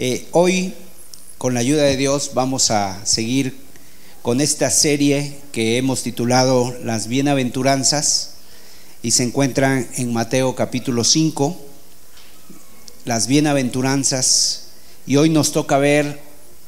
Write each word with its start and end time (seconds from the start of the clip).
Eh, 0.00 0.28
hoy, 0.30 0.74
con 1.38 1.54
la 1.54 1.60
ayuda 1.60 1.82
de 1.82 1.96
Dios, 1.96 2.30
vamos 2.32 2.70
a 2.70 3.04
seguir 3.04 3.56
con 4.22 4.40
esta 4.40 4.70
serie 4.70 5.40
que 5.50 5.76
hemos 5.76 6.04
titulado 6.04 6.72
Las 6.84 7.08
Bienaventuranzas 7.08 8.34
y 9.02 9.10
se 9.10 9.24
encuentran 9.24 9.88
en 9.96 10.12
Mateo 10.12 10.54
capítulo 10.54 11.02
5, 11.02 11.58
las 13.06 13.26
Bienaventuranzas, 13.26 14.66
y 15.04 15.16
hoy 15.16 15.30
nos 15.30 15.50
toca 15.50 15.78
ver 15.78 16.20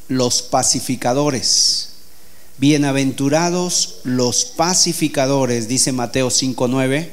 los 0.09 0.43
pacificadores. 0.43 1.91
Bienaventurados 2.59 4.01
los 4.03 4.45
pacificadores, 4.45 5.69
dice 5.69 5.93
Mateo 5.93 6.31
5.9. 6.31 7.11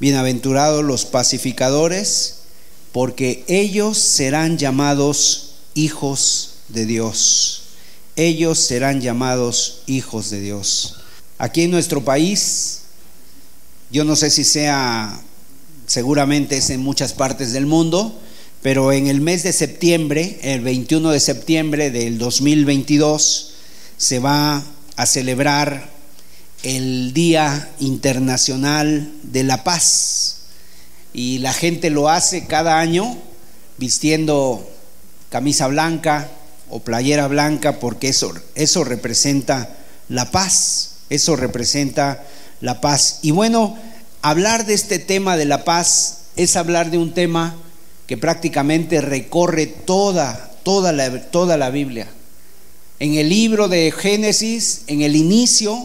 Bienaventurados 0.00 0.82
los 0.82 1.04
pacificadores, 1.04 2.38
porque 2.90 3.44
ellos 3.48 3.98
serán 3.98 4.56
llamados 4.56 5.43
hijos 5.74 6.54
de 6.68 6.86
Dios. 6.86 7.62
Ellos 8.16 8.58
serán 8.58 9.00
llamados 9.00 9.82
hijos 9.86 10.30
de 10.30 10.40
Dios. 10.40 10.96
Aquí 11.38 11.62
en 11.62 11.70
nuestro 11.70 12.04
país, 12.04 12.82
yo 13.90 14.04
no 14.04 14.16
sé 14.16 14.30
si 14.30 14.44
sea, 14.44 15.20
seguramente 15.86 16.56
es 16.56 16.70
en 16.70 16.80
muchas 16.80 17.12
partes 17.12 17.52
del 17.52 17.66
mundo, 17.66 18.20
pero 18.62 18.92
en 18.92 19.08
el 19.08 19.20
mes 19.20 19.42
de 19.42 19.52
septiembre, 19.52 20.38
el 20.42 20.62
21 20.62 21.10
de 21.10 21.20
septiembre 21.20 21.90
del 21.90 22.18
2022, 22.18 23.54
se 23.96 24.20
va 24.20 24.64
a 24.96 25.06
celebrar 25.06 25.90
el 26.62 27.12
Día 27.12 27.70
Internacional 27.78 29.12
de 29.22 29.44
la 29.44 29.64
Paz 29.64 30.36
y 31.12 31.38
la 31.38 31.52
gente 31.52 31.90
lo 31.90 32.08
hace 32.08 32.46
cada 32.46 32.80
año 32.80 33.18
vistiendo 33.76 34.68
camisa 35.34 35.66
blanca 35.66 36.28
o 36.70 36.78
playera 36.78 37.26
blanca 37.26 37.80
porque 37.80 38.10
eso, 38.10 38.32
eso 38.54 38.84
representa 38.84 39.68
la 40.08 40.30
paz, 40.30 40.98
eso 41.10 41.34
representa 41.34 42.22
la 42.60 42.80
paz. 42.80 43.18
Y 43.22 43.32
bueno, 43.32 43.76
hablar 44.22 44.64
de 44.64 44.74
este 44.74 45.00
tema 45.00 45.36
de 45.36 45.44
la 45.44 45.64
paz 45.64 46.18
es 46.36 46.54
hablar 46.54 46.92
de 46.92 46.98
un 46.98 47.14
tema 47.14 47.56
que 48.06 48.16
prácticamente 48.16 49.00
recorre 49.00 49.66
toda, 49.66 50.52
toda 50.62 50.92
la, 50.92 51.20
toda 51.32 51.56
la 51.56 51.70
Biblia. 51.70 52.06
En 53.00 53.14
el 53.14 53.28
libro 53.28 53.66
de 53.66 53.90
Génesis, 53.90 54.82
en 54.86 55.02
el 55.02 55.16
inicio, 55.16 55.84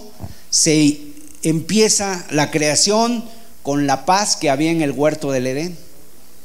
se 0.51 1.01
empieza 1.41 2.23
la 2.29 2.51
creación 2.51 3.25
con 3.63 3.87
la 3.87 4.05
paz 4.05 4.35
que 4.35 4.51
había 4.51 4.69
en 4.69 4.83
el 4.83 4.91
huerto 4.91 5.31
del 5.31 5.47
Edén. 5.47 5.75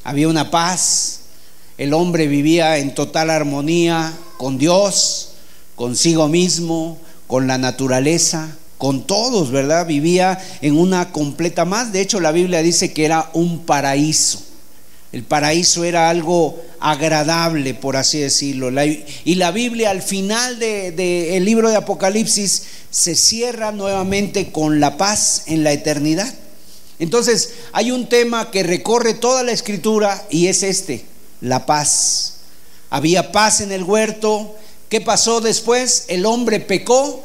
Había 0.05 0.29
una 0.29 0.51
paz, 0.51 1.21
el 1.79 1.93
hombre 1.93 2.29
vivía 2.29 2.79
en 2.79 2.95
total 2.95 3.31
armonía 3.31 4.13
con 4.37 4.59
Dios, 4.59 5.31
consigo 5.75 6.29
mismo, 6.29 6.99
con 7.27 7.47
la 7.47 7.59
naturaleza, 7.59 8.57
con 8.79 9.07
todos, 9.07 9.51
¿verdad? 9.51 9.87
Vivía 9.87 10.39
en 10.61 10.77
una 10.77 11.11
completa 11.11 11.65
más. 11.65 11.93
De 11.93 12.01
hecho, 12.01 12.21
la 12.21 12.33
Biblia 12.33 12.63
dice 12.63 12.93
que 12.93 13.05
era 13.05 13.31
un 13.33 13.61
paraíso. 13.61 14.43
El 15.11 15.23
paraíso 15.23 15.85
era 15.85 16.11
algo 16.11 16.61
agradable, 16.81 17.73
por 17.75 17.97
así 17.97 18.19
decirlo. 18.19 18.71
y 19.25 19.35
la 19.37 19.53
Biblia 19.53 19.91
al 19.91 20.03
final 20.03 20.59
del 20.59 20.97
de, 20.97 21.41
libro 21.41 21.71
de 21.71 21.77
Apocalipsis 21.77 22.65
se 22.91 23.15
cierra 23.15 23.71
nuevamente 23.71 24.51
con 24.51 24.81
la 24.81 24.97
paz 24.97 25.45
en 25.47 25.63
la 25.65 25.73
eternidad. 25.73 26.35
Entonces, 26.99 27.55
hay 27.73 27.91
un 27.91 28.09
tema 28.09 28.51
que 28.51 28.63
recorre 28.65 29.15
toda 29.15 29.43
la 29.45 29.53
escritura 29.53 30.25
y 30.31 30.49
es 30.49 30.63
este, 30.63 31.05
la 31.45 31.67
paz. 31.67 32.35
Había 32.91 33.31
paz 33.31 33.61
en 33.61 33.71
el 33.71 33.85
huerto. 33.85 34.55
¿Qué 34.89 35.01
pasó 35.01 35.41
después? 35.41 36.05
El 36.09 36.27
hombre 36.27 36.59
pecó, 36.61 37.23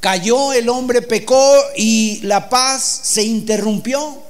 cayó, 0.00 0.52
el 0.52 0.68
hombre 0.68 1.02
pecó 1.02 1.54
y 1.76 2.20
la 2.22 2.48
paz 2.48 3.00
se 3.02 3.22
interrumpió. 3.22 4.22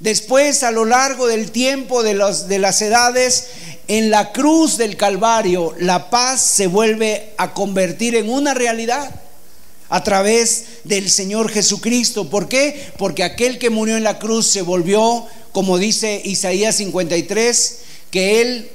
Después, 0.00 0.62
a 0.62 0.70
lo 0.70 0.84
largo 0.84 1.26
del 1.26 1.50
tiempo, 1.50 2.02
de, 2.02 2.14
las 2.14 2.82
edades, 2.82 3.46
en 3.88 4.10
la 4.10 4.32
cruz 4.32 4.78
del 4.78 4.96
Calvario, 4.96 5.74
la 5.78 6.10
paz 6.10 6.40
se 6.40 6.66
vuelve 6.66 7.34
a 7.36 7.52
convertir 7.52 8.14
en 8.14 8.30
una 8.30 8.54
realidad 8.54 9.10
a 9.88 10.04
través 10.04 10.64
del 10.84 11.10
Señor 11.10 11.50
Jesucristo. 11.50 12.30
¿Por 12.30 12.48
qué? 12.48 12.92
Porque 12.96 13.24
aquel 13.24 13.58
que 13.58 13.70
murió 13.70 13.96
en 13.96 14.04
la 14.04 14.18
cruz 14.18 14.46
se 14.46 14.62
volvió, 14.62 15.26
como 15.52 15.78
dice 15.78 16.20
Isaías 16.24 16.76
53, 16.76 17.78
que 18.10 18.40
Él 18.40 18.70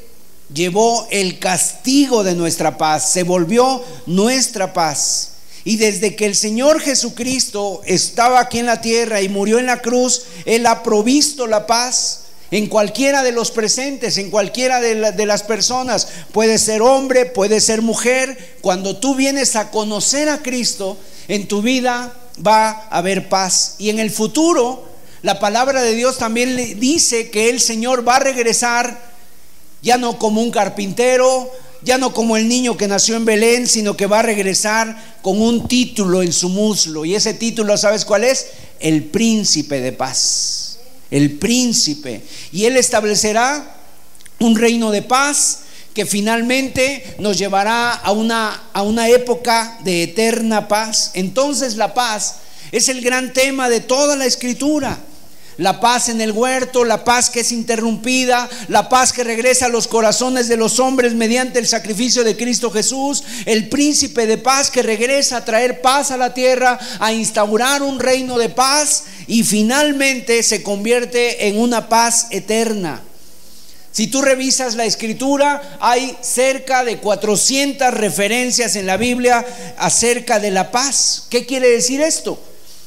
llevó 0.54 1.08
el 1.12 1.40
castigo 1.40 2.24
de 2.24 2.36
nuestra 2.36 2.78
paz, 2.78 3.12
se 3.12 3.24
volvió 3.24 3.84
nuestra 4.06 4.74
paz. 4.74 5.30
Y 5.66 5.78
desde 5.78 6.16
que 6.16 6.26
el 6.26 6.36
Señor 6.36 6.82
Jesucristo 6.82 7.82
estaba 7.86 8.40
aquí 8.42 8.60
en 8.60 8.66
la 8.66 8.82
tierra 8.82 9.22
y 9.22 9.30
murió 9.30 9.60
en 9.60 9.66
la 9.66 9.82
cruz, 9.82 10.24
Él 10.46 10.66
ha 10.66 10.84
provisto 10.84 11.48
la 11.48 11.66
paz 11.66 12.20
en 12.52 12.68
cualquiera 12.68 13.24
de 13.24 13.32
los 13.32 13.50
presentes, 13.50 14.18
en 14.18 14.30
cualquiera 14.30 14.80
de, 14.80 15.26
las 15.26 15.42
personas. 15.42 16.08
Puede 16.32 16.60
ser 16.60 16.82
hombre, 16.82 17.26
puede 17.26 17.60
ser 17.62 17.82
mujer. 17.82 18.58
Cuando 18.62 18.98
tú 18.98 19.16
vienes 19.16 19.56
a 19.56 19.72
conocer 19.72 20.30
a 20.30 20.44
Cristo, 20.44 20.98
en 21.28 21.48
tu 21.48 21.62
vida 21.62 22.14
va 22.46 22.70
a 22.70 22.98
haber 22.98 23.28
paz. 23.28 23.76
Y 23.80 23.90
en 23.90 23.98
el 23.98 24.12
futuro, 24.12 24.88
la 25.24 25.40
palabra 25.40 25.82
de 25.82 25.96
Dios 25.96 26.18
también 26.18 26.56
le 26.56 26.76
dice 26.76 27.32
que 27.32 27.50
el 27.50 27.60
Señor 27.60 28.08
va 28.08 28.18
a 28.18 28.20
regresar 28.20 29.13
ya 29.84 29.98
no 29.98 30.18
como 30.18 30.42
un 30.42 30.50
carpintero, 30.50 31.52
ya 31.84 32.00
no 32.00 32.14
como 32.14 32.38
el 32.38 32.48
niño 32.48 32.76
que 32.76 32.88
nació 32.88 33.16
en 33.16 33.26
Belén, 33.26 33.68
sino 33.68 33.96
que 33.96 34.08
va 34.08 34.20
a 34.20 34.24
regresar 34.24 35.20
con 35.22 35.40
un 35.40 35.68
título 35.68 36.24
en 36.24 36.34
su 36.34 36.50
muslo. 36.50 37.06
Y 37.06 37.14
ese 37.14 37.36
título, 37.36 37.78
¿sabes 37.78 38.06
cuál 38.06 38.24
es? 38.24 38.48
El 38.80 39.04
príncipe 39.04 39.80
de 39.80 39.92
paz 39.92 40.64
el 41.14 41.34
príncipe. 41.34 42.24
Y 42.52 42.66
Él 42.66 42.76
establecerá 42.76 43.76
un 44.40 44.58
reino 44.58 44.90
de 44.90 45.04
paz 45.04 45.60
que 45.94 46.08
finalmente 46.08 47.16
nos 47.20 47.38
llevará 47.38 47.92
a 47.92 48.12
una, 48.12 48.64
a 48.74 48.82
una 48.82 49.08
época 49.10 49.78
de 49.84 50.04
eterna 50.04 50.68
paz. 50.68 51.12
Entonces 51.14 51.76
la 51.76 51.94
paz 51.94 52.38
es 52.72 52.90
el 52.90 53.02
gran 53.02 53.32
tema 53.32 53.70
de 53.70 53.80
toda 53.80 54.16
la 54.16 54.26
escritura. 54.26 54.98
La 55.58 55.80
paz 55.80 56.10
en 56.10 56.20
el 56.20 56.32
huerto, 56.32 56.84
la 56.84 57.04
paz 57.04 57.30
que 57.30 57.42
es 57.42 57.52
interrumpida, 57.52 58.50
la 58.70 58.90
paz 58.90 59.14
que 59.14 59.24
regresa 59.24 59.68
a 59.68 59.70
los 59.70 59.88
corazones 59.88 60.48
de 60.48 60.58
los 60.58 60.80
hombres 60.80 61.14
mediante 61.14 61.60
el 61.60 61.68
sacrificio 61.68 62.24
de 62.24 62.36
Cristo 62.36 62.72
Jesús, 62.72 63.24
el 63.46 63.70
príncipe 63.70 64.26
de 64.26 64.38
paz 64.38 64.72
que 64.72 64.82
regresa 64.82 65.38
a 65.38 65.46
traer 65.46 65.82
paz 65.82 66.12
a 66.12 66.18
la 66.18 66.34
tierra, 66.34 66.80
a 67.00 67.14
instaurar 67.14 67.84
un 67.84 68.00
reino 68.00 68.38
de 68.38 68.50
paz 68.50 69.04
y 69.28 69.44
finalmente 69.44 70.42
se 70.44 70.64
convierte 70.64 71.48
en 71.48 71.60
una 71.60 71.88
paz 71.88 72.28
eterna. 72.32 73.02
Si 73.92 74.08
tú 74.08 74.24
revisas 74.24 74.74
la 74.74 74.86
escritura, 74.86 75.78
hay 75.80 76.18
cerca 76.22 76.84
de 76.84 76.98
400 76.98 77.94
referencias 77.94 78.76
en 78.76 78.88
la 78.88 78.98
Biblia 78.98 79.46
acerca 79.78 80.40
de 80.40 80.50
la 80.50 80.72
paz. 80.72 81.28
¿Qué 81.30 81.46
quiere 81.46 81.70
decir 81.70 82.02
esto? 82.02 82.40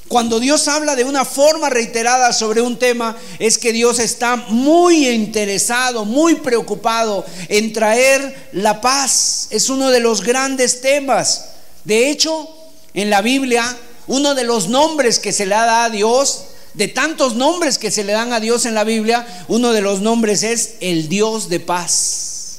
Cuando 0.08 0.38
Dios 0.38 0.68
habla 0.68 0.94
de 0.94 1.02
una 1.02 1.24
forma 1.24 1.68
reiterada 1.68 2.32
sobre 2.32 2.60
un 2.60 2.78
tema, 2.78 3.16
es 3.40 3.58
que 3.58 3.72
Dios 3.72 3.98
está 3.98 4.36
muy 4.36 5.08
interesado, 5.08 6.04
muy 6.04 6.36
preocupado 6.36 7.24
en 7.48 7.72
traer 7.72 8.48
la 8.52 8.80
paz. 8.80 9.48
Es 9.50 9.68
uno 9.68 9.90
de 9.90 9.98
los 9.98 10.22
grandes 10.22 10.80
temas. 10.80 11.46
De 11.84 12.08
hecho, 12.08 12.48
en 12.94 13.10
la 13.10 13.20
Biblia, 13.20 13.76
uno 14.06 14.36
de 14.36 14.44
los 14.44 14.68
nombres 14.68 15.18
que 15.18 15.32
se 15.32 15.44
le 15.44 15.56
da 15.56 15.84
a 15.84 15.90
Dios, 15.90 16.44
de 16.74 16.86
tantos 16.86 17.34
nombres 17.34 17.76
que 17.78 17.90
se 17.90 18.04
le 18.04 18.12
dan 18.12 18.32
a 18.32 18.38
Dios 18.38 18.64
en 18.64 18.74
la 18.74 18.84
Biblia, 18.84 19.26
uno 19.48 19.72
de 19.72 19.80
los 19.80 20.02
nombres 20.02 20.44
es 20.44 20.74
el 20.80 21.08
Dios 21.08 21.48
de 21.48 21.58
paz. 21.58 22.58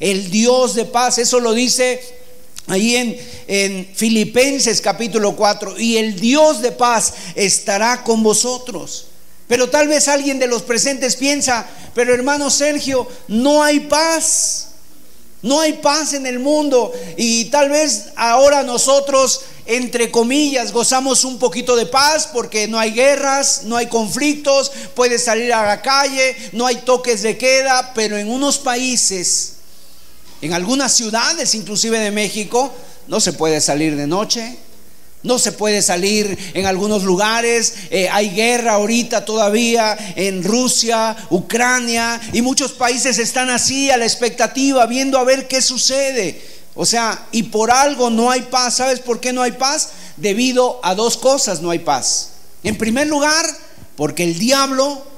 El 0.00 0.30
Dios 0.32 0.74
de 0.74 0.86
paz, 0.86 1.18
eso 1.18 1.38
lo 1.38 1.52
dice 1.52 2.23
Ahí 2.66 2.96
en, 2.96 3.16
en, 3.46 3.88
Filipenses 3.94 4.80
capítulo 4.80 5.36
4, 5.36 5.78
y 5.78 5.98
el 5.98 6.18
Dios 6.18 6.62
de 6.62 6.72
paz 6.72 7.12
estará 7.34 8.02
con 8.02 8.22
vosotros. 8.22 9.06
Pero 9.46 9.68
tal 9.68 9.88
vez 9.88 10.08
alguien 10.08 10.38
de 10.38 10.46
los 10.46 10.62
presentes 10.62 11.16
piensa, 11.16 11.66
pero 11.94 12.14
hermano 12.14 12.50
Sergio, 12.50 13.06
no 13.28 13.62
hay 13.62 13.80
paz. 13.80 14.68
No 15.42 15.60
hay 15.60 15.74
paz 15.74 16.14
en 16.14 16.26
el 16.26 16.38
mundo. 16.38 16.90
Y 17.18 17.44
tal 17.46 17.68
vez 17.68 18.06
ahora 18.16 18.62
nosotros, 18.62 19.42
entre 19.66 20.10
comillas, 20.10 20.72
gozamos 20.72 21.22
un 21.22 21.38
poquito 21.38 21.76
de 21.76 21.84
paz 21.84 22.30
porque 22.32 22.66
no 22.66 22.78
hay 22.78 22.92
guerras, 22.92 23.64
no 23.64 23.76
hay 23.76 23.88
conflictos, 23.88 24.72
puedes 24.94 25.24
salir 25.24 25.52
a 25.52 25.66
la 25.66 25.82
calle, 25.82 26.34
no 26.52 26.66
hay 26.66 26.76
toques 26.76 27.20
de 27.20 27.36
queda, 27.36 27.92
pero 27.94 28.16
en 28.16 28.30
unos 28.30 28.56
países 28.56 29.53
en 30.44 30.52
algunas 30.52 30.92
ciudades, 30.92 31.54
inclusive 31.54 31.98
de 31.98 32.10
México, 32.10 32.70
no 33.08 33.18
se 33.18 33.32
puede 33.32 33.62
salir 33.62 33.96
de 33.96 34.06
noche, 34.06 34.58
No 35.22 35.38
se 35.38 35.52
puede 35.52 35.80
salir 35.80 36.36
en 36.52 36.66
algunos 36.66 37.02
lugares. 37.02 37.76
Eh, 37.88 38.10
hay 38.12 38.28
guerra 38.28 38.72
ahorita 38.72 39.24
todavía 39.24 39.96
en 40.16 40.44
Rusia, 40.44 41.16
Ucrania 41.30 42.20
y 42.34 42.42
muchos 42.42 42.72
países 42.72 43.18
están 43.18 43.48
así 43.48 43.90
a 43.90 43.96
la 43.96 44.04
expectativa, 44.04 44.84
viendo 44.84 45.16
a 45.18 45.24
ver 45.24 45.48
qué 45.48 45.62
sucede. 45.62 46.42
O 46.74 46.84
sea, 46.84 47.26
y 47.32 47.44
por 47.44 47.70
algo 47.70 48.10
no 48.10 48.30
hay 48.30 48.42
paz. 48.42 48.74
¿Sabes 48.74 49.00
por 49.00 49.18
qué 49.18 49.32
no 49.32 49.40
hay 49.40 49.52
paz? 49.52 49.92
Debido 50.18 50.78
a 50.82 50.94
dos 50.94 51.16
cosas 51.16 51.62
no 51.62 51.70
hay 51.70 51.78
paz. 51.78 52.32
En 52.62 52.76
primer 52.76 53.06
lugar, 53.06 53.46
porque 53.96 54.24
el 54.24 54.38
diablo 54.38 55.13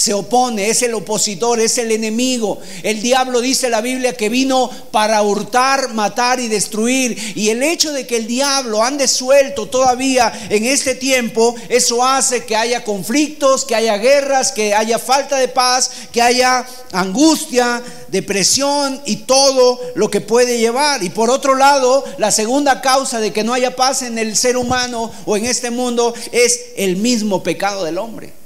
se 0.00 0.14
opone, 0.14 0.70
es 0.70 0.80
el 0.80 0.94
opositor, 0.94 1.60
es 1.60 1.76
el 1.76 1.92
enemigo. 1.92 2.58
El 2.82 3.02
diablo 3.02 3.42
dice 3.42 3.68
la 3.68 3.82
Biblia 3.82 4.16
que 4.16 4.30
vino 4.30 4.70
para 4.90 5.20
hurtar, 5.20 5.92
matar 5.92 6.40
y 6.40 6.48
destruir. 6.48 7.34
Y 7.36 7.50
el 7.50 7.62
hecho 7.62 7.92
de 7.92 8.06
que 8.06 8.16
el 8.16 8.26
diablo 8.26 8.82
ande 8.82 9.06
suelto 9.06 9.66
todavía 9.66 10.32
en 10.48 10.64
este 10.64 10.94
tiempo, 10.94 11.54
eso 11.68 12.02
hace 12.02 12.46
que 12.46 12.56
haya 12.56 12.82
conflictos, 12.82 13.66
que 13.66 13.74
haya 13.74 13.98
guerras, 13.98 14.52
que 14.52 14.72
haya 14.72 14.98
falta 14.98 15.36
de 15.36 15.48
paz, 15.48 15.90
que 16.10 16.22
haya 16.22 16.64
angustia, 16.92 17.82
depresión 18.08 19.02
y 19.04 19.16
todo 19.16 19.78
lo 19.96 20.10
que 20.10 20.22
puede 20.22 20.56
llevar. 20.56 21.02
Y 21.02 21.10
por 21.10 21.28
otro 21.28 21.56
lado, 21.56 22.06
la 22.16 22.30
segunda 22.30 22.80
causa 22.80 23.20
de 23.20 23.34
que 23.34 23.44
no 23.44 23.52
haya 23.52 23.76
paz 23.76 24.00
en 24.00 24.16
el 24.16 24.34
ser 24.34 24.56
humano 24.56 25.12
o 25.26 25.36
en 25.36 25.44
este 25.44 25.70
mundo 25.70 26.14
es 26.32 26.58
el 26.78 26.96
mismo 26.96 27.42
pecado 27.42 27.84
del 27.84 27.98
hombre 27.98 28.39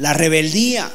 la 0.00 0.12
rebeldía, 0.12 0.90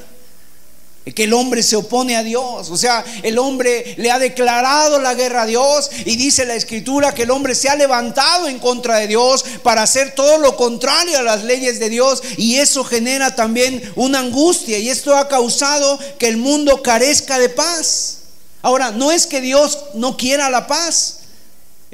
que 1.14 1.26
el 1.26 1.34
hombre 1.34 1.62
se 1.62 1.76
opone 1.76 2.16
a 2.16 2.24
Dios. 2.24 2.72
O 2.72 2.78
sea, 2.78 3.06
el 3.22 3.38
hombre 3.38 3.94
le 3.98 4.10
ha 4.10 4.18
declarado 4.18 5.00
la 5.00 5.14
guerra 5.14 5.44
a 5.44 5.46
Dios 5.46 5.92
y 6.04 6.16
dice 6.16 6.46
la 6.46 6.56
escritura 6.56 7.14
que 7.14 7.24
el 7.24 7.32
hombre 7.32 7.54
se 7.54 7.70
ha 7.70 7.76
levantado 7.76 8.48
en 8.48 8.58
contra 8.58 8.98
de 8.98 9.08
Dios 9.08 9.46
para 9.62 9.84
hacer 9.84 10.16
todo 10.16 10.40
lo 10.40 10.56
contrario 10.56 11.20
a 11.20 11.24
las 11.24 11.44
leyes 11.44 11.80
de 11.80 11.90
Dios 11.90 12.24
y 12.38 12.56
eso 12.56 12.84
genera 12.84 13.36
también 13.36 13.94
una 13.96 14.20
angustia 14.20 14.80
y 14.80 14.90
esto 14.90 15.16
ha 15.16 15.28
causado 15.28 16.00
que 16.18 16.28
el 16.28 16.38
mundo 16.38 16.82
carezca 16.82 17.38
de 17.38 17.50
paz. 17.50 18.18
Ahora, 18.64 18.90
no 18.90 19.12
es 19.12 19.28
que 19.28 19.42
Dios 19.42 19.78
no 19.94 20.18
quiera 20.18 20.50
la 20.50 20.66
paz. 20.66 21.20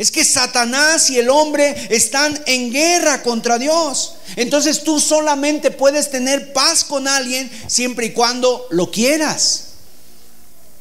Es 0.02 0.10
que 0.10 0.26
Satanás 0.26 1.12
y 1.12 1.20
el 1.20 1.30
hombre 1.30 1.76
están 1.92 2.42
en 2.48 2.72
guerra 2.72 3.22
contra 3.22 3.60
Dios. 3.60 4.16
Entonces 4.36 4.84
tú 4.84 5.00
solamente 5.00 5.70
puedes 5.70 6.10
tener 6.10 6.54
paz 6.54 6.84
con 6.84 7.08
alguien 7.08 7.52
siempre 7.68 8.08
y 8.08 8.12
cuando 8.12 8.66
lo 8.72 8.90
quieras. 8.90 9.66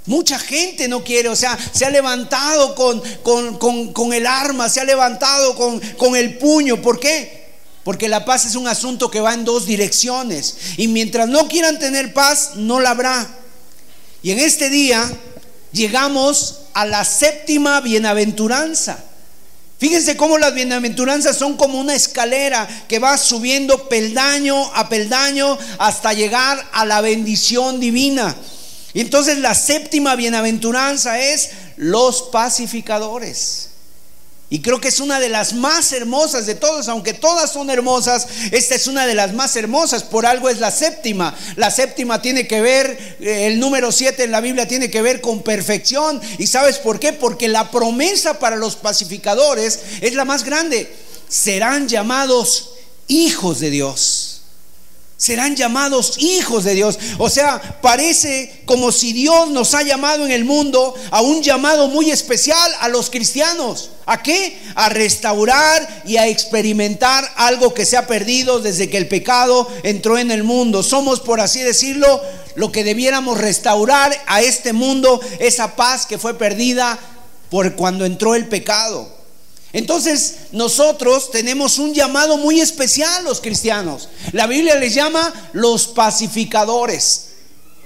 Mucha 0.06 0.38
gente 0.38 0.88
no 0.88 1.04
quiere, 1.04 1.28
o 1.28 1.36
sea, 1.36 1.58
se 1.70 1.84
ha 1.84 1.90
levantado 1.90 2.74
con, 2.74 3.02
con, 3.92 4.12
el 4.14 4.26
arma, 4.26 4.70
se 4.70 4.80
ha 4.80 4.84
levantado 4.84 5.54
con, 5.54 5.78
con 5.98 6.16
el 6.16 6.38
puño. 6.38 6.80
¿Por 6.80 6.98
qué? 6.98 7.50
Porque 7.84 8.08
la 8.08 8.24
paz 8.24 8.46
es 8.46 8.54
un 8.54 8.68
asunto 8.68 9.10
que 9.10 9.20
va 9.20 9.34
en 9.34 9.44
dos 9.44 9.66
direcciones. 9.66 10.56
Y 10.78 10.88
mientras 10.88 11.28
no 11.28 11.46
quieran 11.46 11.78
tener 11.78 12.14
paz, 12.14 12.52
no 12.54 12.80
la 12.80 12.92
habrá. 12.92 13.28
Y 14.22 14.30
en 14.30 14.38
este 14.38 14.70
día 14.70 15.06
llegamos 15.72 16.60
a 16.72 16.86
la 16.86 17.04
séptima 17.04 17.82
bienaventuranza. 17.82 19.04
Fíjense 19.80 20.14
cómo 20.14 20.36
las 20.36 20.52
bienaventuranzas 20.52 21.38
son 21.38 21.56
como 21.56 21.80
una 21.80 21.94
escalera 21.94 22.68
que 22.86 22.98
va 22.98 23.16
subiendo 23.16 23.88
peldaño 23.88 24.70
a 24.74 24.90
peldaño 24.90 25.56
hasta 25.78 26.12
llegar 26.12 26.68
a 26.72 26.84
la 26.84 27.00
bendición 27.00 27.80
divina. 27.80 28.36
Y 28.92 29.00
entonces 29.00 29.38
la 29.38 29.54
séptima 29.54 30.16
bienaventuranza 30.16 31.18
es 31.18 31.48
los 31.76 32.24
pacificadores. 32.24 33.69
Y 34.52 34.62
creo 34.62 34.80
que 34.80 34.88
es 34.88 34.98
una 34.98 35.20
de 35.20 35.28
las 35.28 35.54
más 35.54 35.92
hermosas 35.92 36.44
de 36.44 36.56
todas, 36.56 36.88
aunque 36.88 37.14
todas 37.14 37.52
son 37.52 37.70
hermosas, 37.70 38.26
esta 38.50 38.74
es 38.74 38.88
una 38.88 39.06
de 39.06 39.14
las 39.14 39.32
más 39.32 39.54
hermosas, 39.54 40.02
por 40.02 40.26
algo 40.26 40.48
es 40.48 40.58
la 40.58 40.72
séptima. 40.72 41.38
La 41.54 41.70
séptima 41.70 42.20
tiene 42.20 42.48
que 42.48 42.60
ver, 42.60 43.16
eh, 43.20 43.46
el 43.46 43.60
número 43.60 43.92
siete 43.92 44.24
en 44.24 44.32
la 44.32 44.40
Biblia 44.40 44.66
tiene 44.66 44.90
que 44.90 45.02
ver 45.02 45.20
con 45.20 45.42
perfección. 45.42 46.20
¿Y 46.38 46.48
sabes 46.48 46.78
por 46.78 46.98
qué? 46.98 47.12
Porque 47.12 47.46
la 47.46 47.70
promesa 47.70 48.40
para 48.40 48.56
los 48.56 48.74
pacificadores 48.74 49.78
es 50.00 50.14
la 50.14 50.24
más 50.24 50.42
grande. 50.42 50.92
Serán 51.28 51.88
llamados 51.88 52.70
hijos 53.06 53.60
de 53.60 53.70
Dios 53.70 54.29
serán 55.20 55.54
llamados 55.54 56.14
hijos 56.16 56.64
de 56.64 56.74
Dios. 56.74 56.98
O 57.18 57.28
sea, 57.28 57.60
parece 57.82 58.62
como 58.64 58.90
si 58.90 59.12
Dios 59.12 59.50
nos 59.50 59.74
ha 59.74 59.82
llamado 59.82 60.24
en 60.24 60.32
el 60.32 60.46
mundo 60.46 60.94
a 61.10 61.20
un 61.20 61.42
llamado 61.42 61.88
muy 61.88 62.10
especial 62.10 62.72
a 62.80 62.88
los 62.88 63.10
cristianos. 63.10 63.90
¿A 64.06 64.22
qué? 64.22 64.58
A 64.76 64.88
restaurar 64.88 66.02
y 66.06 66.16
a 66.16 66.26
experimentar 66.26 67.30
algo 67.36 67.74
que 67.74 67.84
se 67.84 67.98
ha 67.98 68.06
perdido 68.06 68.60
desde 68.60 68.88
que 68.88 68.96
el 68.96 69.08
pecado 69.08 69.68
entró 69.82 70.16
en 70.16 70.30
el 70.30 70.42
mundo. 70.42 70.82
Somos, 70.82 71.20
por 71.20 71.42
así 71.42 71.60
decirlo, 71.60 72.22
lo 72.54 72.72
que 72.72 72.82
debiéramos 72.82 73.36
restaurar 73.36 74.18
a 74.26 74.40
este 74.40 74.72
mundo, 74.72 75.20
esa 75.38 75.76
paz 75.76 76.06
que 76.06 76.16
fue 76.16 76.38
perdida 76.38 76.98
por 77.50 77.76
cuando 77.76 78.06
entró 78.06 78.34
el 78.34 78.48
pecado. 78.48 79.19
Entonces 79.72 80.34
nosotros 80.52 81.30
tenemos 81.30 81.78
un 81.78 81.94
llamado 81.94 82.36
muy 82.36 82.60
especial 82.60 83.24
los 83.24 83.40
cristianos. 83.40 84.08
La 84.32 84.46
Biblia 84.46 84.74
les 84.76 84.94
llama 84.94 85.32
los 85.52 85.86
pacificadores. 85.86 87.26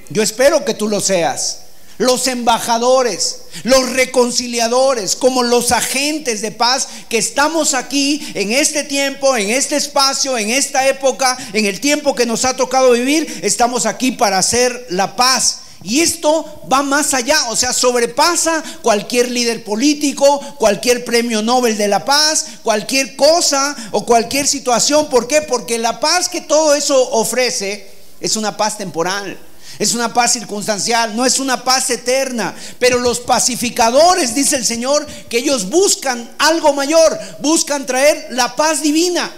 Yo 0.08 0.22
espero 0.22 0.64
que 0.64 0.74
tú 0.74 0.88
lo 0.88 1.00
seas. 1.00 1.58
Los 1.96 2.26
embajadores, 2.26 3.42
los 3.62 3.90
reconciliadores, 3.90 5.14
como 5.14 5.44
los 5.44 5.70
agentes 5.70 6.42
de 6.42 6.50
paz 6.50 6.88
que 7.08 7.18
estamos 7.18 7.72
aquí 7.72 8.26
en 8.34 8.50
este 8.50 8.82
tiempo, 8.82 9.36
en 9.36 9.50
este 9.50 9.76
espacio, 9.76 10.36
en 10.36 10.50
esta 10.50 10.88
época, 10.88 11.38
en 11.52 11.66
el 11.66 11.78
tiempo 11.78 12.16
que 12.16 12.26
nos 12.26 12.44
ha 12.44 12.56
tocado 12.56 12.92
vivir, 12.92 13.40
estamos 13.44 13.86
aquí 13.86 14.10
para 14.10 14.38
hacer 14.38 14.86
la 14.90 15.14
paz 15.14 15.60
y 15.84 16.00
esto 16.00 16.62
va 16.72 16.82
más 16.82 17.12
allá, 17.12 17.50
o 17.50 17.56
sea, 17.56 17.74
sobrepasa 17.74 18.64
cualquier 18.80 19.30
líder 19.30 19.62
político, 19.62 20.40
cualquier 20.58 21.04
premio 21.04 21.42
Nobel 21.42 21.76
de 21.76 21.88
la 21.88 22.06
paz, 22.06 22.46
cualquier 22.62 23.16
cosa 23.16 23.76
o 23.90 24.06
cualquier 24.06 24.46
situación. 24.46 25.10
¿Por 25.10 25.28
qué? 25.28 25.42
Porque 25.42 25.76
la 25.76 26.00
paz 26.00 26.30
que 26.30 26.40
todo 26.40 26.74
eso 26.74 27.10
ofrece 27.10 27.86
es 28.18 28.34
una 28.36 28.56
paz 28.56 28.78
temporal. 28.78 29.38
Es 29.78 29.92
una 29.92 30.14
paz 30.14 30.32
circunstancial, 30.32 31.14
no 31.14 31.26
es 31.26 31.38
una 31.38 31.64
paz 31.64 31.90
eterna. 31.90 32.54
Pero 32.78 32.98
los 32.98 33.20
pacificadores, 33.20 34.34
dice 34.34 34.56
el 34.56 34.64
Señor, 34.64 35.06
que 35.28 35.38
ellos 35.38 35.68
buscan 35.68 36.34
algo 36.38 36.72
mayor, 36.72 37.18
buscan 37.40 37.84
traer 37.84 38.28
la 38.30 38.56
paz 38.56 38.80
divina, 38.80 39.30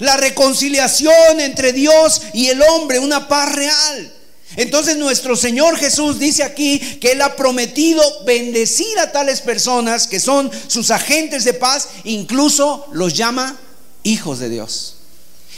la 0.00 0.16
reconciliación 0.16 1.38
entre 1.38 1.72
Dios 1.72 2.22
y 2.32 2.48
el 2.48 2.60
hombre, 2.62 2.98
una 2.98 3.28
paz 3.28 3.54
real. 3.54 4.17
Entonces 4.56 4.96
nuestro 4.96 5.36
Señor 5.36 5.76
Jesús 5.76 6.18
dice 6.18 6.42
aquí 6.42 6.78
que 7.00 7.12
Él 7.12 7.22
ha 7.22 7.36
prometido 7.36 8.02
bendecir 8.24 8.98
a 8.98 9.12
tales 9.12 9.40
personas 9.40 10.06
que 10.06 10.20
son 10.20 10.50
sus 10.66 10.90
agentes 10.90 11.44
de 11.44 11.54
paz, 11.54 11.88
incluso 12.04 12.86
los 12.92 13.14
llama 13.14 13.58
hijos 14.02 14.38
de 14.38 14.48
Dios. 14.48 14.97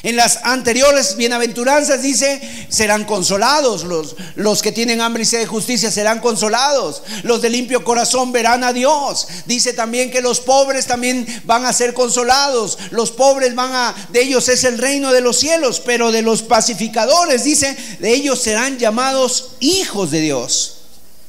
En 0.02 0.16
las 0.16 0.38
anteriores 0.44 1.16
bienaventuranzas 1.16 2.00
dice, 2.00 2.40
serán 2.70 3.04
consolados, 3.04 3.84
los, 3.84 4.16
los 4.34 4.62
que 4.62 4.72
tienen 4.72 5.02
hambre 5.02 5.24
y 5.24 5.26
sed 5.26 5.40
de 5.40 5.46
justicia 5.46 5.90
serán 5.90 6.20
consolados, 6.20 7.02
los 7.22 7.42
de 7.42 7.50
limpio 7.50 7.84
corazón 7.84 8.32
verán 8.32 8.64
a 8.64 8.72
Dios. 8.72 9.28
Dice 9.44 9.74
también 9.74 10.10
que 10.10 10.22
los 10.22 10.40
pobres 10.40 10.86
también 10.86 11.26
van 11.44 11.66
a 11.66 11.72
ser 11.74 11.92
consolados, 11.92 12.78
los 12.92 13.10
pobres 13.10 13.54
van 13.54 13.74
a, 13.74 13.94
de 14.10 14.22
ellos 14.22 14.48
es 14.48 14.64
el 14.64 14.78
reino 14.78 15.12
de 15.12 15.20
los 15.20 15.38
cielos, 15.38 15.82
pero 15.84 16.10
de 16.12 16.22
los 16.22 16.42
pacificadores, 16.42 17.44
dice, 17.44 17.76
de 17.98 18.14
ellos 18.14 18.40
serán 18.40 18.78
llamados 18.78 19.50
hijos 19.60 20.10
de 20.10 20.22
Dios. 20.22 20.76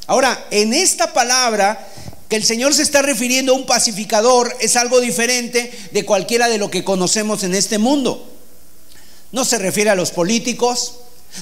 Ahora, 0.08 0.48
en 0.50 0.74
esta 0.74 1.12
palabra 1.12 1.90
que 2.30 2.38
el 2.38 2.46
Señor 2.46 2.74
se 2.74 2.84
está 2.84 3.02
refiriendo 3.02 3.52
a 3.52 3.58
un 3.58 3.66
pacificador 3.66 4.56
es 4.62 4.78
algo 4.78 5.02
diferente 5.02 5.78
de 5.92 6.06
cualquiera 6.06 6.48
de 6.48 6.58
lo 6.58 6.72
que 6.72 6.86
conocemos 6.86 7.44
en 7.44 7.54
este 7.54 7.78
mundo. 7.78 8.31
No 9.32 9.46
se 9.46 9.58
refiere 9.58 9.90
a 9.90 9.96
los 9.96 10.12
políticos, 10.12 10.96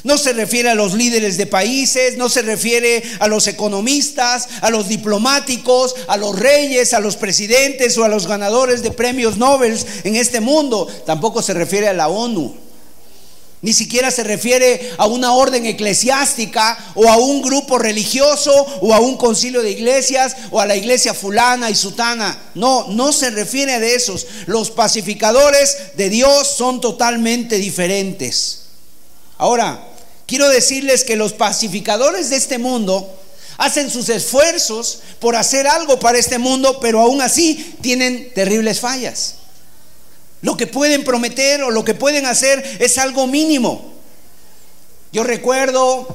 no 0.03 0.17
se 0.17 0.33
refiere 0.33 0.69
a 0.69 0.75
los 0.75 0.93
líderes 0.93 1.37
de 1.37 1.47
países, 1.47 2.15
no 2.17 2.29
se 2.29 2.43
refiere 2.43 3.03
a 3.19 3.27
los 3.27 3.47
economistas, 3.47 4.47
a 4.61 4.69
los 4.69 4.87
diplomáticos, 4.87 5.95
a 6.07 6.17
los 6.17 6.37
reyes, 6.37 6.93
a 6.93 6.99
los 6.99 7.15
presidentes 7.15 7.97
o 7.97 8.03
a 8.03 8.09
los 8.09 8.27
ganadores 8.27 8.83
de 8.83 8.91
premios 8.91 9.37
Nobel 9.37 9.77
en 10.03 10.15
este 10.15 10.41
mundo. 10.41 10.87
Tampoco 11.05 11.41
se 11.41 11.53
refiere 11.53 11.87
a 11.87 11.93
la 11.93 12.07
ONU. 12.07 12.68
Ni 13.61 13.73
siquiera 13.73 14.09
se 14.09 14.23
refiere 14.23 14.93
a 14.97 15.05
una 15.05 15.33
orden 15.33 15.65
eclesiástica 15.65 16.77
o 16.95 17.09
a 17.09 17.17
un 17.17 17.41
grupo 17.41 17.77
religioso 17.77 18.53
o 18.81 18.93
a 18.93 19.01
un 19.01 19.17
concilio 19.17 19.61
de 19.61 19.71
iglesias 19.71 20.35
o 20.51 20.61
a 20.61 20.65
la 20.65 20.77
iglesia 20.77 21.13
fulana 21.13 21.69
y 21.69 21.75
sutana. 21.75 22.51
No, 22.55 22.87
no 22.87 23.11
se 23.11 23.31
refiere 23.31 23.73
a 23.73 23.85
esos. 23.85 24.25
Los 24.45 24.71
pacificadores 24.71 25.97
de 25.97 26.09
Dios 26.09 26.47
son 26.47 26.79
totalmente 26.79 27.57
diferentes. 27.57 28.61
Ahora, 29.37 29.85
quiero 30.25 30.47
decirles 30.47 31.03
que 31.03 31.17
los 31.17 31.33
pacificadores 31.33 32.29
de 32.29 32.37
este 32.37 32.59
mundo 32.59 33.13
hacen 33.57 33.89
sus 33.89 34.07
esfuerzos 34.07 34.99
por 35.19 35.35
hacer 35.35 35.67
algo 35.67 35.99
para 35.99 36.17
este 36.17 36.37
mundo, 36.37 36.79
pero 36.79 37.01
aún 37.01 37.21
así 37.21 37.75
tienen 37.81 38.33
terribles 38.33 38.79
fallas. 38.79 39.35
Lo 40.41 40.55
que 40.55 40.67
pueden 40.67 41.03
prometer 41.03 41.63
o 41.63 41.71
lo 41.71 41.83
que 41.83 41.93
pueden 41.93 42.25
hacer 42.25 42.77
es 42.79 42.97
algo 42.97 43.27
mínimo. 43.27 43.93
Yo 45.11 45.23
recuerdo, 45.23 46.07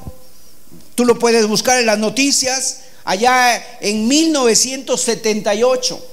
tú 0.95 1.05
lo 1.05 1.19
puedes 1.19 1.47
buscar 1.47 1.79
en 1.79 1.85
las 1.85 1.99
noticias, 1.99 2.79
allá 3.03 3.63
en 3.81 4.07
1978 4.07 6.11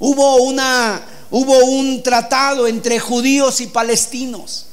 hubo 0.00 0.36
una 0.36 1.02
hubo 1.30 1.64
un 1.64 2.02
tratado 2.02 2.66
entre 2.66 3.00
judíos 3.00 3.60
y 3.60 3.68
palestinos 3.68 4.66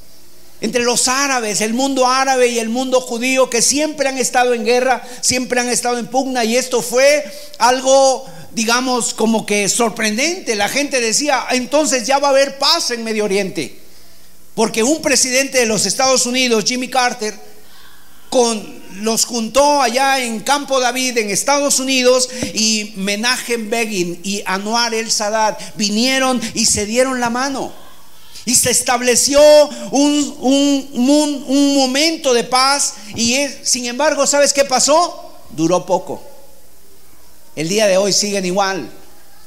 entre 0.62 0.84
los 0.84 1.08
árabes, 1.08 1.60
el 1.62 1.74
mundo 1.74 2.06
árabe 2.06 2.48
y 2.48 2.60
el 2.60 2.70
mundo 2.70 3.02
judío, 3.02 3.50
que 3.50 3.64
siempre 3.64 4.08
han 4.08 4.20
estado 4.20 4.54
en 4.54 4.64
guerra, 4.64 5.04
siempre 5.20 5.60
han 5.60 5.68
estado 5.68 5.98
en 5.98 6.06
pugna, 6.06 6.46
y 6.46 6.56
esto 6.56 6.84
fue 6.84 7.26
algo, 7.58 8.28
digamos, 8.54 9.14
como 9.14 9.46
que 9.46 9.70
sorprendente. 9.70 10.56
La 10.56 10.70
gente 10.70 11.00
decía, 11.02 11.46
entonces 11.52 12.06
ya 12.06 12.20
va 12.20 12.28
a 12.28 12.32
haber 12.32 12.58
paz 12.58 12.92
en 12.92 13.04
Medio 13.04 13.26
Oriente, 13.26 13.78
porque 14.56 14.84
un 14.84 15.02
presidente 15.02 15.60
de 15.60 15.66
los 15.66 15.86
Estados 15.86 16.26
Unidos, 16.26 16.66
Jimmy 16.66 16.90
Carter, 16.90 17.34
con, 18.30 18.82
los 19.02 19.26
juntó 19.26 19.82
allá 19.82 20.20
en 20.24 20.40
Campo 20.40 20.80
David, 20.80 21.18
en 21.18 21.30
Estados 21.30 21.80
Unidos, 21.80 22.30
y 22.54 22.94
Menachem 22.96 23.70
Begin 23.70 24.20
y 24.24 24.42
Anwar 24.46 24.94
el 24.94 25.12
Sadat 25.12 25.60
vinieron 25.76 26.42
y 26.54 26.66
se 26.66 26.86
dieron 26.86 27.20
la 27.20 27.30
mano. 27.30 27.74
Y 28.46 28.56
se 28.56 28.72
estableció 28.72 29.40
un, 29.92 30.36
un, 30.40 31.76
momento 31.76 32.34
de 32.34 32.44
paz 32.44 32.96
y 33.16 33.38
sin 33.64 33.86
embargo, 33.86 34.26
¿sabes 34.26 34.52
qué 34.52 34.66
pasó? 34.66 35.36
Duró 35.52 35.86
poco. 35.86 36.31
El 37.56 37.70
día 37.70 37.88
de 37.88 37.98
hoy 37.98 38.14
siguen 38.14 38.46
igual 38.46 38.90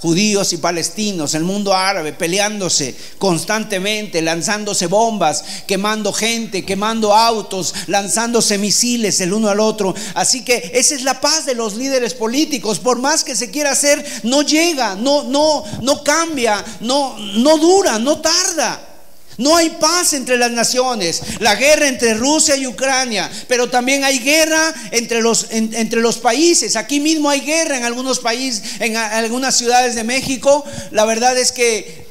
judíos 0.05 0.53
y 0.53 0.59
palestinos, 0.59 1.33
el 1.33 1.45
mundo 1.45 1.73
árabe 1.73 2.13
peleándose 2.13 2.95
constantemente, 3.17 4.21
lanzándose 4.21 4.87
bombas, 4.87 5.43
quemando 5.67 6.13
gente, 6.13 6.63
quemando 6.63 7.15
autos, 7.15 7.75
lanzándose 7.87 8.59
misiles 8.59 9.23
el 9.23 9.33
uno 9.33 9.49
al 9.49 9.61
otro. 9.61 9.95
Así 10.13 10.45
que 10.45 10.73
esa 10.75 10.95
es 10.95 11.05
la 11.05 11.23
paz 11.23 11.47
de 11.47 11.55
los 11.55 11.77
líderes 11.77 12.13
políticos. 12.13 12.81
Por 12.81 12.99
más 12.99 13.25
que 13.25 13.35
se 13.35 13.51
quiera 13.51 13.71
hacer, 13.71 14.05
no 14.25 14.43
llega, 14.43 14.95
no 14.95 15.23
no 15.23 15.65
no 15.81 16.05
cambia, 16.05 16.63
no 16.81 17.17
no 17.19 17.57
dura, 17.57 17.99
no 17.99 18.19
tarda. 18.19 18.94
No 19.37 19.57
hay 19.57 19.71
paz 19.71 20.13
entre 20.13 20.39
las 20.39 20.51
naciones. 20.51 21.23
La 21.41 21.57
guerra 21.57 21.89
entre 21.89 22.15
Rusia 22.15 22.57
y 22.57 22.67
Ucrania, 22.67 23.31
pero 23.49 23.69
también 23.69 24.05
hay 24.05 24.19
guerra 24.19 24.73
entre 24.91 25.21
los, 25.21 25.49
entre 25.51 26.01
los 26.01 26.19
países. 26.19 26.77
Aquí 26.77 27.01
mismo 27.01 27.29
hay 27.31 27.41
guerra 27.41 27.77
en 27.77 27.85
algunos 27.85 28.21
países, 28.21 28.81
en 28.81 28.97
algunas 28.97 29.57
ciudades 29.57 29.95
de 29.95 30.05
México. 30.05 30.65
La 30.91 31.05
verdad 31.05 31.37
es 31.37 31.53
que 31.53 32.07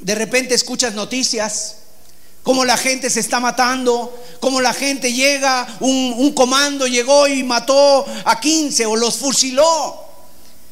de 0.00 0.14
repente 0.14 0.54
escuchas 0.54 0.94
noticias, 0.94 1.76
cómo 2.42 2.64
la 2.64 2.76
gente 2.76 3.10
se 3.10 3.20
está 3.20 3.40
matando, 3.40 4.24
cómo 4.40 4.60
la 4.60 4.72
gente 4.72 5.12
llega, 5.12 5.66
un, 5.80 6.14
un 6.16 6.32
comando 6.32 6.86
llegó 6.86 7.26
y 7.26 7.42
mató 7.42 8.06
a 8.24 8.40
15 8.40 8.86
o 8.86 8.96
los 8.96 9.16
fusiló. 9.16 10.04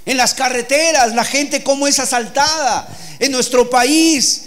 En 0.05 0.17
las 0.17 0.35
carreteras, 0.35 1.15
la 1.17 1.25
gente 1.25 1.65
cómo 1.65 1.89
es 1.89 1.99
asaltada. 1.99 2.89
En 3.19 3.33
nuestro 3.33 3.69
país, 3.69 4.43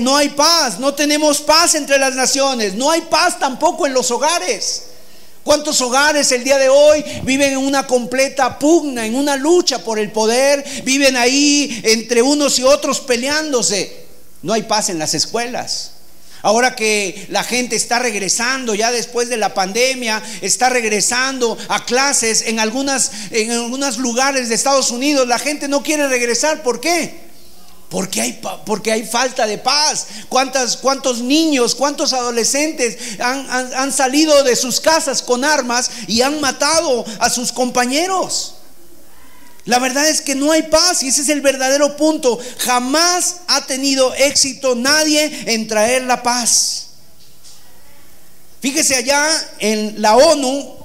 no 0.00 0.16
hay 0.16 0.30
paz, 0.30 0.78
no 0.78 0.94
tenemos 0.94 1.40
paz 1.40 1.74
entre 1.74 1.98
las 1.98 2.14
naciones, 2.14 2.74
no 2.74 2.90
hay 2.90 3.02
paz 3.02 3.38
tampoco 3.38 3.86
en 3.86 3.94
los 3.94 4.10
hogares. 4.10 4.84
¿Cuántos 5.42 5.80
hogares 5.80 6.30
el 6.32 6.44
día 6.44 6.58
de 6.58 6.68
hoy 6.68 7.02
viven 7.22 7.52
en 7.52 7.58
una 7.58 7.86
completa 7.86 8.58
pugna, 8.58 9.06
en 9.06 9.14
una 9.14 9.36
lucha 9.36 9.82
por 9.82 9.98
el 9.98 10.12
poder? 10.12 10.64
Viven 10.84 11.16
ahí 11.16 11.80
entre 11.84 12.20
unos 12.20 12.58
y 12.58 12.62
otros 12.62 13.00
peleándose. 13.00 14.04
No 14.42 14.52
hay 14.52 14.62
paz 14.62 14.90
en 14.90 14.98
las 14.98 15.14
escuelas. 15.14 15.92
Ahora 16.42 16.74
que 16.74 17.26
la 17.30 17.44
gente 17.44 17.76
está 17.76 17.98
regresando 17.98 18.74
ya 18.74 18.90
después 18.90 19.28
de 19.28 19.36
la 19.36 19.52
pandemia, 19.52 20.22
está 20.40 20.70
regresando 20.70 21.56
a 21.68 21.84
clases 21.84 22.42
en 22.42 22.60
algunas 22.60 23.10
en 23.30 23.50
algunos 23.50 23.98
lugares 23.98 24.48
de 24.48 24.54
Estados 24.54 24.90
Unidos, 24.90 25.26
la 25.26 25.38
gente 25.38 25.68
no 25.68 25.82
quiere 25.82 26.08
regresar, 26.08 26.62
¿por 26.62 26.80
qué? 26.80 27.29
Porque 27.90 28.22
hay, 28.22 28.40
hay 28.86 29.04
falta 29.04 29.46
de 29.46 29.58
paz. 29.58 30.06
¿Cuántas, 30.28 30.76
¿Cuántos 30.76 31.18
niños, 31.18 31.74
cuántos 31.74 32.12
adolescentes 32.12 32.96
han, 33.18 33.74
han 33.74 33.92
salido 33.92 34.44
de 34.44 34.54
sus 34.54 34.80
casas 34.80 35.20
con 35.20 35.44
armas 35.44 35.90
y 36.06 36.22
han 36.22 36.40
matado 36.40 37.04
a 37.18 37.28
sus 37.28 37.50
compañeros? 37.50 38.54
La 39.64 39.78
verdad 39.78 40.08
es 40.08 40.20
que 40.20 40.34
no 40.34 40.52
hay 40.52 40.62
paz 40.62 41.02
y 41.02 41.08
ese 41.08 41.22
es 41.22 41.28
el 41.28 41.40
verdadero 41.40 41.96
punto. 41.96 42.38
Jamás 42.58 43.36
ha 43.48 43.66
tenido 43.66 44.14
éxito 44.14 44.74
nadie 44.74 45.52
en 45.52 45.66
traer 45.66 46.04
la 46.04 46.22
paz. 46.22 46.86
Fíjese 48.60 48.94
allá 48.94 49.26
en 49.58 50.00
la 50.00 50.16
ONU, 50.16 50.76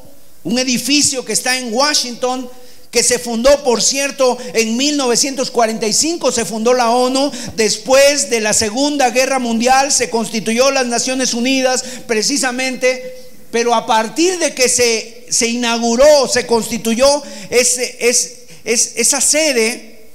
un 0.43 0.59
edificio 0.59 1.23
que 1.23 1.33
está 1.33 1.57
en 1.57 1.73
Washington, 1.73 2.49
que 2.95 3.03
se 3.03 3.19
fundó, 3.19 3.61
por 3.65 3.83
cierto, 3.83 4.37
en 4.53 4.77
1945, 4.77 6.31
se 6.31 6.45
fundó 6.45 6.73
la 6.73 6.91
ONU, 6.91 7.29
después 7.57 8.29
de 8.29 8.39
la 8.39 8.53
Segunda 8.53 9.09
Guerra 9.09 9.37
Mundial 9.37 9.91
se 9.91 10.09
constituyó 10.09 10.71
las 10.71 10.85
Naciones 10.85 11.33
Unidas 11.33 11.83
precisamente, 12.07 13.17
pero 13.51 13.75
a 13.75 13.85
partir 13.85 14.39
de 14.39 14.55
que 14.55 14.69
se, 14.69 15.25
se 15.29 15.47
inauguró, 15.47 16.29
se 16.29 16.47
constituyó 16.47 17.05
esa 17.49 19.19
sede, 19.19 20.11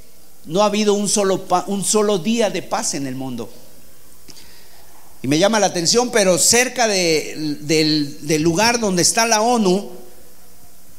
no 0.46 0.62
ha 0.62 0.66
habido 0.66 0.94
un 0.94 1.06
solo, 1.06 1.46
un 1.66 1.84
solo 1.84 2.16
día 2.16 2.48
de 2.48 2.62
paz 2.62 2.94
en 2.94 3.06
el 3.06 3.14
mundo. 3.14 3.52
Y 5.20 5.28
me 5.28 5.38
llama 5.38 5.60
la 5.60 5.66
atención, 5.66 6.10
pero 6.10 6.38
cerca 6.38 6.88
del, 6.88 7.66
del 7.66 8.40
lugar 8.40 8.80
donde 8.80 9.02
está 9.02 9.26
la 9.26 9.42
ONU 9.42 9.90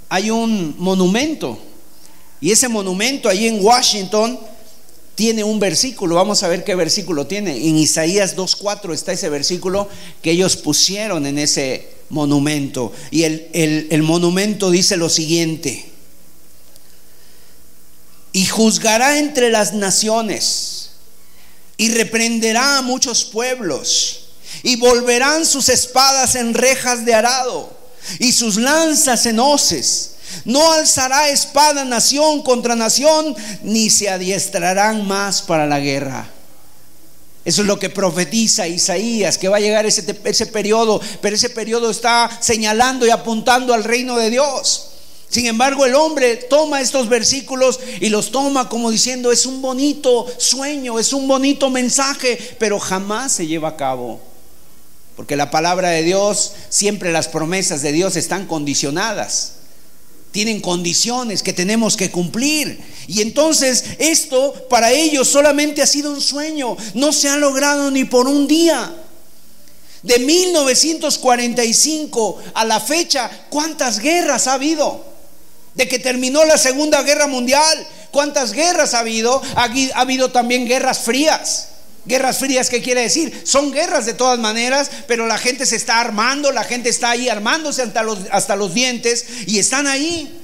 hay 0.10 0.30
un 0.30 0.76
monumento 0.78 1.71
y 2.42 2.52
ese 2.52 2.68
monumento 2.68 3.30
ahí 3.30 3.48
en 3.48 3.64
Washington 3.64 4.40
tiene 5.14 5.44
un 5.44 5.60
versículo, 5.60 6.16
vamos 6.16 6.42
a 6.42 6.48
ver 6.48 6.64
qué 6.64 6.74
versículo 6.74 7.28
tiene. 7.28 7.56
En 7.56 7.78
Isaías 7.78 8.36
2.4 8.36 8.94
está 8.94 9.12
ese 9.12 9.30
versículo 9.30 9.88
que 10.24 10.32
ellos 10.32 10.58
pusieron 10.58 11.28
en 11.28 11.38
ese 11.38 11.88
monumento. 12.10 12.92
Y 13.12 13.24
el, 13.24 13.88
el 13.92 14.02
monumento 14.02 14.72
dice 14.72 14.98
lo 14.98 15.10
siguiente, 15.10 15.86
y 18.34 18.46
juzgará 18.48 19.20
entre 19.20 19.52
las 19.52 19.74
naciones, 19.74 20.92
y 21.78 21.92
reprenderá 21.92 22.80
a 22.80 22.82
muchos 22.82 23.24
pueblos, 23.26 24.30
y 24.64 24.78
volverán 24.78 25.46
sus 25.46 25.70
espadas 25.70 26.34
en 26.34 26.56
rejas 26.56 27.06
de 27.06 27.14
arado, 27.14 27.78
y 28.18 28.32
sus 28.32 28.56
lanzas 28.56 29.28
en 29.28 29.40
hoces 29.40 30.12
no 30.46 30.72
alzará 30.74 31.30
espada 31.30 31.86
nación 31.86 32.42
contra 32.42 32.76
nación, 32.76 33.36
ni 33.64 33.90
se 33.90 34.10
adiestrarán 34.10 35.08
más 35.08 35.42
para 35.42 35.66
la 35.66 35.80
guerra. 35.80 36.30
Eso 37.44 37.62
es 37.62 37.68
lo 37.68 37.80
que 37.80 37.90
profetiza 37.90 38.68
Isaías, 38.68 39.38
que 39.38 39.50
va 39.50 39.58
a 39.58 39.62
llegar 39.62 39.86
ese, 39.86 40.16
ese 40.24 40.46
periodo, 40.46 41.02
pero 41.22 41.36
ese 41.36 41.50
periodo 41.50 41.90
está 41.90 42.30
señalando 42.40 43.06
y 43.08 43.10
apuntando 43.10 43.74
al 43.74 43.84
reino 43.84 44.16
de 44.18 44.30
Dios. 44.30 44.90
Sin 45.28 45.48
embargo, 45.48 45.86
el 45.86 45.96
hombre 45.96 46.36
toma 46.36 46.82
estos 46.82 47.08
versículos 47.10 47.80
y 48.00 48.10
los 48.10 48.32
toma 48.32 48.70
como 48.70 48.92
diciendo, 48.92 49.32
es 49.32 49.46
un 49.46 49.62
bonito 49.62 50.28
sueño, 50.38 51.00
es 51.00 51.14
un 51.14 51.28
bonito 51.28 51.70
mensaje, 51.70 52.38
pero 52.60 52.80
jamás 52.80 53.32
se 53.32 53.48
lleva 53.48 53.70
a 53.70 53.78
cabo. 53.78 54.20
Porque 55.16 55.36
la 55.36 55.50
palabra 55.50 55.90
de 55.90 56.04
Dios, 56.04 56.54
siempre 56.70 57.12
las 57.12 57.28
promesas 57.28 57.82
de 57.82 57.92
Dios 57.92 58.18
están 58.18 58.46
condicionadas 58.46 59.54
tienen 60.32 60.62
condiciones 60.62 61.44
que 61.44 61.54
tenemos 61.54 61.96
que 61.98 62.10
cumplir. 62.10 62.80
Y 63.08 63.22
entonces 63.22 63.84
esto 64.00 64.54
para 64.70 64.92
ellos 64.92 65.28
solamente 65.28 65.82
ha 65.82 65.88
sido 65.88 66.12
un 66.12 66.22
sueño, 66.22 66.78
no 66.94 67.12
se 67.12 67.28
ha 67.30 67.38
logrado 67.38 67.90
ni 67.92 68.06
por 68.06 68.28
un 68.28 68.48
día. 68.48 68.96
De 70.04 70.18
1945 70.18 72.40
a 72.56 72.66
la 72.66 72.80
fecha, 72.80 73.30
¿cuántas 73.50 74.00
guerras 74.00 74.48
ha 74.48 74.54
habido? 74.54 75.06
De 75.76 75.88
que 75.88 76.00
terminó 76.00 76.44
la 76.44 76.58
Segunda 76.58 77.04
Guerra 77.04 77.28
Mundial, 77.28 77.88
¿cuántas 78.12 78.52
guerras 78.52 78.96
ha 78.96 79.00
habido? 79.00 79.42
Ha, 79.56 79.70
habido 79.96 80.32
también 80.32 80.66
guerras 80.66 81.02
frías. 81.02 81.68
Guerras 82.06 82.40
frías, 82.40 82.70
¿qué 82.70 82.82
quiere 82.82 83.02
decir? 83.02 83.44
Son 83.46 83.72
guerras 83.72 84.06
de 84.06 84.14
todas 84.14 84.40
maneras, 84.40 84.90
pero 85.08 85.28
la 85.28 85.38
gente 85.38 85.66
se 85.66 85.76
está 85.76 86.00
armando, 86.00 86.52
la 86.52 86.64
gente 86.64 86.90
está 86.90 87.12
ahí 87.12 87.30
armándose 87.30 87.84
hasta 87.84 88.02
los, 88.02 88.20
hasta 88.32 88.56
los 88.56 88.74
dientes 88.74 89.26
y 89.46 89.60
están 89.60 89.86
ahí. 89.86 90.42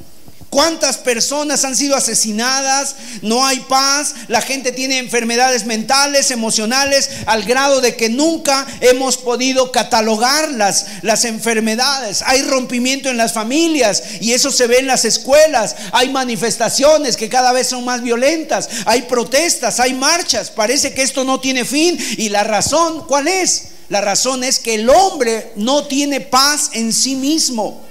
¿Cuántas 0.50 0.98
personas 0.98 1.66
han 1.66 1.76
sido 1.76 1.98
asesinadas? 1.98 2.96
No 3.22 3.46
hay 3.46 3.60
paz, 3.60 4.16
la 4.30 4.42
gente 4.42 4.72
tiene 4.72 4.98
enfermedades 4.98 5.66
mentales, 5.66 6.32
emocionales, 6.32 7.10
al 7.26 7.44
grado 7.44 7.82
de 7.82 7.98
que 7.98 8.08
nunca 8.08 8.66
hemos 8.80 9.18
podido 9.18 9.74
catalogar 9.74 10.50
las, 10.52 10.86
las 11.02 11.26
enfermedades. 11.26 12.22
Hay 12.26 12.44
rompimiento 12.44 13.10
en 13.10 13.18
las 13.18 13.34
familias 13.34 14.02
y 14.22 14.32
eso 14.32 14.50
se 14.50 14.68
ve 14.68 14.78
en 14.80 14.88
las 14.88 15.04
escuelas. 15.04 15.76
Hay 15.92 16.10
manifestaciones 16.10 17.18
que 17.18 17.28
cada 17.28 17.52
vez 17.52 17.68
son 17.68 17.84
más 17.84 18.02
violentas, 18.02 18.70
hay 18.86 19.02
protestas, 19.02 19.82
hay 19.82 19.94
marchas. 19.94 20.50
Parece 20.50 20.94
que 20.94 21.02
esto 21.02 21.26
no 21.26 21.42
tiene 21.42 21.66
fin 21.66 21.98
y 22.18 22.30
la 22.30 22.46
razón, 22.46 23.06
¿cuál 23.06 23.28
es? 23.28 23.64
La 23.90 24.00
razón 24.00 24.46
es 24.46 24.60
que 24.60 24.76
el 24.76 24.90
hombre 24.90 25.52
no 25.58 25.86
tiene 25.88 26.22
paz 26.22 26.70
en 26.74 26.94
sí 26.94 27.16
mismo. 27.16 27.87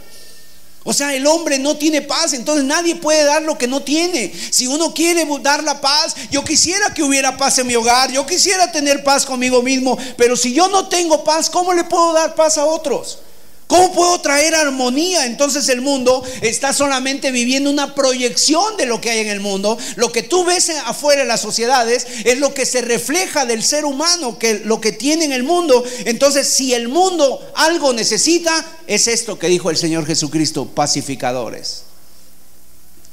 O 0.88 0.92
sea, 0.92 1.12
el 1.14 1.26
hombre 1.26 1.58
no 1.58 1.76
tiene 1.76 2.00
paz, 2.00 2.32
entonces 2.32 2.64
nadie 2.64 2.94
puede 2.94 3.24
dar 3.24 3.42
lo 3.42 3.58
que 3.58 3.66
no 3.66 3.82
tiene. 3.82 4.32
Si 4.50 4.68
uno 4.68 4.94
quiere 4.94 5.26
dar 5.42 5.64
la 5.64 5.80
paz, 5.80 6.14
yo 6.30 6.44
quisiera 6.44 6.94
que 6.94 7.02
hubiera 7.02 7.36
paz 7.36 7.58
en 7.58 7.66
mi 7.66 7.74
hogar, 7.74 8.12
yo 8.12 8.24
quisiera 8.24 8.70
tener 8.70 9.02
paz 9.02 9.26
conmigo 9.26 9.62
mismo, 9.62 9.98
pero 10.16 10.36
si 10.36 10.54
yo 10.54 10.68
no 10.68 10.88
tengo 10.88 11.24
paz, 11.24 11.50
¿cómo 11.50 11.74
le 11.74 11.82
puedo 11.82 12.12
dar 12.12 12.36
paz 12.36 12.56
a 12.56 12.64
otros? 12.64 13.18
¿Cómo 13.66 13.92
puedo 13.92 14.20
traer 14.20 14.54
armonía? 14.54 15.26
Entonces 15.26 15.68
el 15.68 15.80
mundo 15.80 16.22
está 16.40 16.72
solamente 16.72 17.32
viviendo 17.32 17.68
una 17.68 17.96
proyección 17.96 18.76
de 18.76 18.86
lo 18.86 19.00
que 19.00 19.10
hay 19.10 19.18
en 19.20 19.28
el 19.28 19.40
mundo. 19.40 19.76
Lo 19.96 20.12
que 20.12 20.22
tú 20.22 20.44
ves 20.44 20.70
afuera 20.84 21.22
en 21.22 21.28
las 21.28 21.40
sociedades 21.40 22.06
es 22.24 22.38
lo 22.38 22.54
que 22.54 22.64
se 22.64 22.80
refleja 22.80 23.44
del 23.44 23.64
ser 23.64 23.84
humano, 23.84 24.38
que 24.38 24.60
lo 24.64 24.80
que 24.80 24.92
tiene 24.92 25.24
en 25.24 25.32
el 25.32 25.42
mundo. 25.42 25.82
Entonces, 26.04 26.46
si 26.46 26.74
el 26.74 26.88
mundo 26.88 27.40
algo 27.56 27.92
necesita, 27.92 28.64
es 28.86 29.08
esto 29.08 29.36
que 29.36 29.48
dijo 29.48 29.70
el 29.70 29.76
Señor 29.76 30.06
Jesucristo, 30.06 30.66
pacificadores. 30.66 31.82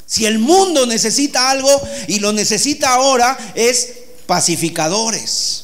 Si 0.05 0.27
el 0.27 0.38
mundo 0.38 0.86
necesita 0.86 1.50
algo 1.50 1.81
y 2.07 2.19
lo 2.19 2.31
necesita 2.31 2.93
ahora, 2.93 3.36
es 3.55 3.89
pacificadores 4.27 5.62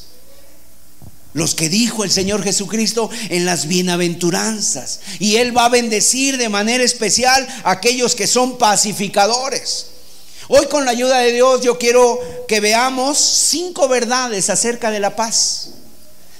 los 1.32 1.54
que 1.54 1.68
dijo 1.68 2.04
el 2.04 2.10
Señor 2.10 2.42
Jesucristo 2.42 3.10
en 3.28 3.44
las 3.44 3.66
bienaventuranzas. 3.66 5.00
Y 5.18 5.36
Él 5.36 5.56
va 5.56 5.66
a 5.66 5.70
bendecir 5.70 6.38
de 6.38 6.48
manera 6.48 6.82
especial 6.82 7.46
a 7.64 7.72
aquellos 7.72 8.14
que 8.14 8.26
son 8.26 8.58
pacificadores. 8.58 9.86
Hoy 10.48 10.66
con 10.66 10.84
la 10.84 10.90
ayuda 10.90 11.18
de 11.20 11.32
Dios 11.32 11.60
yo 11.60 11.78
quiero 11.78 12.18
que 12.48 12.58
veamos 12.58 13.18
cinco 13.18 13.86
verdades 13.86 14.50
acerca 14.50 14.90
de 14.90 14.98
la 14.98 15.14
paz. 15.14 15.70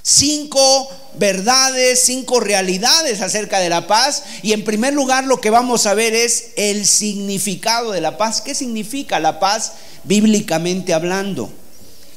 Cinco 0.03 0.91
verdades, 1.15 2.01
cinco 2.03 2.41
realidades 2.41 3.21
acerca 3.21 3.61
de 3.61 3.69
la 3.69 3.87
paz. 3.87 4.25
Y 4.43 4.53
en 4.53 4.65
primer 4.65 4.95
lugar 4.95 5.25
lo 5.25 5.41
que 5.41 5.51
vamos 5.51 5.87
a 5.87 5.95
ver 5.95 6.15
es 6.15 6.49
el 6.57 6.87
significado 6.87 7.93
de 7.93 8.01
la 8.01 8.19
paz. 8.19 8.41
¿Qué 8.41 8.57
significa 8.57 9.21
la 9.21 9.39
paz 9.39 9.75
bíblicamente 10.03 10.93
hablando? 10.93 11.53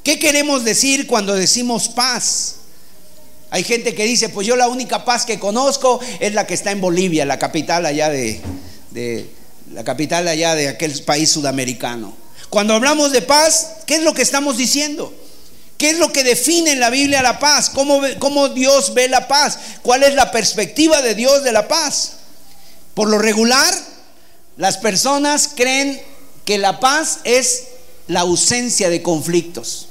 ¿Qué 0.03 0.17
queremos 0.17 0.63
decir 0.63 1.05
cuando 1.05 1.35
decimos 1.35 1.89
paz? 1.89 2.55
Hay 3.53 3.63
gente 3.63 3.93
que 3.93 4.05
dice, 4.05 4.29
pues 4.29 4.48
yo 4.48 4.55
la 4.55 4.67
única 4.67 5.05
paz 5.05 5.27
que 5.27 5.38
conozco 5.38 6.00
es 6.19 6.33
la 6.33 6.48
que 6.48 6.55
está 6.55 6.72
en 6.72 6.81
Bolivia, 6.81 7.24
la 7.24 7.38
capital 7.38 7.86
allá 7.86 8.10
de, 8.10 8.41
la 9.72 9.83
capital 9.83 10.27
allá 10.27 10.55
de 10.55 10.69
aquel 10.69 11.00
país 11.03 11.29
sudamericano. 11.29 12.17
Cuando 12.50 12.74
hablamos 12.74 13.12
de 13.12 13.22
paz, 13.22 13.74
¿qué 13.86 13.98
es 13.98 14.01
lo 14.01 14.15
que 14.15 14.24
estamos 14.24 14.57
diciendo? 14.57 15.13
¿Qué 15.77 15.91
es 15.91 16.00
lo 16.00 16.12
que 16.12 16.24
define 16.24 16.72
en 16.72 16.79
la 16.79 16.89
Biblia 16.89 17.22
la 17.22 17.38
paz? 17.38 17.69
¿Cómo, 17.69 18.01
¿Cómo, 18.17 18.50
Dios 18.50 18.95
ve 18.95 19.07
la 19.07 19.27
paz? 19.27 19.60
¿Cuál 19.83 20.01
es 20.01 20.15
la 20.15 20.31
perspectiva 20.31 21.03
de 21.03 21.13
Dios 21.13 21.43
de 21.43 21.51
la 21.51 21.67
paz? 21.67 22.13
Por 22.95 23.07
lo 23.07 23.19
regular, 23.19 23.72
las 24.57 24.77
personas 24.77 25.48
creen 25.55 26.01
que 26.43 26.57
la 26.57 26.79
paz 26.79 27.19
es 27.24 27.65
la 28.07 28.22
ausencia 28.22 28.89
de 28.89 29.03
conflictos, 29.03 29.89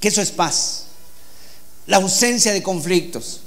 que 0.00 0.08
eso 0.08 0.20
es 0.20 0.32
paz 0.32 0.83
la 1.86 1.98
ausencia 1.98 2.52
de 2.52 2.62
conflictos. 2.62 3.40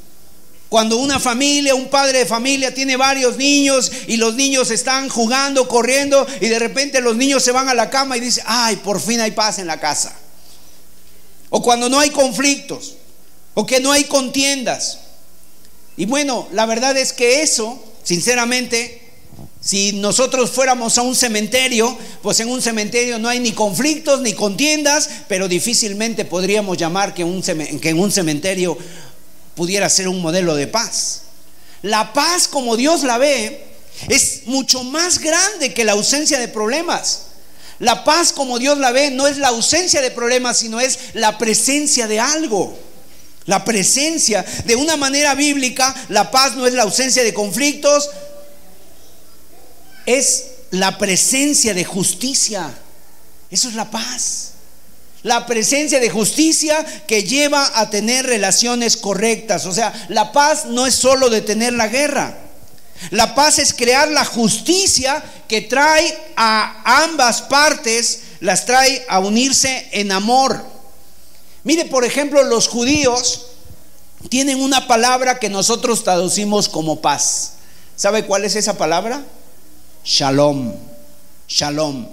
Cuando 0.69 0.97
una 0.97 1.19
familia, 1.19 1.75
un 1.75 1.89
padre 1.89 2.19
de 2.19 2.25
familia 2.25 2.73
tiene 2.73 2.97
varios 2.97 3.37
niños 3.37 3.91
y 4.07 4.17
los 4.17 4.35
niños 4.35 4.69
están 4.69 5.07
jugando, 5.07 5.67
corriendo 5.67 6.27
y 6.41 6.47
de 6.47 6.59
repente 6.59 6.99
los 6.99 7.15
niños 7.15 7.43
se 7.43 7.53
van 7.53 7.69
a 7.69 7.73
la 7.73 7.89
cama 7.89 8.17
y 8.17 8.19
dicen, 8.19 8.43
ay, 8.47 8.75
por 8.77 8.99
fin 8.99 9.21
hay 9.21 9.31
paz 9.31 9.59
en 9.59 9.67
la 9.67 9.79
casa. 9.79 10.13
O 11.49 11.61
cuando 11.61 11.87
no 11.87 11.99
hay 11.99 12.09
conflictos, 12.09 12.95
o 13.53 13.65
que 13.65 13.79
no 13.79 13.91
hay 13.93 14.03
contiendas. 14.03 14.99
Y 15.95 16.05
bueno, 16.05 16.49
la 16.51 16.65
verdad 16.65 16.97
es 16.97 17.13
que 17.13 17.41
eso, 17.41 17.81
sinceramente, 18.03 19.06
si 19.59 19.93
nosotros 19.93 20.51
fuéramos 20.51 20.97
a 20.97 21.01
un 21.01 21.15
cementerio, 21.15 21.97
pues 22.21 22.39
en 22.39 22.49
un 22.49 22.61
cementerio 22.61 23.19
no 23.19 23.27
hay 23.27 23.39
ni 23.39 23.53
conflictos 23.53 24.21
ni 24.21 24.33
contiendas, 24.33 25.09
pero 25.27 25.47
difícilmente 25.47 26.25
podríamos 26.25 26.77
llamar 26.77 27.13
que, 27.13 27.23
que 27.81 27.89
en 27.89 27.99
un 27.99 28.11
cementerio 28.11 28.77
pudiera 29.55 29.89
ser 29.89 30.07
un 30.07 30.21
modelo 30.21 30.55
de 30.55 30.67
paz. 30.67 31.23
La 31.81 32.13
paz 32.13 32.47
como 32.47 32.77
Dios 32.77 33.03
la 33.03 33.17
ve 33.17 33.65
es 34.09 34.43
mucho 34.45 34.83
más 34.83 35.19
grande 35.19 35.73
que 35.73 35.83
la 35.83 35.93
ausencia 35.93 36.39
de 36.39 36.47
problemas. 36.47 37.23
La 37.79 38.03
paz 38.03 38.33
como 38.33 38.59
Dios 38.59 38.77
la 38.77 38.91
ve 38.91 39.11
no 39.11 39.27
es 39.27 39.37
la 39.37 39.49
ausencia 39.49 40.01
de 40.01 40.11
problemas, 40.11 40.57
sino 40.57 40.79
es 40.79 40.99
la 41.13 41.37
presencia 41.37 42.07
de 42.07 42.19
algo. 42.19 42.77
La 43.45 43.63
presencia, 43.63 44.45
de 44.65 44.75
una 44.75 44.97
manera 44.97 45.33
bíblica, 45.33 45.95
la 46.09 46.31
paz 46.31 46.55
no 46.55 46.67
es 46.67 46.73
la 46.73 46.83
ausencia 46.83 47.23
de 47.23 47.33
conflictos, 47.33 48.09
es 50.07 50.45
la 50.71 50.97
presencia 50.97 51.75
de 51.75 51.85
justicia. 51.85 52.73
Eso 53.51 53.69
es 53.69 53.75
la 53.75 53.91
paz. 53.91 54.53
La 55.21 55.45
presencia 55.45 55.99
de 55.99 56.09
justicia 56.09 56.83
que 57.07 57.23
lleva 57.23 57.71
a 57.75 57.89
tener 57.89 58.25
relaciones 58.25 58.97
correctas. 58.97 59.65
O 59.65 59.73
sea, 59.73 59.93
la 60.09 60.31
paz 60.31 60.65
no 60.65 60.87
es 60.87 60.95
solo 60.95 61.29
detener 61.29 61.73
la 61.73 61.87
guerra. 61.87 62.37
La 63.11 63.35
paz 63.35 63.59
es 63.59 63.73
crear 63.73 64.09
la 64.09 64.25
justicia 64.25 65.23
que 65.47 65.61
trae 65.61 66.17
a 66.35 67.03
ambas 67.03 67.43
partes, 67.43 68.21
las 68.39 68.65
trae 68.65 69.05
a 69.09 69.19
unirse 69.19 69.89
en 69.91 70.11
amor. 70.11 70.65
Mire, 71.63 71.85
por 71.85 72.05
ejemplo, 72.05 72.43
los 72.43 72.67
judíos 72.69 73.47
tienen 74.29 74.61
una 74.61 74.87
palabra 74.87 75.37
que 75.37 75.49
nosotros 75.49 76.03
traducimos 76.03 76.69
como 76.69 77.01
paz. 77.01 77.53
¿Sabe 77.97 78.25
cuál 78.25 78.45
es 78.45 78.55
esa 78.55 78.77
palabra? 78.77 79.23
Shalom, 80.07 80.73
shalom. 81.49 82.07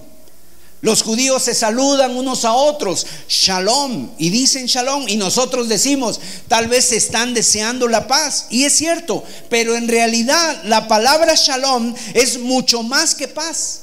Los 0.80 1.04
judíos 1.04 1.44
se 1.44 1.54
saludan 1.54 2.16
unos 2.16 2.44
a 2.44 2.52
otros, 2.52 3.06
shalom, 3.28 4.10
y 4.18 4.30
dicen 4.30 4.66
shalom, 4.66 5.08
y 5.08 5.16
nosotros 5.16 5.68
decimos, 5.68 6.20
tal 6.48 6.66
vez 6.66 6.90
están 6.90 7.34
deseando 7.34 7.86
la 7.86 8.08
paz, 8.08 8.48
y 8.50 8.64
es 8.64 8.72
cierto, 8.74 9.22
pero 9.48 9.76
en 9.76 9.86
realidad 9.86 10.62
la 10.64 10.88
palabra 10.88 11.34
shalom 11.36 11.94
es 12.14 12.40
mucho 12.40 12.82
más 12.82 13.14
que 13.14 13.28
paz, 13.28 13.82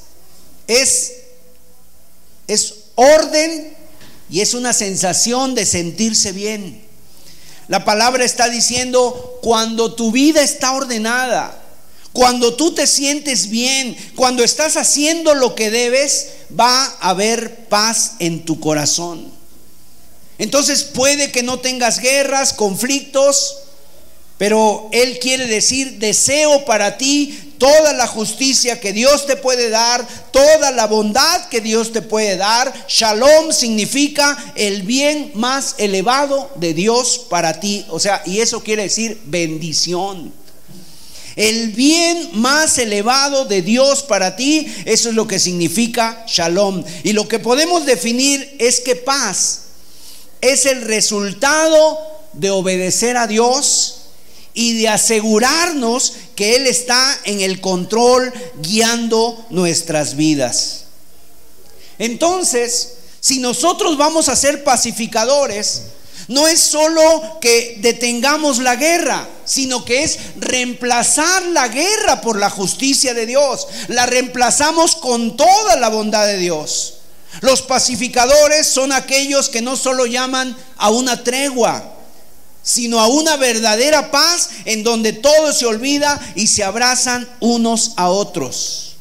es, 0.66 1.14
es 2.46 2.74
orden 2.96 3.74
y 4.28 4.42
es 4.42 4.52
una 4.52 4.74
sensación 4.74 5.54
de 5.54 5.64
sentirse 5.64 6.32
bien. 6.32 6.84
La 7.66 7.86
palabra 7.86 8.26
está 8.26 8.50
diciendo, 8.50 9.38
cuando 9.42 9.94
tu 9.94 10.12
vida 10.12 10.42
está 10.42 10.72
ordenada, 10.72 11.61
cuando 12.12 12.54
tú 12.54 12.74
te 12.74 12.86
sientes 12.86 13.48
bien, 13.48 13.96
cuando 14.14 14.44
estás 14.44 14.76
haciendo 14.76 15.34
lo 15.34 15.54
que 15.54 15.70
debes, 15.70 16.28
va 16.58 16.84
a 16.84 17.10
haber 17.10 17.66
paz 17.66 18.12
en 18.18 18.44
tu 18.44 18.60
corazón. 18.60 19.32
Entonces 20.38 20.82
puede 20.82 21.30
que 21.30 21.42
no 21.42 21.60
tengas 21.60 22.00
guerras, 22.00 22.52
conflictos, 22.52 23.58
pero 24.36 24.88
Él 24.92 25.18
quiere 25.20 25.46
decir, 25.46 25.98
deseo 25.98 26.64
para 26.64 26.98
ti 26.98 27.54
toda 27.58 27.92
la 27.92 28.08
justicia 28.08 28.80
que 28.80 28.92
Dios 28.92 29.24
te 29.26 29.36
puede 29.36 29.70
dar, 29.70 30.04
toda 30.32 30.72
la 30.72 30.88
bondad 30.88 31.48
que 31.48 31.60
Dios 31.60 31.92
te 31.92 32.02
puede 32.02 32.36
dar. 32.36 32.72
Shalom 32.88 33.52
significa 33.52 34.36
el 34.56 34.82
bien 34.82 35.30
más 35.34 35.76
elevado 35.78 36.50
de 36.56 36.74
Dios 36.74 37.26
para 37.30 37.60
ti. 37.60 37.86
O 37.88 38.00
sea, 38.00 38.20
y 38.26 38.40
eso 38.40 38.64
quiere 38.64 38.82
decir 38.82 39.20
bendición. 39.26 40.41
El 41.36 41.72
bien 41.72 42.30
más 42.34 42.78
elevado 42.78 43.44
de 43.44 43.62
Dios 43.62 44.02
para 44.02 44.36
ti, 44.36 44.66
eso 44.84 45.08
es 45.08 45.14
lo 45.14 45.26
que 45.26 45.38
significa 45.38 46.24
shalom. 46.26 46.84
Y 47.04 47.12
lo 47.12 47.26
que 47.28 47.38
podemos 47.38 47.86
definir 47.86 48.56
es 48.58 48.80
que 48.80 48.96
paz 48.96 49.60
es 50.40 50.66
el 50.66 50.82
resultado 50.82 51.98
de 52.32 52.50
obedecer 52.50 53.16
a 53.16 53.26
Dios 53.26 53.98
y 54.54 54.78
de 54.78 54.88
asegurarnos 54.88 56.14
que 56.34 56.56
Él 56.56 56.66
está 56.66 57.18
en 57.24 57.40
el 57.40 57.60
control 57.60 58.32
guiando 58.60 59.46
nuestras 59.50 60.16
vidas. 60.16 60.84
Entonces, 61.98 62.94
si 63.20 63.38
nosotros 63.38 63.96
vamos 63.96 64.28
a 64.28 64.36
ser 64.36 64.64
pacificadores, 64.64 65.82
No 66.28 66.46
es 66.46 66.60
solo 66.60 67.38
que 67.40 67.78
detengamos 67.80 68.58
la 68.58 68.76
guerra, 68.76 69.28
sino 69.44 69.84
que 69.84 70.04
es 70.04 70.18
reemplazar 70.36 71.42
la 71.46 71.68
guerra 71.68 72.20
por 72.20 72.38
la 72.38 72.50
justicia 72.50 73.14
de 73.14 73.26
Dios. 73.26 73.66
La 73.88 74.06
reemplazamos 74.06 74.96
con 74.96 75.36
toda 75.36 75.76
la 75.76 75.88
bondad 75.88 76.26
de 76.26 76.38
Dios. 76.38 76.94
Los 77.40 77.62
pacificadores 77.62 78.66
son 78.66 78.92
aquellos 78.92 79.48
que 79.48 79.62
no 79.62 79.76
solo 79.76 80.06
llaman 80.06 80.56
a 80.76 80.90
una 80.90 81.24
tregua, 81.24 81.94
sino 82.62 83.00
a 83.00 83.08
una 83.08 83.36
verdadera 83.36 84.10
paz 84.10 84.50
en 84.64 84.84
donde 84.84 85.12
todo 85.12 85.52
se 85.52 85.66
olvida 85.66 86.20
y 86.34 86.46
se 86.46 86.62
abrazan 86.62 87.28
unos 87.40 87.92
a 87.96 88.10
otros. 88.10 88.91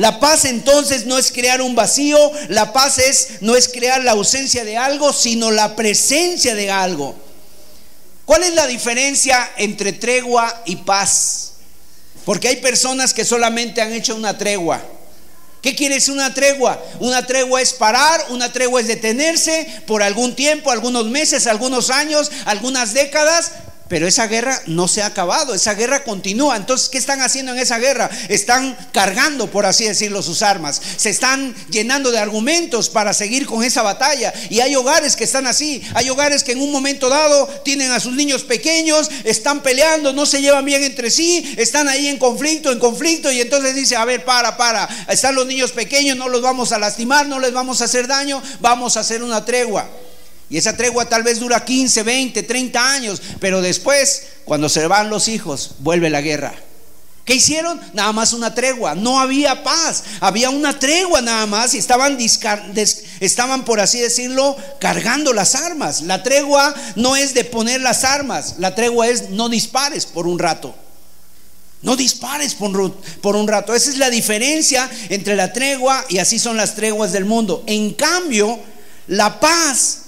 La 0.00 0.18
paz 0.18 0.46
entonces 0.46 1.04
no 1.04 1.18
es 1.18 1.30
crear 1.30 1.60
un 1.60 1.74
vacío, 1.74 2.32
la 2.48 2.72
paz 2.72 2.98
es 2.98 3.42
no 3.42 3.54
es 3.54 3.68
crear 3.68 4.02
la 4.02 4.12
ausencia 4.12 4.64
de 4.64 4.78
algo, 4.78 5.12
sino 5.12 5.50
la 5.50 5.76
presencia 5.76 6.54
de 6.54 6.70
algo. 6.70 7.14
¿Cuál 8.24 8.44
es 8.44 8.54
la 8.54 8.66
diferencia 8.66 9.50
entre 9.58 9.92
tregua 9.92 10.62
y 10.64 10.76
paz? 10.76 11.52
Porque 12.24 12.48
hay 12.48 12.56
personas 12.56 13.12
que 13.12 13.26
solamente 13.26 13.82
han 13.82 13.92
hecho 13.92 14.16
una 14.16 14.38
tregua. 14.38 14.82
¿Qué 15.60 15.76
quiere 15.76 15.96
decir 15.96 16.14
una 16.14 16.32
tregua? 16.32 16.82
Una 17.00 17.26
tregua 17.26 17.60
es 17.60 17.74
parar, 17.74 18.24
una 18.30 18.50
tregua 18.50 18.80
es 18.80 18.86
detenerse 18.86 19.82
por 19.86 20.02
algún 20.02 20.34
tiempo, 20.34 20.70
algunos 20.70 21.08
meses, 21.08 21.46
algunos 21.46 21.90
años, 21.90 22.32
algunas 22.46 22.94
décadas, 22.94 23.52
pero 23.90 24.06
esa 24.06 24.28
guerra 24.28 24.62
no 24.66 24.86
se 24.86 25.02
ha 25.02 25.06
acabado, 25.06 25.52
esa 25.52 25.74
guerra 25.74 26.04
continúa. 26.04 26.56
Entonces, 26.56 26.88
¿qué 26.88 26.96
están 26.96 27.20
haciendo 27.22 27.50
en 27.50 27.58
esa 27.58 27.78
guerra? 27.78 28.08
Están 28.28 28.76
cargando, 28.92 29.50
por 29.50 29.66
así 29.66 29.84
decirlo, 29.84 30.22
sus 30.22 30.42
armas. 30.42 30.80
Se 30.96 31.10
están 31.10 31.52
llenando 31.70 32.12
de 32.12 32.20
argumentos 32.20 32.88
para 32.88 33.12
seguir 33.12 33.46
con 33.46 33.64
esa 33.64 33.82
batalla. 33.82 34.32
Y 34.48 34.60
hay 34.60 34.76
hogares 34.76 35.16
que 35.16 35.24
están 35.24 35.48
así. 35.48 35.82
Hay 35.94 36.08
hogares 36.08 36.44
que 36.44 36.52
en 36.52 36.60
un 36.60 36.70
momento 36.70 37.08
dado 37.08 37.48
tienen 37.64 37.90
a 37.90 37.98
sus 37.98 38.14
niños 38.14 38.44
pequeños, 38.44 39.10
están 39.24 39.60
peleando, 39.60 40.12
no 40.12 40.24
se 40.24 40.40
llevan 40.40 40.64
bien 40.64 40.84
entre 40.84 41.10
sí, 41.10 41.56
están 41.58 41.88
ahí 41.88 42.06
en 42.06 42.18
conflicto, 42.18 42.70
en 42.70 42.78
conflicto. 42.78 43.32
Y 43.32 43.40
entonces 43.40 43.74
dice, 43.74 43.96
a 43.96 44.04
ver, 44.04 44.24
para, 44.24 44.56
para. 44.56 44.88
Están 45.08 45.34
los 45.34 45.48
niños 45.48 45.72
pequeños, 45.72 46.16
no 46.16 46.28
los 46.28 46.42
vamos 46.42 46.70
a 46.70 46.78
lastimar, 46.78 47.26
no 47.26 47.40
les 47.40 47.52
vamos 47.52 47.82
a 47.82 47.86
hacer 47.86 48.06
daño, 48.06 48.40
vamos 48.60 48.96
a 48.96 49.00
hacer 49.00 49.20
una 49.20 49.44
tregua. 49.44 49.90
Y 50.50 50.58
esa 50.58 50.76
tregua 50.76 51.08
tal 51.08 51.22
vez 51.22 51.38
dura 51.38 51.64
15, 51.64 52.02
20, 52.02 52.42
30 52.42 52.92
años, 52.92 53.22
pero 53.38 53.62
después, 53.62 54.24
cuando 54.44 54.68
se 54.68 54.86
van 54.88 55.08
los 55.08 55.28
hijos, 55.28 55.76
vuelve 55.78 56.10
la 56.10 56.20
guerra. 56.20 56.52
¿Qué 57.24 57.36
hicieron? 57.36 57.80
Nada 57.92 58.12
más 58.12 58.32
una 58.32 58.52
tregua. 58.52 58.96
No 58.96 59.20
había 59.20 59.62
paz. 59.62 60.02
Había 60.18 60.50
una 60.50 60.76
tregua 60.76 61.20
nada 61.20 61.46
más 61.46 61.74
y 61.74 61.78
estaban, 61.78 62.18
estaban, 63.20 63.64
por 63.64 63.78
así 63.78 64.00
decirlo, 64.00 64.56
cargando 64.80 65.32
las 65.32 65.54
armas. 65.54 66.02
La 66.02 66.24
tregua 66.24 66.74
no 66.96 67.14
es 67.14 67.32
de 67.32 67.44
poner 67.44 67.80
las 67.80 68.02
armas. 68.02 68.56
La 68.58 68.74
tregua 68.74 69.06
es 69.06 69.30
no 69.30 69.48
dispares 69.48 70.06
por 70.06 70.26
un 70.26 70.40
rato. 70.40 70.74
No 71.82 71.94
dispares 71.94 72.56
por, 72.56 72.96
por 73.20 73.36
un 73.36 73.46
rato. 73.46 73.74
Esa 73.76 73.90
es 73.90 73.98
la 73.98 74.10
diferencia 74.10 74.90
entre 75.08 75.36
la 75.36 75.52
tregua 75.52 76.04
y 76.08 76.18
así 76.18 76.40
son 76.40 76.56
las 76.56 76.74
treguas 76.74 77.12
del 77.12 77.26
mundo. 77.26 77.62
En 77.68 77.94
cambio, 77.94 78.58
la 79.06 79.38
paz 79.38 79.98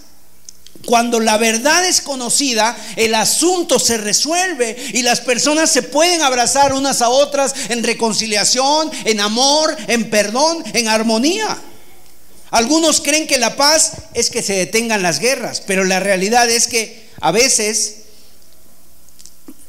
cuando 0.84 1.20
la 1.20 1.38
verdad 1.38 1.86
es 1.86 2.00
conocida, 2.00 2.76
el 2.96 3.14
asunto 3.14 3.78
se 3.78 3.98
resuelve 3.98 4.76
y 4.92 5.02
las 5.02 5.20
personas 5.20 5.70
se 5.70 5.82
pueden 5.82 6.22
abrazar 6.22 6.72
unas 6.72 7.02
a 7.02 7.08
otras 7.08 7.54
en 7.68 7.84
reconciliación, 7.84 8.90
en 9.04 9.20
amor, 9.20 9.76
en 9.86 10.10
perdón, 10.10 10.64
en 10.72 10.88
armonía. 10.88 11.60
Algunos 12.50 13.00
creen 13.00 13.26
que 13.26 13.38
la 13.38 13.56
paz 13.56 13.92
es 14.12 14.28
que 14.28 14.42
se 14.42 14.54
detengan 14.54 15.02
las 15.02 15.20
guerras, 15.20 15.62
pero 15.66 15.84
la 15.84 16.00
realidad 16.00 16.50
es 16.50 16.66
que 16.66 17.08
a 17.20 17.30
veces, 17.30 17.98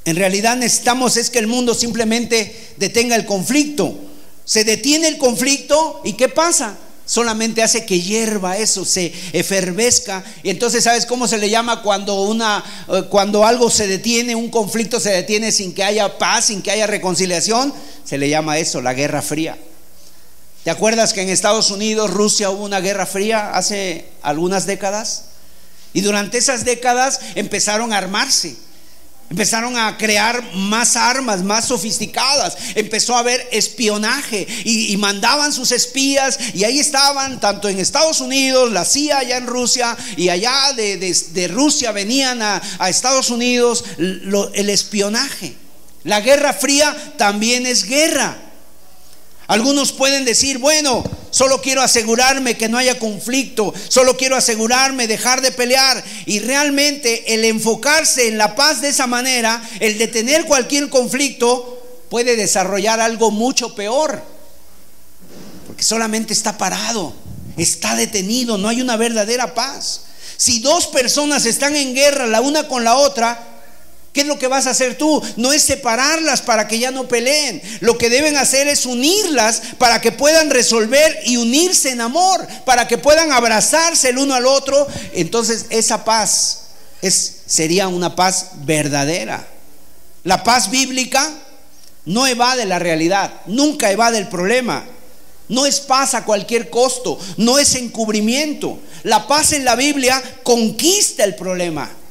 en 0.05 0.15
realidad 0.15 0.57
necesitamos 0.57 1.15
es 1.15 1.29
que 1.29 1.39
el 1.39 1.47
mundo 1.47 1.75
simplemente 1.75 2.73
detenga 2.77 3.15
el 3.15 3.25
conflicto. 3.25 3.95
Se 4.43 4.63
detiene 4.63 5.07
el 5.07 5.17
conflicto 5.17 6.01
y 6.03 6.13
¿qué 6.13 6.27
pasa? 6.27 6.77
Solamente 7.05 7.61
hace 7.61 7.85
que 7.85 8.01
hierva 8.01 8.57
eso, 8.57 8.85
se 8.85 9.13
efervezca. 9.33 10.23
Y 10.41 10.49
entonces, 10.49 10.83
¿sabes 10.83 11.05
cómo 11.05 11.27
se 11.27 11.37
le 11.37 11.49
llama 11.49 11.81
cuando 11.81 12.21
una 12.23 12.63
eh, 12.87 13.03
cuando 13.09 13.45
algo 13.45 13.69
se 13.69 13.87
detiene, 13.87 14.35
un 14.35 14.49
conflicto 14.49 14.99
se 14.99 15.11
detiene 15.11 15.51
sin 15.51 15.73
que 15.73 15.83
haya 15.83 16.17
paz, 16.17 16.45
sin 16.45 16.61
que 16.61 16.71
haya 16.71 16.87
reconciliación? 16.87 17.73
Se 18.05 18.17
le 18.17 18.29
llama 18.29 18.57
eso 18.57 18.81
la 18.81 18.93
Guerra 18.93 19.21
Fría. 19.21 19.57
¿Te 20.63 20.71
acuerdas 20.71 21.11
que 21.11 21.21
en 21.21 21.29
Estados 21.29 21.71
Unidos, 21.71 22.09
Rusia 22.09 22.49
hubo 22.49 22.63
una 22.63 22.79
guerra 22.79 23.05
fría 23.05 23.51
hace 23.51 24.09
algunas 24.21 24.65
décadas? 24.65 25.25
Y 25.91 26.01
durante 26.01 26.37
esas 26.37 26.63
décadas 26.63 27.19
empezaron 27.35 27.91
a 27.91 27.97
armarse. 27.97 28.55
Empezaron 29.29 29.75
a 29.77 29.97
crear 29.97 30.43
más 30.53 30.95
armas, 30.95 31.41
más 31.41 31.67
sofisticadas. 31.67 32.55
Empezó 32.75 33.15
a 33.15 33.19
haber 33.19 33.47
espionaje 33.51 34.47
y, 34.63 34.95
mandaban 34.97 35.51
sus 35.51 35.71
espías 35.71 36.37
y 36.53 36.63
ahí 36.63 36.79
estaban, 36.79 37.39
tanto 37.39 37.67
en 37.67 37.79
Estados 37.79 38.21
Unidos, 38.21 38.71
la 38.71 38.85
CIA 38.85 39.19
allá 39.19 39.37
en 39.37 39.47
Rusia 39.47 39.97
y 40.17 40.29
allá 40.29 40.73
de, 40.75 41.47
Rusia 41.51 41.91
venían 41.91 42.41
a, 42.41 42.61
Estados 42.87 43.29
Unidos 43.31 43.83
el 43.97 44.69
espionaje. 44.69 45.55
La 46.03 46.21
guerra 46.21 46.53
fría 46.53 46.95
también 47.17 47.65
es 47.65 47.85
guerra. 47.85 48.42
Algunos 49.47 49.91
pueden 49.91 50.23
decir, 50.23 50.57
bueno, 50.57 51.03
solo 51.29 51.61
quiero 51.61 51.81
asegurarme 51.81 52.55
que 52.55 52.69
no 52.69 52.77
haya 52.77 52.97
conflicto, 52.97 53.73
solo 53.89 54.15
quiero 54.15 54.35
asegurarme 54.35 55.07
dejar 55.07 55.41
de 55.41 55.51
pelear. 55.51 56.03
Y 56.25 56.39
realmente 56.39 57.33
el 57.33 57.43
enfocarse 57.43 58.27
en 58.27 58.37
la 58.37 58.55
paz 58.55 58.81
de 58.81 58.89
esa 58.89 59.05
manera, 59.05 59.61
el 59.79 59.97
detener 59.97 60.45
cualquier 60.45 60.89
conflicto, 60.89 61.81
puede 62.09 62.35
desarrollar 62.35 62.99
algo 62.99 63.31
mucho 63.31 63.75
peor. 63.75 64.23
Porque 65.67 65.83
solamente 65.83 66.33
está 66.33 66.57
parado, 66.57 67.13
está 67.57 67.95
detenido, 67.95 68.57
no 68.57 68.69
hay 68.69 68.81
una 68.81 68.95
verdadera 68.95 69.53
paz. 69.53 70.01
Si 70.37 70.59
dos 70.59 70.87
personas 70.87 71.45
están 71.45 71.75
en 71.75 71.93
guerra 71.93 72.27
la 72.27 72.41
una 72.41 72.67
con 72.67 72.83
la 72.83 72.95
otra, 72.95 73.52
¿Qué 74.13 74.21
es 74.21 74.27
lo 74.27 74.37
que 74.37 74.47
vas 74.47 74.67
a 74.67 74.69
hacer 74.69 74.95
tú? 74.95 75.21
No 75.37 75.51
es 75.51 75.63
separarlas 75.63 76.43
para 76.43 76.67
que 76.67 76.77
ya 76.77 76.91
no 76.91 77.07
peleen. 77.07 77.63
Lo 77.79 77.97
que 77.97 78.11
deben 78.11 78.37
hacer 78.37 78.67
es 78.67 78.85
unirlas 78.85 79.63
para 79.79 80.01
que 80.01 80.11
puedan 80.11 80.51
resolver 80.51 81.19
y 81.25 81.37
unirse 81.37 81.89
en 81.89 81.99
amor, 81.99 82.47
para 82.63 82.87
que 82.87 82.99
puedan 82.99 83.31
abrazarse 83.31 84.09
el 84.09 84.19
uno 84.19 84.35
al 84.35 84.45
otro. 84.45 84.87
Entonces 85.13 85.65
esa 85.71 86.05
paz 86.05 86.65
es, 87.01 87.37
sería 87.47 87.87
una 87.87 88.15
paz 88.15 88.51
verdadera. 88.57 89.47
La 90.23 90.43
paz 90.43 90.69
bíblica 90.69 91.33
no 92.05 92.27
evade 92.27 92.65
la 92.65 92.77
realidad, 92.77 93.33
nunca 93.47 93.91
evade 93.91 94.19
el 94.19 94.29
problema. 94.29 94.85
No 95.49 95.65
es 95.65 95.79
paz 95.79 96.13
a 96.13 96.23
cualquier 96.23 96.69
costo, 96.69 97.19
no 97.37 97.57
es 97.57 97.73
encubrimiento. 97.73 98.77
La 99.01 99.27
paz 99.27 99.53
en 99.53 99.65
la 99.65 99.75
Biblia 99.75 100.21
conquista 100.43 101.23
el 101.23 101.33
problema. 101.33 102.02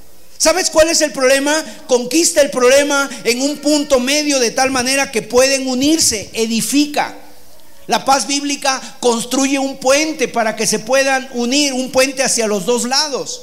¿Sabes 0.42 0.70
cuál 0.70 0.88
es 0.88 1.00
el 1.02 1.12
problema? 1.12 1.54
Conquista 1.86 2.40
el 2.40 2.50
problema 2.50 3.08
en 3.22 3.42
un 3.42 3.58
punto 3.58 4.00
medio 4.00 4.40
de 4.40 4.50
tal 4.50 4.72
manera 4.72 5.12
que 5.12 5.22
pueden 5.22 5.68
unirse, 5.68 6.30
edifica. 6.32 7.14
La 7.86 8.04
paz 8.04 8.26
bíblica 8.26 8.96
construye 8.98 9.60
un 9.60 9.78
puente 9.78 10.26
para 10.26 10.56
que 10.56 10.66
se 10.66 10.80
puedan 10.80 11.28
unir, 11.34 11.72
un 11.72 11.92
puente 11.92 12.24
hacia 12.24 12.48
los 12.48 12.66
dos 12.66 12.82
lados. 12.86 13.42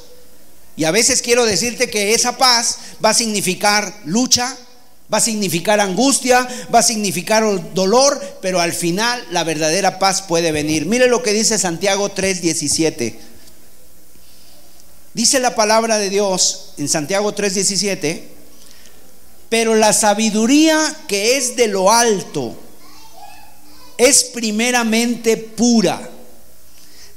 Y 0.75 0.83
a 0.83 0.91
veces 0.91 1.21
quiero 1.21 1.45
decirte 1.45 1.89
que 1.89 2.13
esa 2.13 2.35
paz 2.37 2.79
va 3.01 3.11
a 3.11 3.13
significar 3.13 4.01
lucha, 4.03 4.57
va 5.11 5.19
a 5.19 5.21
significar 5.21 5.79
angustia, 5.79 6.45
va 6.75 6.79
a 6.79 6.83
significar 6.83 7.73
dolor, 7.73 8.21
pero 8.41 8.59
al 8.59 8.73
final 8.73 9.25
la 9.31 9.45
verdadera 9.45 9.99
paz 9.99 10.21
puede 10.21 10.51
venir. 10.51 10.85
Mire 10.85 11.07
lo 11.07 11.23
que 11.23 11.31
dice 11.31 11.57
Santiago 11.59 12.09
3:17. 12.09 13.28
Dice 15.19 15.41
la 15.41 15.53
palabra 15.53 15.97
de 15.97 16.09
Dios 16.09 16.75
en 16.77 16.87
Santiago 16.87 17.35
3:17, 17.35 18.23
pero 19.49 19.75
la 19.75 19.91
sabiduría 19.91 20.95
que 21.09 21.35
es 21.35 21.57
de 21.57 21.67
lo 21.67 21.91
alto 21.91 22.55
es 23.97 24.23
primeramente 24.23 25.35
pura, 25.35 26.09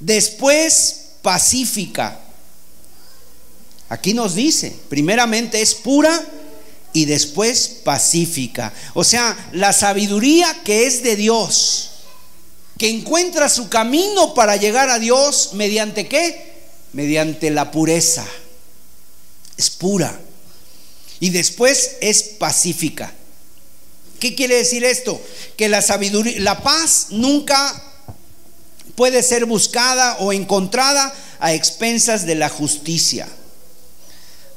después 0.01 1.11
pacífica. 1.23 2.19
Aquí 3.88 4.15
nos 4.15 4.35
dice, 4.35 4.77
primeramente 4.88 5.62
es 5.62 5.73
pura 5.73 6.27
y 6.93 7.05
después 7.05 7.69
pacífica. 7.85 8.73
O 8.95 9.05
sea, 9.05 9.51
la 9.53 9.73
sabiduría 9.73 10.62
que 10.65 10.88
es 10.88 11.05
de 11.05 11.15
Dios, 11.15 11.91
que 12.79 12.91
encuentra 12.91 13.49
su 13.49 13.69
camino 13.69 14.35
para 14.35 14.57
llegar 14.57 14.91
a 14.91 14.99
Dios 14.99 15.51
mediante 15.53 16.09
qué? 16.09 16.52
Mediante 16.92 17.50
la 17.50 17.70
pureza. 17.70 18.26
Es 19.57 19.70
pura. 19.70 20.18
Y 21.20 21.31
después 21.31 21.96
es 22.00 22.22
pacífica. 22.22 23.12
¿Qué 24.18 24.35
quiere 24.35 24.57
decir 24.57 24.85
esto? 24.85 25.20
Que 25.57 25.68
la 25.68 25.83
sabiduría, 25.83 26.40
la 26.40 26.62
paz 26.62 27.07
nunca 27.11 27.83
puede 28.94 29.22
ser 29.22 29.46
buscada 29.46 30.16
o 30.18 30.33
encontrada 30.33 31.12
a 31.40 31.52
expensas 31.55 32.26
de 32.26 32.35
la 32.35 32.48
justicia. 32.48 33.28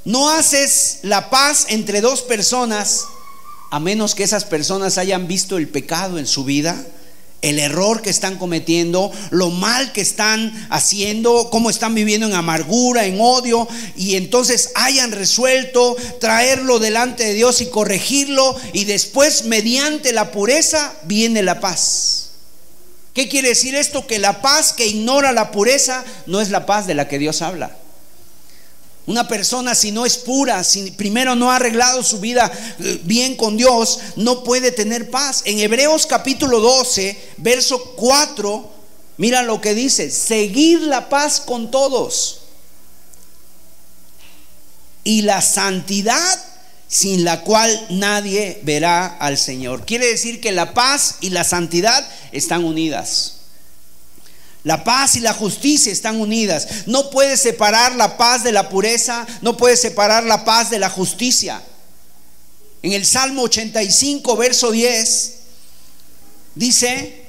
no 0.04 0.30
haces 0.30 1.00
la 1.02 1.32
paz 1.32 1.66
entre 1.70 2.00
dos 2.00 2.22
personas 2.22 3.06
a 3.72 3.80
menos 3.80 4.16
que 4.16 4.24
esas 4.24 4.46
personas 4.46 4.98
hayan 4.98 5.28
visto 5.28 5.58
el 5.58 5.68
pecado 5.68 6.18
en 6.18 6.28
su 6.28 6.44
vida, 6.44 6.82
el 7.42 7.60
error 7.60 8.02
que 8.02 8.10
están 8.10 8.38
cometiendo, 8.38 9.12
lo 9.30 9.50
mal 9.52 9.92
que 9.92 10.02
están 10.02 10.68
haciendo, 10.72 11.50
cómo 11.52 11.70
están 11.70 11.94
viviendo 11.94 12.28
en 12.28 12.34
amargura, 12.34 13.06
en 13.06 13.20
odio, 13.20 13.68
y 13.96 14.16
entonces 14.16 14.72
hayan 14.76 15.12
resuelto 15.12 15.96
traerlo 16.20 16.80
delante 16.80 17.24
de 17.26 17.34
Dios 17.34 17.62
y 17.62 17.68
corregirlo, 17.68 18.56
y 18.74 18.86
después 18.86 19.46
mediante 19.46 20.12
la 20.12 20.32
pureza 20.32 20.94
viene 21.04 21.44
la 21.44 21.60
paz. 21.60 22.30
¿Qué 23.14 23.30
quiere 23.30 23.50
decir 23.50 23.76
esto? 23.76 24.08
Que 24.08 24.20
la 24.20 24.42
paz 24.42 24.74
que 24.74 24.88
ignora 24.88 25.32
la 25.32 25.52
pureza 25.52 26.04
no 26.26 26.42
es 26.42 26.50
la 26.50 26.66
paz 26.66 26.86
de 26.88 26.96
la 26.96 27.08
que 27.08 27.20
Dios 27.20 27.42
habla. 27.42 27.78
Una 29.08 29.28
persona 29.28 29.76
si 29.76 29.92
no 29.92 30.06
es 30.06 30.18
pura, 30.18 30.64
si 30.64 30.90
primero 30.92 31.36
no 31.36 31.52
ha 31.52 31.58
arreglado 31.58 32.04
su 32.04 32.20
vida 32.20 32.52
eh, 32.80 33.00
bien 33.04 33.36
con 33.36 33.56
Dios, 33.56 34.00
no 34.16 34.44
puede 34.44 34.72
tener 34.72 35.12
paz. 35.12 35.44
En 35.46 35.60
Hebreos 35.60 36.08
capítulo 36.08 36.60
12, 36.60 37.16
verso 37.38 37.80
4, 37.96 38.72
mira 39.18 39.44
lo 39.44 39.62
que 39.62 39.76
dice, 39.76 40.10
seguir 40.10 40.82
la 40.82 41.08
paz 41.08 41.40
con 41.40 41.70
todos 41.70 42.40
y 45.04 45.22
la 45.22 45.42
santidad 45.42 46.44
sin 46.88 47.24
la 47.24 47.42
cual 47.42 47.88
nadie 47.92 48.60
verá 48.64 49.06
al 49.06 49.38
Señor. 49.38 49.86
Quiere 49.86 50.08
decir 50.08 50.42
que 50.42 50.52
la 50.52 50.74
paz 50.74 51.18
y 51.22 51.30
la 51.30 51.44
santidad 51.44 52.08
están 52.32 52.64
unidas. 52.64 53.34
La 54.66 54.84
paz 54.84 55.16
y 55.16 55.20
la 55.20 55.34
justicia 55.34 55.92
están 55.92 56.20
unidas. 56.20 56.88
No 56.88 57.12
puedes 57.12 57.40
separar 57.40 57.96
la 57.96 58.18
paz 58.18 58.44
de 58.44 58.52
la 58.52 58.68
pureza, 58.68 59.28
no 59.42 59.56
puedes 59.56 59.80
separar 59.80 60.24
la 60.24 60.44
paz 60.44 60.72
de 60.72 60.80
la 60.80 60.90
justicia. 60.90 61.62
En 62.82 62.92
el 62.92 63.06
Salmo 63.06 63.44
85, 63.44 64.36
verso 64.36 64.72
10, 64.72 65.34
dice, 66.56 67.26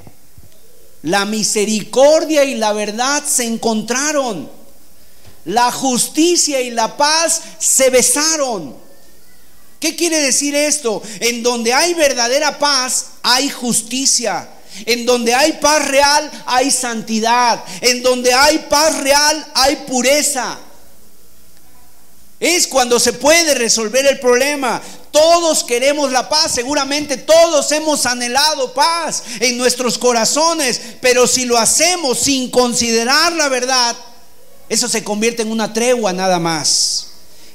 la 1.02 1.26
misericordia 1.26 2.42
y 2.42 2.54
la 2.54 2.72
verdad 2.72 3.22
se 3.22 3.44
encontraron. 3.44 4.50
La 5.44 5.70
justicia 5.70 6.62
y 6.62 6.70
la 6.70 6.96
paz 6.96 7.42
se 7.58 7.90
besaron. 7.90 8.74
¿Qué 9.78 9.94
quiere 9.94 10.20
decir 10.20 10.54
esto? 10.54 11.02
En 11.20 11.42
donde 11.42 11.74
hay 11.74 11.92
verdadera 11.92 12.58
paz, 12.58 13.08
hay 13.22 13.50
justicia. 13.50 14.55
En 14.84 15.06
donde 15.06 15.34
hay 15.34 15.54
paz 15.54 15.88
real 15.88 16.30
hay 16.46 16.70
santidad. 16.70 17.64
En 17.80 18.02
donde 18.02 18.32
hay 18.32 18.66
paz 18.68 18.98
real 18.98 19.46
hay 19.54 19.76
pureza. 19.86 20.58
Es 22.38 22.66
cuando 22.66 23.00
se 23.00 23.14
puede 23.14 23.54
resolver 23.54 24.04
el 24.06 24.20
problema. 24.20 24.82
Todos 25.10 25.64
queremos 25.64 26.12
la 26.12 26.28
paz, 26.28 26.52
seguramente 26.52 27.16
todos 27.16 27.72
hemos 27.72 28.04
anhelado 28.04 28.74
paz 28.74 29.22
en 29.40 29.56
nuestros 29.56 29.96
corazones, 29.96 30.78
pero 31.00 31.26
si 31.26 31.46
lo 31.46 31.56
hacemos 31.56 32.18
sin 32.18 32.50
considerar 32.50 33.32
la 33.32 33.48
verdad, 33.48 33.96
eso 34.68 34.88
se 34.88 35.02
convierte 35.02 35.40
en 35.40 35.50
una 35.50 35.72
tregua 35.72 36.12
nada 36.12 36.38
más, 36.38 37.06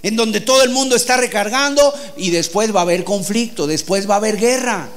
en 0.02 0.16
donde 0.16 0.42
todo 0.42 0.64
el 0.64 0.72
mundo 0.72 0.96
está 0.96 1.18
recargando 1.18 1.94
y 2.18 2.32
después 2.32 2.76
va 2.76 2.80
a 2.80 2.84
haber 2.84 3.04
conflicto, 3.04 3.68
después 3.68 4.10
va 4.10 4.16
a 4.16 4.18
haber 4.18 4.38
guerra. 4.38 4.90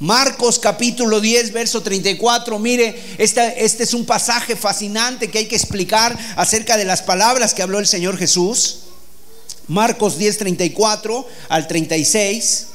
Marcos 0.00 0.60
capítulo 0.60 1.20
10, 1.20 1.52
verso 1.52 1.82
34. 1.82 2.58
Mire, 2.60 2.94
este, 3.18 3.64
es 3.64 3.94
un 3.94 4.06
pasaje 4.06 4.54
fascinante 4.54 5.28
que 5.28 5.38
hay 5.38 5.46
que 5.46 5.56
explicar 5.56 6.16
acerca 6.36 6.76
de 6.76 6.84
las 6.84 7.02
palabras 7.02 7.52
que 7.52 7.62
habló 7.62 7.80
el 7.80 7.86
Señor 7.86 8.16
Jesús. 8.16 8.80
Marcos 9.66 10.16
10, 10.16 10.38
34 10.38 11.26
al 11.48 11.66
36. 11.66 12.66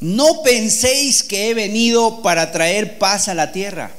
No 0.00 0.42
penséis 0.42 1.22
que 1.22 1.50
he 1.50 1.54
venido 1.54 2.22
para 2.22 2.50
traer 2.50 2.98
paz 2.98 3.28
a 3.28 3.34
la 3.34 3.52
tierra. 3.52 3.92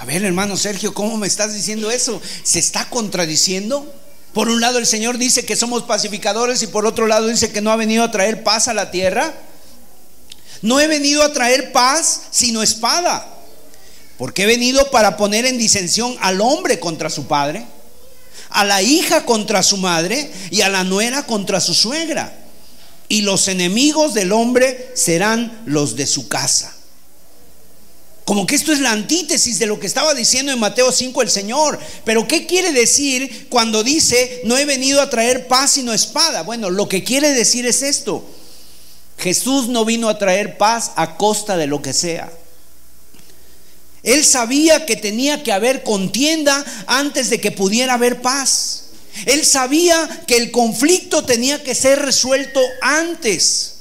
A 0.00 0.06
ver, 0.06 0.24
hermano 0.24 0.56
Sergio, 0.56 0.94
¿cómo 0.94 1.18
me 1.18 1.26
estás 1.26 1.52
diciendo 1.52 1.90
eso? 1.90 2.22
¿Se 2.42 2.58
está 2.58 2.88
contradiciendo? 2.88 3.94
Por 4.32 4.48
un 4.48 4.58
lado 4.58 4.78
el 4.78 4.86
Señor 4.86 5.18
dice 5.18 5.44
que 5.44 5.56
somos 5.56 5.82
pacificadores 5.82 6.62
y 6.62 6.68
por 6.68 6.86
otro 6.86 7.06
lado 7.06 7.26
dice 7.26 7.52
que 7.52 7.60
no 7.60 7.70
ha 7.70 7.76
venido 7.76 8.02
a 8.02 8.10
traer 8.10 8.42
paz 8.42 8.68
a 8.68 8.72
la 8.72 8.90
tierra. 8.90 9.34
No 10.62 10.80
he 10.80 10.86
venido 10.86 11.22
a 11.22 11.34
traer 11.34 11.72
paz 11.72 12.22
sino 12.30 12.62
espada. 12.62 13.28
Porque 14.16 14.44
he 14.44 14.46
venido 14.46 14.90
para 14.90 15.18
poner 15.18 15.44
en 15.44 15.58
disensión 15.58 16.16
al 16.22 16.40
hombre 16.40 16.80
contra 16.80 17.10
su 17.10 17.26
padre, 17.26 17.66
a 18.48 18.64
la 18.64 18.80
hija 18.80 19.26
contra 19.26 19.62
su 19.62 19.76
madre 19.76 20.32
y 20.50 20.62
a 20.62 20.70
la 20.70 20.82
nuera 20.82 21.26
contra 21.26 21.60
su 21.60 21.74
suegra. 21.74 22.38
Y 23.10 23.20
los 23.20 23.48
enemigos 23.48 24.14
del 24.14 24.32
hombre 24.32 24.92
serán 24.94 25.60
los 25.66 25.94
de 25.94 26.06
su 26.06 26.26
casa. 26.26 26.74
Como 28.30 28.46
que 28.46 28.54
esto 28.54 28.72
es 28.72 28.78
la 28.78 28.92
antítesis 28.92 29.58
de 29.58 29.66
lo 29.66 29.80
que 29.80 29.88
estaba 29.88 30.14
diciendo 30.14 30.52
en 30.52 30.60
Mateo 30.60 30.92
5 30.92 31.20
el 31.20 31.30
Señor. 31.30 31.80
Pero 32.04 32.28
¿qué 32.28 32.46
quiere 32.46 32.70
decir 32.70 33.48
cuando 33.50 33.82
dice, 33.82 34.42
no 34.44 34.56
he 34.56 34.64
venido 34.64 35.02
a 35.02 35.10
traer 35.10 35.48
paz 35.48 35.72
sino 35.72 35.92
espada? 35.92 36.44
Bueno, 36.44 36.70
lo 36.70 36.88
que 36.88 37.02
quiere 37.02 37.32
decir 37.32 37.66
es 37.66 37.82
esto. 37.82 38.24
Jesús 39.18 39.66
no 39.66 39.84
vino 39.84 40.08
a 40.08 40.16
traer 40.16 40.58
paz 40.58 40.92
a 40.94 41.16
costa 41.16 41.56
de 41.56 41.66
lo 41.66 41.82
que 41.82 41.92
sea. 41.92 42.32
Él 44.04 44.24
sabía 44.24 44.86
que 44.86 44.94
tenía 44.94 45.42
que 45.42 45.50
haber 45.50 45.82
contienda 45.82 46.64
antes 46.86 47.30
de 47.30 47.40
que 47.40 47.50
pudiera 47.50 47.94
haber 47.94 48.22
paz. 48.22 48.90
Él 49.26 49.44
sabía 49.44 50.22
que 50.28 50.36
el 50.36 50.52
conflicto 50.52 51.24
tenía 51.24 51.64
que 51.64 51.74
ser 51.74 51.98
resuelto 51.98 52.60
antes. 52.80 53.78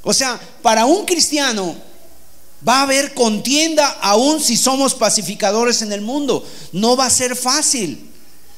O 0.00 0.14
sea, 0.14 0.40
para 0.62 0.86
un 0.86 1.04
cristiano 1.04 1.76
Va 2.66 2.78
a 2.78 2.82
haber 2.82 3.14
contienda 3.14 3.86
aún 4.00 4.40
si 4.40 4.56
somos 4.56 4.94
pacificadores 4.94 5.82
en 5.82 5.92
el 5.92 6.00
mundo. 6.00 6.46
No 6.72 6.96
va 6.96 7.06
a 7.06 7.10
ser 7.10 7.36
fácil. 7.36 8.10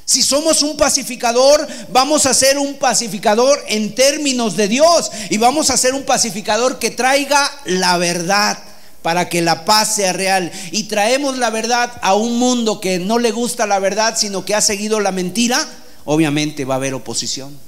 Si 0.04 0.22
somos 0.22 0.62
un 0.62 0.76
pacificador, 0.76 1.66
vamos 1.88 2.26
a 2.26 2.34
ser 2.34 2.58
un 2.58 2.74
pacificador 2.78 3.60
en 3.66 3.92
términos 3.96 4.56
de 4.56 4.68
Dios 4.68 5.10
y 5.30 5.36
vamos 5.36 5.70
a 5.70 5.76
ser 5.76 5.94
un 5.94 6.04
pacificador 6.04 6.78
que 6.78 6.92
traiga 6.92 7.50
la 7.64 7.96
verdad 7.98 8.56
para 9.02 9.28
que 9.28 9.42
la 9.42 9.64
paz 9.64 9.96
sea 9.96 10.12
real. 10.12 10.52
Y 10.70 10.84
traemos 10.84 11.38
la 11.38 11.50
verdad 11.50 11.92
a 12.02 12.14
un 12.14 12.38
mundo 12.38 12.80
que 12.80 13.00
no 13.00 13.18
le 13.18 13.32
gusta 13.32 13.66
la 13.66 13.80
verdad, 13.80 14.16
sino 14.16 14.44
que 14.44 14.54
ha 14.54 14.60
seguido 14.60 15.00
la 15.00 15.10
mentira, 15.10 15.64
obviamente 16.04 16.64
va 16.64 16.74
a 16.74 16.76
haber 16.76 16.94
oposición. 16.94 17.58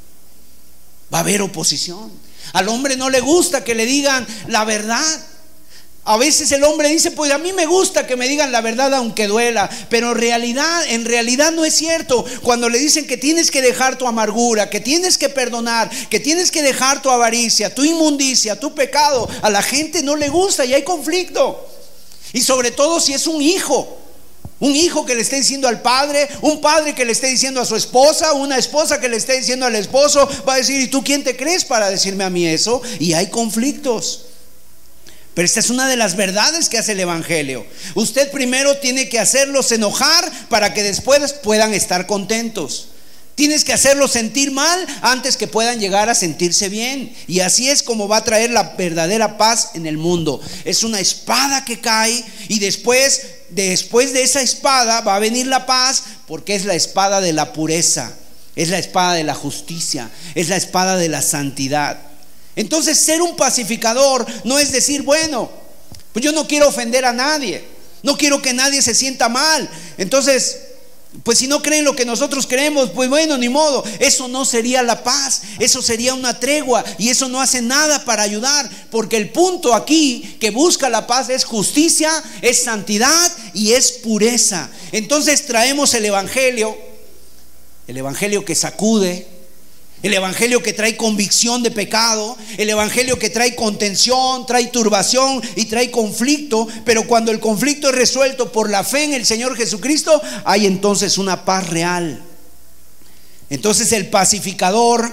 Va 1.13 1.19
a 1.19 1.21
haber 1.23 1.43
oposición. 1.43 2.11
Al 2.53 2.69
hombre 2.69 2.97
no 2.97 3.11
le 3.11 3.21
gusta 3.21 3.65
que 3.65 3.75
le 3.75 3.85
digan 3.85 4.27
la 4.47 4.65
verdad. 4.65 5.05
A 6.11 6.17
veces 6.17 6.51
el 6.53 6.65
hombre 6.65 6.89
dice, 6.89 7.11
pues 7.11 7.31
a 7.33 7.37
mí 7.37 7.53
me 7.53 7.67
gusta 7.67 8.07
que 8.07 8.17
me 8.17 8.27
digan 8.27 8.51
la 8.51 8.63
verdad 8.63 8.95
aunque 8.95 9.27
duela, 9.27 9.69
pero 9.91 10.13
en 10.13 10.17
realidad, 10.17 10.87
en 10.89 11.05
realidad 11.05 11.53
no 11.53 11.67
es 11.67 11.75
cierto. 11.75 12.25
Cuando 12.43 12.71
le 12.71 12.79
dicen 12.79 13.07
que 13.07 13.19
tienes 13.19 13.51
que 13.51 13.61
dejar 13.61 13.99
tu 13.99 14.07
amargura, 14.07 14.71
que 14.71 14.81
tienes 14.81 15.19
que 15.19 15.29
perdonar, 15.29 15.91
que 16.09 16.19
tienes 16.19 16.51
que 16.51 16.63
dejar 16.63 17.03
tu 17.03 17.11
avaricia, 17.11 17.75
tu 17.75 17.85
inmundicia, 17.85 18.59
tu 18.59 18.75
pecado, 18.75 19.29
a 19.43 19.51
la 19.51 19.61
gente 19.61 20.03
no 20.03 20.17
le 20.17 20.31
gusta 20.31 20.65
y 20.65 20.73
hay 20.73 20.83
conflicto. 20.83 21.69
Y 22.33 22.41
sobre 22.41 22.71
todo 22.71 23.01
si 23.01 23.13
es 23.13 23.27
un 23.27 23.43
hijo. 23.43 23.99
Un 24.61 24.75
hijo 24.75 25.05
que 25.05 25.15
le 25.15 25.21
esté 25.21 25.37
diciendo 25.37 25.69
al 25.69 25.83
padre, 25.83 26.27
un 26.41 26.63
padre 26.63 26.95
que 26.95 27.05
le 27.05 27.13
esté 27.13 27.27
diciendo 27.27 27.61
a 27.61 27.67
su 27.67 27.77
esposa, 27.77 28.33
una 28.33 28.57
esposa 28.57 28.99
que 28.99 29.11
le 29.11 29.19
esté 29.19 29.39
diciendo 29.39 29.67
al 29.67 29.77
esposo, 29.77 30.27
va 30.49 30.55
a 30.55 30.57
decir, 30.57 30.81
¿y 30.81 30.87
tú 30.87 31.05
quién 31.05 31.23
te 31.23 31.37
crees 31.37 31.67
para 31.67 31.91
decirme 31.91 32.25
a 32.25 32.31
mí 32.31 32.47
eso? 32.47 32.81
Y 32.99 33.13
hay 33.13 33.27
conflictos. 33.27 34.23
Pero 35.39 35.47
esta 35.47 35.61
es 35.61 35.71
una 35.71 35.87
de 35.87 35.95
las 35.95 36.17
verdades 36.17 36.69
que 36.69 36.79
hace 36.79 36.91
el 36.91 36.99
Evangelio. 36.99 37.65
Usted 37.95 38.29
primero 38.33 38.77
tiene 38.79 39.09
que 39.09 39.21
hacerlos 39.21 39.71
enojar 39.71 40.29
para 40.49 40.75
que 40.75 40.83
después 40.83 41.33
puedan 41.33 41.75
estar 41.75 42.09
contentos. 42.09 42.89
Tienes 43.37 43.63
que 43.63 43.73
hacerlos 43.73 44.11
sentir 44.11 44.51
mal 44.51 44.85
antes 45.01 45.37
que 45.37 45.47
puedan 45.47 45.79
llegar 45.79 46.09
a 46.09 46.17
sentirse 46.17 46.69
bien. 46.69 47.15
Y 47.29 47.39
así 47.39 47.71
es 47.71 47.85
como 47.85 48.09
va 48.09 48.17
a 48.17 48.25
traer 48.25 48.51
la 48.51 48.75
verdadera 48.77 49.39
paz 49.39 49.71
en 49.75 49.87
el 49.87 49.97
mundo. 49.97 50.41
Es 50.65 50.83
una 50.83 50.99
espada 50.99 51.65
que 51.65 51.79
cae 51.79 52.25
y 52.49 52.59
después, 52.59 53.23
después 53.51 54.13
de 54.13 54.25
esa 54.25 54.43
espada 54.43 55.03
va 55.03 55.15
a 55.15 55.21
venir 55.21 55.47
la 55.47 55.67
paz 55.67 56.03
porque 56.27 56.57
es 56.57 56.65
la 56.65 56.75
espada 56.75 57.21
de 57.21 57.33
la 57.33 57.53
pureza, 57.53 58.13
es 58.57 58.71
la 58.71 58.81
espada 58.81 59.15
de 59.15 59.23
la 59.23 59.37
justicia, 59.37 60.11
es 60.35 60.49
la 60.49 60.57
espada 60.57 60.97
de 60.97 61.09
la 61.09 61.23
santidad. 61.23 62.09
Entonces 62.59 62.99
ser 62.99 63.23
un 63.23 63.37
pacificador 63.37 64.27
no 64.43 64.59
es 64.59 64.73
decir, 64.73 65.03
bueno, 65.03 65.49
pues 66.13 66.25
yo 66.25 66.33
no 66.33 66.49
quiero 66.49 66.67
ofender 66.67 67.05
a 67.05 67.13
nadie, 67.13 67.65
no 68.03 68.19
quiero 68.19 68.43
que 68.43 68.53
nadie 68.53 68.83
se 68.83 68.97
sienta 68.97 69.29
mal. 69.29 69.71
Entonces, 69.97 70.59
Pues 71.23 71.39
si 71.39 71.47
no 71.47 71.63
creen 71.63 71.85
lo 71.85 71.97
que 71.97 72.05
nosotros 72.05 72.47
creemos, 72.47 72.91
pues 72.91 73.09
bueno, 73.09 73.39
ni 73.39 73.49
modo. 73.49 73.83
Eso 73.99 74.29
no 74.29 74.45
sería 74.45 74.83
la 74.83 75.03
paz, 75.03 75.43
eso 75.59 75.81
sería 75.81 76.15
una 76.15 76.39
tregua 76.39 76.85
y 76.99 77.09
eso 77.09 77.29
no 77.29 77.41
hace 77.41 77.63
nada 77.63 78.05
para 78.05 78.23
ayudar, 78.23 78.69
porque 78.91 79.17
el 79.17 79.31
punto 79.31 79.75
aquí 79.75 80.37
que 80.39 80.51
busca 80.51 80.91
la 80.91 81.07
paz 81.07 81.31
es 81.31 81.45
justicia, 81.45 82.11
es 82.43 82.63
santidad 82.63 83.33
y 83.55 83.73
es 83.73 83.93
pureza. 83.93 84.69
Entonces 84.93 85.47
traemos 85.47 85.95
el 85.95 86.05
Evangelio, 86.05 86.77
el 87.87 87.97
Evangelio 87.97 88.45
que 88.45 88.55
sacude, 88.55 89.27
el 90.03 90.15
Evangelio 90.15 90.63
que 90.63 90.73
trae 90.73 90.97
convicción 90.97 91.63
de 91.63 91.73
pecado, 91.73 92.37
el 92.57 92.71
Evangelio 92.71 93.19
que 93.19 93.31
trae 93.31 93.57
contención, 93.57 94.47
trae 94.47 94.67
turbación 94.67 95.43
y 95.57 95.65
trae 95.65 95.91
conflicto, 95.91 96.69
pero 96.85 97.07
cuando 97.07 97.33
el 97.33 97.41
conflicto 97.41 97.89
es 97.89 97.95
resuelto 97.95 98.53
por 98.53 98.71
la 98.71 98.85
fe 98.85 99.05
en 99.05 99.15
el 99.15 99.27
Señor 99.27 99.57
Jesucristo, 99.57 100.21
hay 100.45 100.67
entonces 100.67 101.19
una 101.19 101.45
paz 101.45 101.69
real. 101.69 102.23
Entonces 103.51 103.93
el 103.93 104.09
pacificador 104.09 105.11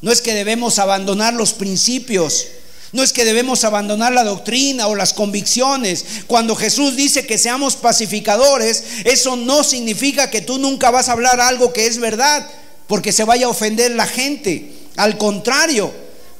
no 0.00 0.12
es 0.12 0.20
que 0.20 0.34
debemos 0.34 0.78
abandonar 0.78 1.34
los 1.34 1.52
principios, 1.52 2.46
no 2.92 3.02
es 3.02 3.12
que 3.12 3.24
debemos 3.24 3.64
abandonar 3.64 4.12
la 4.12 4.22
doctrina 4.22 4.86
o 4.86 4.94
las 4.94 5.12
convicciones. 5.12 6.04
Cuando 6.28 6.54
Jesús 6.54 6.94
dice 6.94 7.26
que 7.26 7.38
seamos 7.38 7.74
pacificadores, 7.74 8.84
eso 9.04 9.34
no 9.34 9.64
significa 9.64 10.30
que 10.30 10.40
tú 10.40 10.58
nunca 10.58 10.92
vas 10.92 11.08
a 11.08 11.12
hablar 11.12 11.40
algo 11.40 11.72
que 11.72 11.88
es 11.88 11.98
verdad 11.98 12.48
porque 12.86 13.12
se 13.12 13.24
vaya 13.24 13.46
a 13.46 13.50
ofender 13.50 13.90
la 13.92 14.06
gente. 14.06 14.72
Al 14.96 15.18
contrario, 15.18 15.92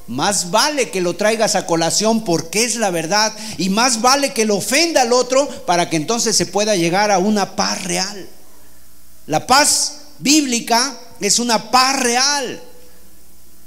más 0.07 0.51
vale 0.51 0.91
que 0.91 1.01
lo 1.01 1.15
traigas 1.15 1.55
a 1.55 1.65
colación 1.65 2.23
porque 2.23 2.63
es 2.63 2.75
la 2.75 2.91
verdad 2.91 3.33
y 3.57 3.69
más 3.69 4.01
vale 4.01 4.33
que 4.33 4.45
lo 4.45 4.57
ofenda 4.57 5.01
al 5.01 5.13
otro 5.13 5.47
para 5.65 5.89
que 5.89 5.95
entonces 5.95 6.35
se 6.35 6.45
pueda 6.45 6.75
llegar 6.75 7.11
a 7.11 7.17
una 7.17 7.55
paz 7.55 7.83
real. 7.83 8.29
La 9.25 9.47
paz 9.47 9.97
bíblica 10.19 10.97
es 11.19 11.39
una 11.39 11.71
paz 11.71 11.99
real. 11.99 12.61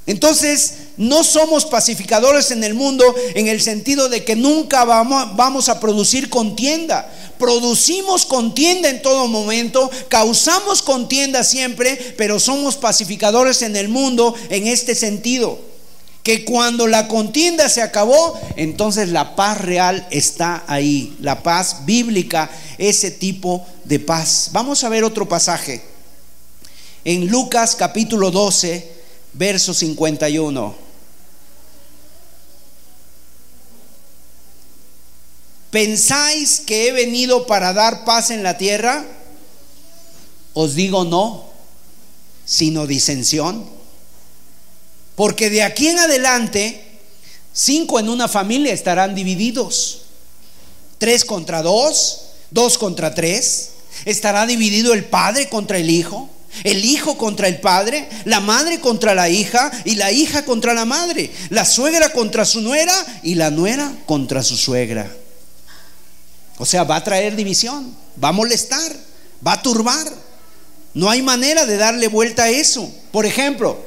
Entonces, 0.06 0.74
no 0.98 1.22
somos 1.22 1.64
pacificadores 1.64 2.50
en 2.50 2.64
el 2.64 2.74
mundo 2.74 3.04
en 3.34 3.46
el 3.46 3.60
sentido 3.60 4.08
de 4.08 4.24
que 4.24 4.34
nunca 4.34 4.84
vamos, 4.84 5.68
a 5.68 5.80
producir 5.80 6.28
contienda. 6.28 7.08
Producimos 7.38 8.26
contienda 8.26 8.90
en 8.90 9.00
todo 9.00 9.28
momento, 9.28 9.88
causamos 10.08 10.82
contienda 10.82 11.44
siempre, 11.44 12.14
pero 12.18 12.40
somos 12.40 12.76
pacificadores 12.76 13.62
en 13.62 13.76
el 13.76 13.88
mundo 13.88 14.34
en 14.50 14.66
este 14.66 14.96
sentido. 14.96 15.60
Que 16.24 16.44
cuando 16.44 16.88
la 16.88 17.06
contienda 17.06 17.68
se 17.68 17.80
acabó, 17.80 18.38
entonces 18.56 19.10
la 19.10 19.36
paz 19.36 19.60
real 19.60 20.06
está 20.10 20.64
ahí. 20.66 21.16
La 21.20 21.44
paz 21.44 21.86
bíblica, 21.86 22.50
ese 22.76 23.12
tipo 23.12 23.64
de 23.84 24.00
paz. 24.00 24.50
Vamos 24.50 24.82
a 24.82 24.88
ver 24.88 25.04
otro 25.04 25.28
pasaje. 25.28 25.80
En 27.04 27.28
Lucas 27.28 27.76
capítulo 27.76 28.32
12 28.32 28.98
verso 29.32 29.72
51. 29.72 30.87
¿Pensáis 35.70 36.60
que 36.60 36.88
he 36.88 36.92
venido 36.92 37.46
para 37.46 37.72
dar 37.72 38.04
paz 38.04 38.30
en 38.30 38.42
la 38.42 38.56
tierra? 38.56 39.04
Os 40.54 40.74
digo 40.74 41.04
no, 41.04 41.44
sino 42.44 42.86
disensión. 42.86 43.64
Porque 45.14 45.50
de 45.50 45.62
aquí 45.62 45.88
en 45.88 45.98
adelante, 45.98 46.82
cinco 47.52 48.00
en 48.00 48.08
una 48.08 48.28
familia 48.28 48.72
estarán 48.72 49.14
divididos. 49.14 50.02
Tres 50.96 51.24
contra 51.24 51.62
dos, 51.62 52.22
dos 52.50 52.78
contra 52.78 53.14
tres. 53.14 53.70
Estará 54.04 54.46
dividido 54.46 54.94
el 54.94 55.04
padre 55.04 55.48
contra 55.48 55.78
el 55.78 55.90
hijo 55.90 56.30
el 56.64 56.84
hijo 56.84 57.18
contra 57.18 57.46
el 57.46 57.60
padre, 57.60 58.08
la 58.24 58.40
madre 58.40 58.80
contra 58.80 59.14
la 59.14 59.28
hija 59.28 59.70
y 59.84 59.94
la 59.94 60.10
hija 60.10 60.44
contra 60.44 60.74
la 60.74 60.84
madre, 60.84 61.30
la 61.50 61.64
suegra 61.64 62.10
contra 62.10 62.44
su 62.44 62.60
nuera 62.60 62.94
y 63.22 63.34
la 63.34 63.50
nuera 63.50 63.92
contra 64.06 64.42
su 64.42 64.56
suegra. 64.56 65.08
O 66.58 66.66
sea, 66.66 66.84
va 66.84 66.96
a 66.96 67.04
traer 67.04 67.36
división, 67.36 67.96
va 68.22 68.28
a 68.28 68.32
molestar, 68.32 68.92
va 69.46 69.52
a 69.52 69.62
turbar. 69.62 70.12
No 70.94 71.08
hay 71.08 71.22
manera 71.22 71.66
de 71.66 71.76
darle 71.76 72.08
vuelta 72.08 72.44
a 72.44 72.50
eso. 72.50 72.92
Por 73.12 73.24
ejemplo, 73.26 73.78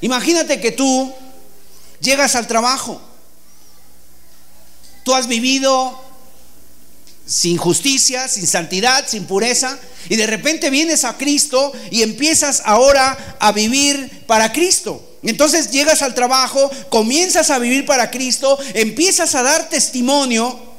imagínate 0.00 0.60
que 0.60 0.70
tú 0.70 1.12
llegas 2.00 2.36
al 2.36 2.46
trabajo, 2.46 3.00
tú 5.02 5.14
has 5.14 5.26
vivido 5.26 6.00
sin 7.26 7.56
justicia, 7.56 8.28
sin 8.28 8.46
santidad, 8.46 9.08
sin 9.08 9.24
pureza, 9.24 9.78
y 10.08 10.16
de 10.16 10.26
repente 10.26 10.70
vienes 10.70 11.04
a 11.04 11.16
Cristo 11.16 11.72
y 11.90 12.02
empiezas 12.02 12.62
ahora 12.66 13.36
a 13.40 13.50
vivir 13.50 14.24
para 14.26 14.52
Cristo. 14.52 15.16
Entonces 15.22 15.70
llegas 15.70 16.02
al 16.02 16.14
trabajo, 16.14 16.70
comienzas 16.90 17.50
a 17.50 17.58
vivir 17.58 17.86
para 17.86 18.10
Cristo, 18.10 18.58
empiezas 18.74 19.34
a 19.34 19.42
dar 19.42 19.70
testimonio 19.70 20.73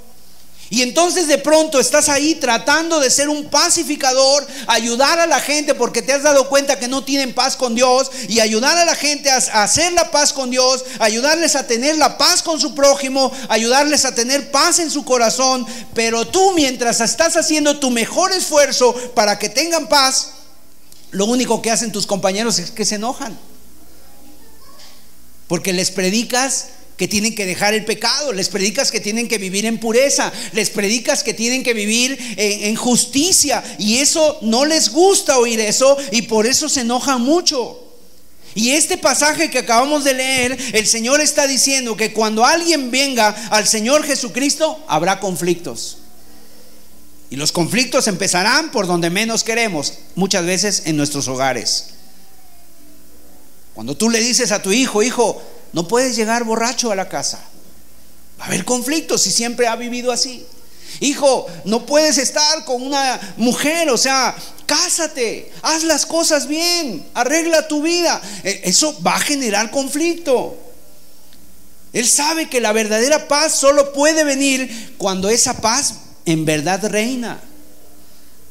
y 0.69 0.82
entonces 0.82 1.28
de 1.28 1.38
pronto 1.38 1.80
estás 1.80 2.10
ahí 2.10 2.36
tratando 2.36 2.99
de 2.99 3.12
ser 3.12 3.30
un 3.30 3.45
pacificador, 3.49 4.47
ayudar 4.65 5.19
a 5.19 5.28
la 5.28 5.39
gente 5.39 5.75
porque 5.75 6.01
te 6.01 6.12
has 6.12 6.23
dado 6.23 6.49
cuenta 6.49 6.80
que 6.80 6.88
no 6.88 7.04
tienen 7.04 7.34
paz 7.34 7.56
con 7.56 7.75
Dios 7.75 8.10
y 8.28 8.39
ayudar 8.39 8.75
a 8.78 8.86
la 8.86 8.95
gente 8.95 9.30
a, 9.30 9.38
hacer 9.38 9.93
la 9.93 10.10
paz 10.10 10.34
con 10.34 10.49
Dios, 10.49 10.84
ayudarles 10.99 11.56
a 11.56 11.67
tener 11.67 11.97
la 11.97 12.17
paz 12.17 12.41
con 12.41 12.60
su 12.60 12.73
prójimo, 12.73 13.32
ayudarles 13.47 14.06
a 14.06 14.15
tener 14.15 14.49
paz 14.49 14.80
en 14.80 14.89
su 14.89 15.06
corazón. 15.06 15.67
Pero 15.93 16.25
tú 16.25 16.54
mientras 16.54 16.99
estás 16.99 17.38
haciendo 17.38 17.80
tu 17.80 17.91
mejor 17.91 18.32
esfuerzo 18.32 18.93
para 19.13 19.38
que 19.38 19.49
tengan 19.49 19.88
paz, 19.88 20.32
lo 21.12 21.25
único 21.25 21.62
que 21.62 21.69
hacen 21.69 21.91
tus 21.91 22.08
compañeros 22.08 22.58
es 22.58 22.71
que 22.71 22.86
se 22.86 22.95
enojan. 22.95 23.38
Porque 25.47 25.73
les 25.73 25.91
predicas 25.91 26.69
que 26.97 27.08
tienen 27.08 27.36
que 27.36 27.45
dejar 27.45 27.73
el 27.73 27.84
pecado, 27.84 28.31
les 28.31 28.49
predicas 28.49 28.91
que 28.91 29.01
tienen 29.01 29.27
que 29.27 29.38
vivir 29.38 29.65
en 29.65 29.79
pureza, 29.79 30.31
les 30.53 30.69
predicas 30.69 31.23
que 31.23 31.34
tienen 31.34 31.63
que 31.63 31.73
vivir 31.73 32.17
en, 32.38 32.75
justicia 32.75 33.63
y 33.77 33.97
eso 33.97 34.38
no 34.41 34.65
les 34.65 34.89
gusta 34.89 35.38
oír 35.38 35.60
eso 35.60 35.97
y 36.12 36.23
por 36.23 36.45
eso 36.45 36.69
se 36.69 36.81
enojan 36.81 37.21
mucho. 37.21 37.81
Y 38.53 38.71
este 38.71 38.97
pasaje 38.97 39.49
que 39.49 39.60
acabamos 39.60 40.05
de 40.05 40.13
leer, 40.13 40.58
el 40.73 40.88
Señor 40.88 41.19
está 41.19 41.45
diciendo 41.45 41.97
que 41.97 42.13
cuando 42.13 42.45
alguien 42.45 42.89
venga 42.89 43.29
al 43.49 43.67
Señor 43.67 44.05
Jesucristo, 44.05 44.81
habrá 44.88 45.19
conflictos. 45.19 45.97
Y 47.29 47.36
los 47.36 47.51
conflictos 47.51 48.08
empezarán 48.08 48.71
por 48.71 48.88
donde 48.88 49.10
menos 49.10 49.43
queremos, 49.43 49.95
muchas 50.15 50.45
veces 50.45 50.84
en 50.86 50.95
nuestros 50.95 51.27
hogares. 51.27 51.88
Cuando 53.73 53.97
tú 53.97 54.10
le 54.10 54.21
dices 54.21 54.53
a 54.53 54.62
tu 54.62 54.71
hijo, 54.71 55.03
hijo, 55.03 55.41
no 55.75 55.89
puedes 55.89 56.15
llegar 56.15 56.45
borracho 56.45 56.89
a 56.89 56.95
la 56.95 57.09
casa. 57.09 57.38
Va 58.39 58.45
a 58.45 58.47
haber 58.47 58.63
conflictos 58.63 59.23
si 59.23 59.29
siempre 59.29 59.67
ha 59.67 59.75
vivido 59.75 60.09
así. 60.09 60.45
Hijo, 61.01 61.47
no 61.65 61.85
puedes 61.85 62.17
estar 62.17 62.63
con 62.63 62.81
una 62.81 63.19
mujer, 63.35 63.89
o 63.89 63.97
sea, 63.97 64.33
cásate, 64.65 65.51
haz 65.61 65.83
las 65.83 66.05
cosas 66.05 66.47
bien, 66.47 67.05
arregla 67.13 67.67
tu 67.67 67.81
vida. 67.81 68.21
E, 68.45 68.61
eso 68.63 68.97
va 69.05 69.17
a 69.17 69.19
generar 69.19 69.69
conflicto. 69.69 70.57
Él 71.91 72.07
sabe 72.07 72.47
que 72.47 72.61
la 72.61 72.71
verdadera 72.71 73.27
paz 73.27 73.53
solo 73.55 73.91
puede 73.91 74.23
venir 74.23 74.95
cuando 74.97 75.27
esa 75.27 75.59
paz 75.59 75.95
en 76.25 76.45
verdad 76.45 76.85
reina. 76.85 77.41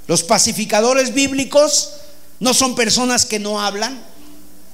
Los 0.08 0.22
pacificadores 0.24 1.14
bíblicos 1.14 1.92
no 2.38 2.52
son 2.52 2.74
personas 2.74 3.24
que 3.24 3.38
no 3.38 3.62
hablan, 3.62 4.04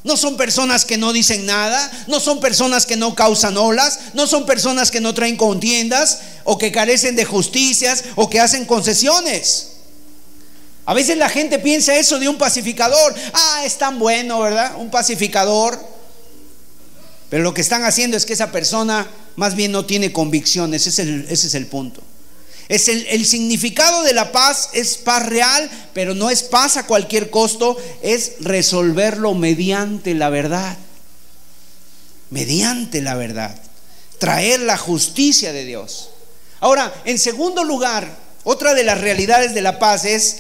no 0.02 0.16
son 0.16 0.36
personas 0.36 0.84
que 0.84 0.96
no 0.96 1.12
dicen 1.12 1.44
nada, 1.46 1.90
no 2.06 2.20
son 2.20 2.40
personas 2.40 2.86
que 2.86 2.96
no 2.96 3.14
causan 3.14 3.56
olas, 3.56 3.98
no 4.14 4.26
son 4.26 4.46
personas 4.46 4.90
que 4.90 5.00
no 5.00 5.12
traen 5.14 5.36
contiendas 5.36 6.20
o 6.44 6.56
que 6.56 6.72
carecen 6.72 7.16
de 7.16 7.24
justicias 7.24 8.04
o 8.16 8.30
que 8.30 8.40
hacen 8.40 8.64
concesiones. 8.64 9.68
A 10.86 10.94
veces 10.94 11.16
la 11.18 11.28
gente 11.28 11.58
piensa 11.58 11.96
eso 11.96 12.18
de 12.18 12.28
un 12.28 12.38
pacificador. 12.38 13.14
Ah, 13.32 13.62
es 13.64 13.78
tan 13.78 13.98
bueno, 13.98 14.40
¿verdad? 14.40 14.76
Un 14.76 14.90
pacificador. 14.90 15.78
Pero 17.28 17.44
lo 17.44 17.54
que 17.54 17.60
están 17.60 17.84
haciendo 17.84 18.16
es 18.16 18.26
que 18.26 18.32
esa 18.32 18.50
persona 18.50 19.08
más 19.36 19.54
bien 19.54 19.70
no 19.70 19.84
tiene 19.84 20.12
convicciones. 20.12 20.86
Ese 20.86 21.02
es 21.32 21.54
el, 21.54 21.66
punto. 21.66 22.02
Es 22.70 22.87
el, 22.87 23.26
significado 23.26 24.04
de 24.04 24.12
la 24.12 24.30
paz 24.30 24.68
es 24.74 24.96
paz 24.96 25.26
real, 25.26 25.68
pero 25.92 26.14
no 26.14 26.30
es 26.30 26.44
paz 26.44 26.76
a 26.76 26.87
cualquier 26.87 27.28
costo, 27.28 27.76
es 28.00 28.35
resolverlo 28.38 29.35
mediante 29.35 30.14
la 30.14 30.30
verdad. 30.30 30.78
Mediante 32.30 33.02
la 33.02 33.16
verdad. 33.16 33.61
Traer 34.20 34.61
la 34.61 34.76
justicia 34.76 35.52
de 35.52 35.64
Dios. 35.64 36.11
Ahora, 36.61 36.94
en 37.06 37.18
segundo 37.18 37.64
lugar, 37.64 38.16
otra 38.44 38.72
de 38.74 38.85
las 38.85 39.00
realidades 39.00 39.52
de 39.52 39.62
la 39.62 39.80
paz 39.80 40.04
es, 40.04 40.37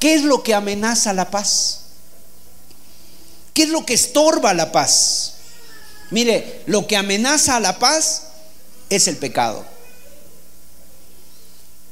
¿qué 0.00 0.14
es 0.16 0.24
lo 0.24 0.42
que 0.42 0.54
amenaza 0.54 1.12
la 1.12 1.30
paz? 1.30 1.82
¿Qué 3.54 3.62
es 3.62 3.68
lo 3.68 3.86
que 3.86 3.94
estorba 3.94 4.52
la 4.52 4.72
paz? 4.72 5.34
Mire, 6.10 6.62
lo 6.66 6.88
que 6.88 6.96
amenaza 6.96 7.54
a 7.54 7.60
la 7.60 7.78
paz 7.78 8.24
es 8.90 9.06
el 9.06 9.16
pecado. 9.16 9.77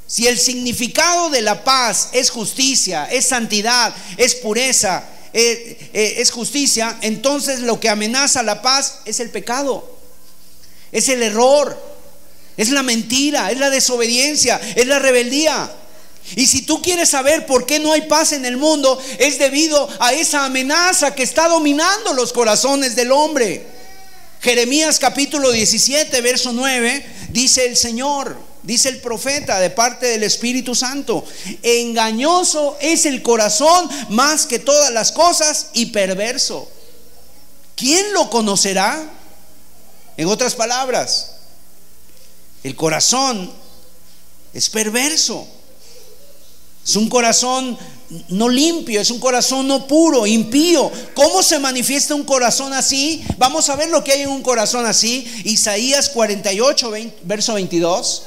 Si 0.07 0.27
el 0.27 0.39
significado 0.39 1.31
de 1.31 1.43
la 1.43 1.65
paz 1.65 2.11
es 2.13 2.31
justicia, 2.31 3.07
es 3.07 3.27
santidad, 3.27 3.95
es 4.17 4.37
pureza, 4.37 5.05
eh, 5.33 5.91
eh, 5.93 6.15
es 6.19 6.31
justicia, 6.31 6.97
entonces 7.03 7.61
lo 7.61 7.81
que 7.81 7.89
amenaza 7.89 8.43
la 8.43 8.63
paz 8.63 9.01
es 9.05 9.19
el 9.19 9.31
pecado, 9.31 9.99
es 10.93 11.09
el 11.09 11.23
error, 11.23 11.77
es 12.57 12.71
la 12.71 12.85
mentira, 12.85 13.51
es 13.51 13.59
la 13.59 13.69
desobediencia, 13.69 14.61
es 14.77 14.87
la 14.87 15.01
rebeldía. 15.01 15.71
Y 16.37 16.47
si 16.47 16.63
tú 16.63 16.81
quieres 16.83 17.11
saber 17.11 17.45
por 17.45 17.67
qué 17.67 17.79
no 17.79 17.93
hay 17.93 18.03
paz 18.03 18.33
en 18.33 18.45
el 18.45 18.57
mundo, 18.57 19.01
es 19.19 19.39
debido 19.39 19.89
a 20.01 20.13
esa 20.13 20.45
amenaza 20.45 21.15
que 21.15 21.23
está 21.23 21.49
dominando 21.49 22.15
los 22.15 22.33
corazones 22.33 22.97
del 22.97 23.13
hombre. 23.13 23.67
Jeremías 24.41 24.99
capítulo 24.99 25.51
17, 25.51 26.21
verso 26.21 26.53
9, 26.53 27.07
dice 27.31 27.67
el 27.67 27.77
Señor, 27.77 28.46
dice 28.67 28.89
el 28.89 29.01
profeta 29.01 29.61
de 29.61 29.71
parte 29.71 30.07
del 30.07 30.25
Espíritu 30.25 30.75
Santo, 30.75 31.25
engañoso 31.63 32.77
es 32.81 33.07
el 33.07 33.23
corazón 33.23 33.89
más 34.11 34.45
que 34.45 34.59
todas 34.59 34.93
las 34.93 35.13
cosas 35.13 35.69
y 35.73 35.87
perverso. 35.87 36.69
¿Quién 37.77 38.13
lo 38.13 38.29
conocerá? 38.29 39.13
En 40.17 40.29
otras 40.29 40.55
palabras, 40.55 41.33
el 42.65 42.75
corazón 42.75 43.53
es 44.53 44.69
perverso. 44.69 45.47
Es 46.85 46.97
un 46.97 47.09
corazón 47.09 47.77
no 48.29 48.49
limpio, 48.49 49.01
es 49.01 49.11
un 49.11 49.19
corazón 49.19 49.67
no 49.67 49.87
puro, 49.87 50.27
impío. 50.27 50.91
¿Cómo 51.15 51.43
se 51.43 51.59
manifiesta 51.59 52.15
un 52.15 52.25
corazón 52.25 52.73
así? 52.73 53.25
Vamos 53.39 53.69
a 53.69 53.77
ver 53.77 53.89
lo 53.89 54.03
que 54.05 54.13
hay 54.13 54.23
en 54.23 54.31
un 54.31 54.43
corazón 54.43 54.87
así. 54.87 55.27
Isaías 55.45 56.09
48, 56.11 56.93
verso 57.25 57.55
22. 57.55 58.23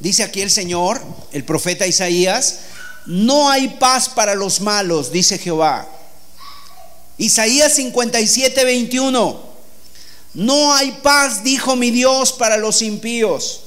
Dice 0.00 0.22
aquí 0.22 0.42
el 0.42 0.50
Señor, 0.50 1.02
el 1.32 1.44
profeta 1.44 1.86
Isaías, 1.86 2.60
no 3.06 3.48
hay 3.50 3.68
paz 3.68 4.08
para 4.08 4.34
los 4.34 4.60
malos, 4.60 5.10
dice 5.10 5.38
Jehová. 5.38 5.88
Isaías 7.18 7.74
57, 7.74 8.64
21, 8.64 9.40
no 10.34 10.74
hay 10.74 10.92
paz, 11.02 11.42
dijo 11.42 11.76
mi 11.76 11.90
Dios, 11.90 12.32
para 12.32 12.58
los 12.58 12.82
impíos. 12.82 13.62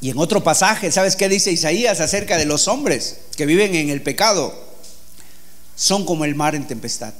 Y 0.00 0.10
en 0.10 0.18
otro 0.18 0.42
pasaje, 0.42 0.90
¿sabes 0.90 1.14
qué 1.14 1.28
dice 1.28 1.52
Isaías 1.52 2.00
acerca 2.00 2.38
de 2.38 2.46
los 2.46 2.66
hombres 2.66 3.18
que 3.36 3.46
viven 3.46 3.74
en 3.74 3.90
el 3.90 4.02
pecado? 4.02 4.52
Son 5.76 6.04
como 6.06 6.24
el 6.24 6.34
mar 6.34 6.54
en 6.54 6.66
tempestad. 6.66 7.12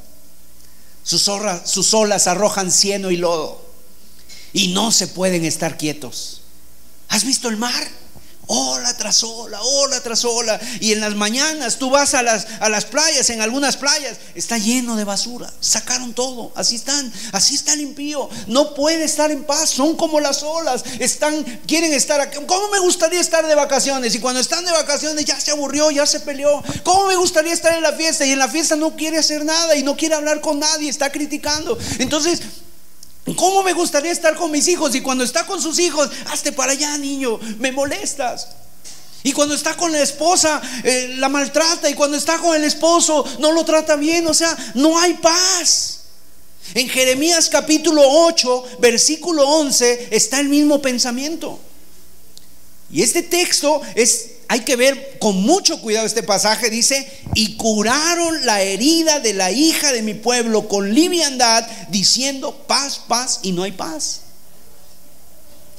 Sus, 1.05 1.31
sus 1.65 1.95
olas 1.95 2.27
arrojan 2.27 2.73
cieno 2.73 3.11
y 3.11 3.17
lodo 3.19 3.62
y 4.53 4.69
no 4.69 4.93
se 4.93 5.09
pueden 5.09 5.45
estar 5.45 5.77
quietos. 5.77 6.43
¿Has 7.09 7.25
visto 7.25 7.49
el 7.49 7.57
mar? 7.57 8.03
Ola 8.49 8.97
tras 8.97 9.23
ola, 9.23 9.63
ola 9.63 10.01
tras 10.01 10.25
ola. 10.25 10.61
Y 10.81 10.93
en 10.93 11.01
las 11.01 11.15
mañanas 11.15 11.79
tú 11.79 11.91
vas 11.91 12.13
a 12.15 12.23
las, 12.23 12.47
a 12.61 12.69
las 12.69 12.85
playas, 12.85 13.31
en 13.31 13.41
algunas 13.41 13.77
playas, 13.77 14.19
está 14.35 14.59
lleno 14.59 14.97
de 14.97 15.05
basura. 15.05 15.53
Sacaron 15.61 16.13
todo. 16.13 16.53
Así 16.57 16.75
están, 16.75 17.13
así 17.33 17.55
está 17.55 17.77
limpio. 17.77 18.29
No 18.49 18.75
puede 18.75 19.05
estar 19.05 19.31
en 19.31 19.45
paz. 19.45 19.71
Son 19.71 19.97
como 19.97 20.21
las 20.21 20.43
olas. 20.43 20.85
Están, 20.99 21.45
quieren 21.67 21.93
estar 21.93 22.21
aquí. 22.21 22.39
¿Cómo 22.47 22.69
me 22.69 22.81
gustaría 22.81 23.21
estar 23.21 23.47
de 23.47 23.55
vacaciones? 23.55 24.15
Y 24.15 24.19
cuando 24.19 24.41
están 24.41 24.65
de 24.65 24.73
vacaciones 24.73 25.25
ya 25.25 25.41
se 25.41 25.53
aburrió, 25.53 25.91
ya 25.91 26.05
se 26.05 26.21
peleó. 26.21 26.63
¿Cómo 26.83 27.07
me 27.07 27.17
gustaría 27.17 27.53
estar 27.53 27.75
en 27.75 27.83
la 27.83 27.93
fiesta? 27.93 28.27
Y 28.27 28.33
en 28.33 28.41
la 28.41 28.49
fiesta 28.49 28.75
no 28.75 28.97
quiere 28.97 29.19
hacer 29.19 29.45
nada 29.45 29.77
y 29.77 29.85
no 29.85 29.97
quiere 29.97 30.17
hablar 30.17 30.41
con 30.41 30.59
nadie, 30.59 30.91
está 30.91 31.13
criticando. 31.13 31.79
Entonces, 32.01 32.43
¿Cómo 33.37 33.63
me 33.63 33.73
gustaría 33.73 34.11
estar 34.11 34.35
con 34.35 34.51
mis 34.51 34.67
hijos? 34.67 34.95
Y 34.95 35.01
cuando 35.01 35.23
está 35.23 35.47
con 35.47 35.63
sus 35.63 35.79
hijos, 35.79 36.11
hazte 36.27 36.51
para 36.53 36.73
allá, 36.73 36.99
niño, 36.99 37.39
me 37.59 37.71
molestas. 37.71 38.49
Y 39.23 39.33
cuando 39.33 39.55
está 39.55 39.77
con 39.77 39.93
la 39.93 40.01
esposa, 40.01 40.61
eh, 40.83 41.15
la 41.19 41.29
maltrata. 41.29 41.89
Y 41.89 41.95
cuando 41.95 42.17
está 42.17 42.39
con 42.39 42.57
el 42.57 42.65
esposo, 42.65 43.25
no 43.39 43.53
lo 43.53 43.65
trata 43.65 43.95
bien. 43.95 44.27
O 44.27 44.35
sea, 44.35 44.57
no 44.75 44.99
hay 44.99 45.15
paz. 45.15 46.01
En 46.75 46.89
Jeremías 46.89 47.49
capítulo 47.49 48.03
8, 48.05 48.79
versículo 48.81 49.47
11, 49.47 50.09
está 50.11 50.41
el 50.41 50.49
mismo 50.49 50.83
pensamiento. 50.83 51.61
Y 52.91 53.03
este 53.03 53.23
texto 53.23 53.81
es 53.95 54.32
hay 54.53 54.61
que 54.61 54.77
ver 54.77 55.17
con 55.19 55.37
mucho 55.37 55.81
cuidado 55.81 56.05
este 56.05 56.23
pasaje, 56.23 56.69
dice, 56.69 57.11
y 57.35 57.57
curaron 57.57 58.45
la 58.45 58.61
herida 58.61 59.19
de 59.19 59.33
la 59.33 59.51
hija 59.51 59.93
de 59.93 60.03
mi 60.03 60.13
pueblo 60.13 60.69
con 60.69 60.93
liviandad, 60.93 61.67
diciendo 61.89 62.55
paz, 62.67 63.01
paz, 63.09 63.41
y 63.41 63.53
no 63.53 63.63
hay 63.63 63.73
paz. 63.73 64.21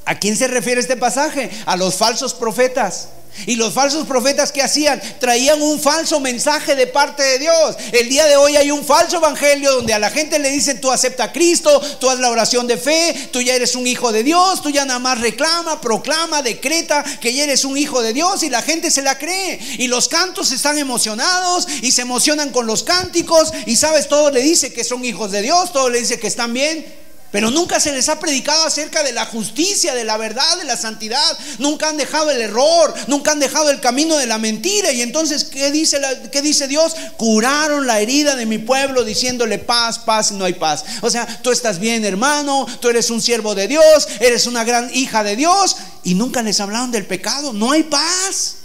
¿A 0.06 0.18
quién 0.18 0.36
se 0.36 0.48
refiere 0.48 0.82
este 0.82 0.98
pasaje? 0.98 1.52
A 1.68 1.78
los 1.78 1.94
falsos 1.94 2.34
profetas. 2.34 3.10
Y 3.46 3.56
los 3.56 3.74
falsos 3.74 4.08
profetas 4.08 4.52
que 4.52 4.62
hacían 4.62 5.02
traían 5.20 5.62
un 5.62 5.80
falso 5.80 6.20
mensaje 6.20 6.76
de 6.76 6.88
parte 6.88 7.24
de 7.24 7.40
Dios. 7.40 7.76
El 7.92 8.10
día 8.10 8.26
de 8.26 8.38
hoy 8.38 8.56
hay 8.56 8.72
un 8.72 8.86
falso 8.86 9.18
evangelio 9.18 9.74
donde 9.74 9.94
a 9.94 10.00
la 10.00 10.10
gente 10.10 10.40
le 10.40 10.50
dicen 10.50 10.80
tú 10.80 10.92
acepta 10.92 11.26
a 11.26 11.32
Cristo, 11.32 11.82
tú 12.00 12.10
haz 12.10 12.20
la 12.20 12.30
oración 12.30 12.68
de 12.68 12.78
fe, 12.78 13.30
tú 13.32 13.42
ya 13.42 13.56
eres 13.56 13.76
un 13.76 13.88
hijo 13.88 14.12
de 14.12 14.24
Dios, 14.24 14.62
tú 14.62 14.70
ya 14.70 14.86
nada 14.86 15.00
más 15.00 15.20
reclama, 15.20 15.82
proclama, 15.82 16.42
decreta 16.42 17.04
que 17.20 17.34
ya 17.34 17.44
eres 17.44 17.66
un 17.66 17.78
hijo 17.78 18.02
de 18.02 18.14
Dios 18.14 18.44
y 18.44 18.50
la 18.50 18.62
gente 18.62 18.92
se 18.92 19.02
la 19.02 19.18
cree. 19.18 19.60
Y 19.78 19.88
los 19.88 20.08
cantos 20.08 20.52
están 20.52 20.78
emocionados 20.78 21.68
y 21.82 21.92
se 21.92 22.02
emocionan 22.02 22.52
con 22.52 22.68
los 22.68 22.84
cánticos 22.84 23.52
y 23.66 23.76
sabes, 23.76 24.08
todo 24.08 24.32
le 24.32 24.42
dice 24.42 24.74
que 24.74 24.84
son 24.84 25.04
hijos 25.06 25.32
de 25.32 25.42
Dios, 25.42 25.72
todo 25.74 25.90
le 25.90 26.00
dice 26.00 26.20
que 26.20 26.28
están 26.28 26.54
bien. 26.54 27.03
Pero 27.34 27.50
nunca 27.50 27.80
se 27.80 27.92
les 27.92 28.10
ha 28.10 28.20
predicado 28.20 28.64
acerca 28.64 29.02
de 29.02 29.12
la 29.12 29.26
justicia, 29.26 29.96
de 29.96 30.04
la 30.04 30.18
verdad, 30.18 30.56
de 30.60 30.66
la 30.66 30.78
santidad. 30.78 31.20
Nunca 31.58 31.90
han 31.90 31.98
dejado 31.98 32.30
el 32.30 32.40
error, 32.40 32.94
nunca 33.08 33.32
han 33.32 33.40
dejado 33.40 33.72
el 33.72 33.80
camino 33.80 34.18
de 34.18 34.28
la 34.28 34.38
mentira. 34.38 34.92
Y 34.92 35.02
entonces, 35.02 35.46
¿qué 35.46 35.72
dice, 35.72 36.00
qué 36.32 36.44
dice 36.44 36.68
Dios? 36.68 36.96
Curaron 37.18 37.88
la 37.88 38.00
herida 38.00 38.36
de 38.36 38.46
mi 38.46 38.60
pueblo 38.60 39.04
diciéndole 39.04 39.58
paz, 39.58 39.98
paz 39.98 40.30
y 40.30 40.36
no 40.36 40.46
hay 40.46 40.54
paz. 40.54 40.86
O 41.02 41.10
sea, 41.10 41.26
tú 41.42 41.50
estás 41.50 41.80
bien, 41.80 42.06
hermano, 42.06 42.68
tú 42.80 42.90
eres 42.90 43.10
un 43.10 43.20
siervo 43.20 43.56
de 43.56 43.68
Dios, 43.68 44.08
eres 44.20 44.46
una 44.46 44.64
gran 44.64 44.94
hija 44.94 45.24
de 45.24 45.36
Dios. 45.36 45.76
Y 46.04 46.14
nunca 46.14 46.44
les 46.44 46.60
hablaron 46.60 46.92
del 46.92 47.08
pecado. 47.08 47.52
No 47.52 47.72
hay 47.72 47.82
paz. 47.82 48.58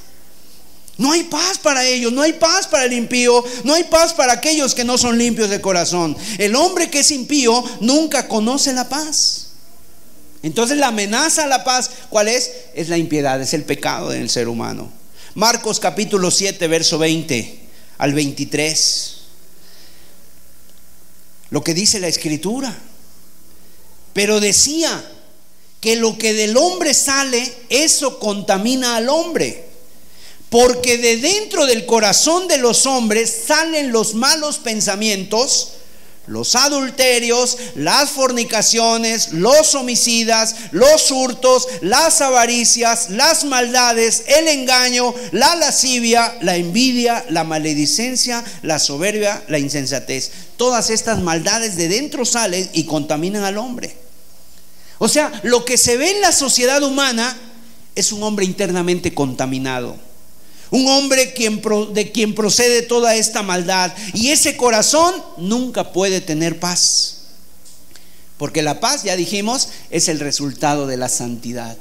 No 0.99 1.13
hay 1.13 1.23
paz 1.25 1.59
para 1.59 1.87
ellos, 1.87 2.13
no 2.13 2.23
hay 2.23 2.33
paz 2.33 2.67
para 2.67 2.85
el 2.85 2.93
impío, 2.93 3.45
no 3.63 3.73
hay 3.73 3.85
paz 3.85 4.13
para 4.13 4.33
aquellos 4.33 4.75
que 4.75 4.85
no 4.85 4.99
son 4.99 5.17
limpios 5.17 5.49
de 5.49 5.61
corazón. 5.61 6.17
El 6.39 6.57
hombre 6.57 6.91
que 6.91 6.99
es 6.99 7.13
impío 7.13 7.65
nunca 7.81 8.27
conoce 8.27 8.73
la 8.73 8.89
paz. 8.89 9.47
Entonces 10.43 10.77
la 10.77 10.89
amenaza 10.89 11.45
a 11.45 11.47
la 11.47 11.63
paz, 11.63 11.91
¿cuál 12.11 12.27
es? 12.27 12.51
Es 12.75 12.89
la 12.89 12.99
impiedad, 12.99 13.41
es 13.41 13.55
el 13.55 13.63
pecado 13.63 14.11
del 14.11 14.29
ser 14.29 14.49
humano. 14.49 14.91
Marcos 15.35 15.79
capítulo 15.79 16.33
7, 16.33 16.67
verso 16.67 16.99
20 16.99 17.61
al 17.99 18.13
23. 18.13 19.15
Lo 21.51 21.63
que 21.63 21.75
dice 21.75 22.01
la 22.01 22.09
escritura. 22.09 22.77
Pero 24.15 24.41
decía 24.41 25.13
que 25.81 25.95
lo 25.95 26.19
que 26.19 26.35
del 26.35 26.57
hombre 26.57 26.93
sale, 26.93 27.53
eso 27.69 28.19
contamina 28.19 28.97
al 28.97 29.09
hombre. 29.09 29.68
Porque 30.51 30.97
de 30.97 31.19
dentro 31.19 31.67
del 31.67 31.85
corazón 31.85 32.49
de 32.49 32.59
los 32.59 32.87
hombres 32.87 33.45
salen 33.47 33.93
los 33.93 34.15
malos 34.15 34.59
pensamientos, 34.59 35.73
los 36.27 36.55
adulterios, 36.55 37.57
las 37.75 38.11
fornicaciones, 38.11 39.33
los 39.33 39.75
homicidas, 39.75 40.55
los 40.73 41.11
hurtos, 41.11 41.69
las 41.83 42.21
avaricias, 42.21 43.11
las 43.11 43.45
maldades, 43.45 44.25
el 44.27 44.49
engaño, 44.49 45.15
la 45.33 45.55
lascivia, 45.57 46.37
la 46.41 46.57
envidia, 46.57 47.25
la 47.29 47.45
maledicencia, 47.45 48.43
la 48.63 48.79
soberbia, 48.79 49.43
la 49.49 49.59
insensatez. 49.59 50.31
Todas 50.57 50.89
estas 50.91 51.21
maldades 51.21 51.77
de 51.77 51.89
dentro 51.89 52.25
salen 52.25 52.69
y 52.73 52.85
contaminan 52.85 53.45
al 53.45 53.59
hombre. 53.59 53.97
O 54.99 55.09
sea, 55.09 55.41
lo 55.45 55.65
que 55.65 55.77
se 55.77 55.97
ve 55.97 56.11
en 56.11 56.21
la 56.23 56.33
sociedad 56.33 56.83
humana 56.83 57.37
es 57.95 58.13
un 58.13 58.23
hombre 58.23 58.45
internamente 58.45 59.15
contaminado 59.15 60.08
un 60.71 60.87
hombre 60.89 61.35
de 61.93 62.13
quien 62.13 62.35
procede 62.35 62.83
toda 62.83 63.15
esta 63.15 63.43
maldad. 63.43 63.93
Y 64.15 64.29
ese 64.31 64.57
corazón 64.57 65.15
nunca 65.37 65.93
puede 65.93 66.21
tener 66.21 66.61
paz. 66.61 67.15
Porque 68.37 68.63
la 68.63 68.81
paz, 68.81 69.03
ya 69.03 69.17
dijimos, 69.17 69.69
es 69.91 70.09
el 70.09 70.21
resultado 70.21 70.87
de 70.87 70.97
la 70.97 71.09
santidad. 71.09 71.77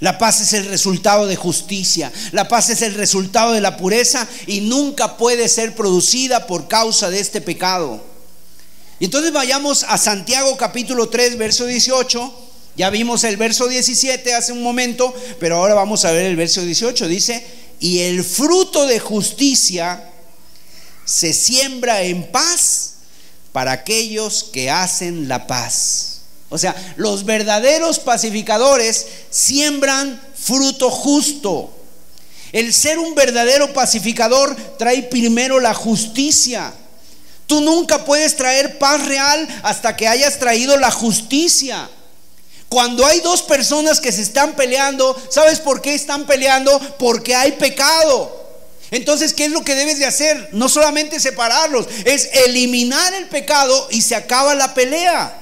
La 0.00 0.18
paz 0.18 0.40
es 0.40 0.52
el 0.52 0.66
resultado 0.66 1.26
de 1.26 1.36
justicia. 1.36 2.12
La 2.32 2.46
paz 2.46 2.70
es 2.70 2.82
el 2.82 2.94
resultado 2.94 3.52
de 3.52 3.60
la 3.60 3.76
pureza 3.76 4.28
y 4.46 4.60
nunca 4.60 5.16
puede 5.16 5.48
ser 5.48 5.74
producida 5.74 6.46
por 6.46 6.68
causa 6.68 7.10
de 7.10 7.20
este 7.20 7.40
pecado. 7.40 8.04
Y 9.00 9.06
entonces 9.06 9.32
vayamos 9.32 9.84
a 9.88 9.98
Santiago 9.98 10.56
capítulo 10.56 11.08
3, 11.08 11.36
verso 11.38 11.66
18. 11.66 12.32
Ya 12.76 12.90
vimos 12.90 13.22
el 13.24 13.36
verso 13.36 13.68
17 13.68 14.34
hace 14.34 14.52
un 14.52 14.62
momento, 14.62 15.14
pero 15.38 15.56
ahora 15.56 15.74
vamos 15.74 16.04
a 16.04 16.10
ver 16.10 16.26
el 16.26 16.36
verso 16.36 16.62
18. 16.62 17.06
Dice, 17.06 17.44
y 17.80 18.00
el 18.00 18.24
fruto 18.24 18.86
de 18.86 18.98
justicia 18.98 20.10
se 21.04 21.32
siembra 21.32 22.02
en 22.02 22.30
paz 22.30 22.94
para 23.52 23.72
aquellos 23.72 24.44
que 24.44 24.70
hacen 24.70 25.28
la 25.28 25.46
paz. 25.46 26.22
O 26.48 26.58
sea, 26.58 26.74
los 26.96 27.24
verdaderos 27.24 27.98
pacificadores 27.98 29.06
siembran 29.30 30.20
fruto 30.34 30.90
justo. 30.90 31.70
El 32.52 32.72
ser 32.72 32.98
un 32.98 33.14
verdadero 33.14 33.72
pacificador 33.72 34.54
trae 34.78 35.02
primero 35.04 35.58
la 35.60 35.74
justicia. 35.74 36.72
Tú 37.46 37.60
nunca 37.60 38.04
puedes 38.04 38.36
traer 38.36 38.78
paz 38.78 39.04
real 39.06 39.48
hasta 39.62 39.96
que 39.96 40.08
hayas 40.08 40.38
traído 40.38 40.76
la 40.76 40.90
justicia. 40.90 41.90
Cuando 42.68 43.06
hay 43.06 43.20
dos 43.20 43.42
personas 43.42 44.00
que 44.00 44.12
se 44.12 44.22
están 44.22 44.54
peleando, 44.54 45.16
¿sabes 45.30 45.60
por 45.60 45.80
qué 45.80 45.94
están 45.94 46.26
peleando? 46.26 46.78
Porque 46.98 47.34
hay 47.34 47.52
pecado. 47.52 48.44
Entonces, 48.90 49.32
¿qué 49.32 49.46
es 49.46 49.50
lo 49.50 49.64
que 49.64 49.74
debes 49.74 49.98
de 49.98 50.06
hacer? 50.06 50.50
No 50.52 50.68
solamente 50.68 51.20
separarlos, 51.20 51.86
es 52.04 52.28
eliminar 52.46 53.14
el 53.14 53.28
pecado 53.28 53.88
y 53.90 54.02
se 54.02 54.14
acaba 54.14 54.54
la 54.54 54.74
pelea. 54.74 55.40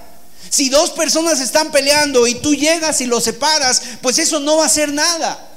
Si 0.48 0.68
dos 0.68 0.90
personas 0.90 1.40
están 1.40 1.70
peleando 1.70 2.26
y 2.26 2.34
tú 2.34 2.54
llegas 2.54 3.00
y 3.00 3.06
los 3.06 3.24
separas, 3.24 3.82
pues 4.02 4.18
eso 4.18 4.40
no 4.40 4.58
va 4.58 4.64
a 4.64 4.66
hacer 4.66 4.92
nada. 4.92 5.48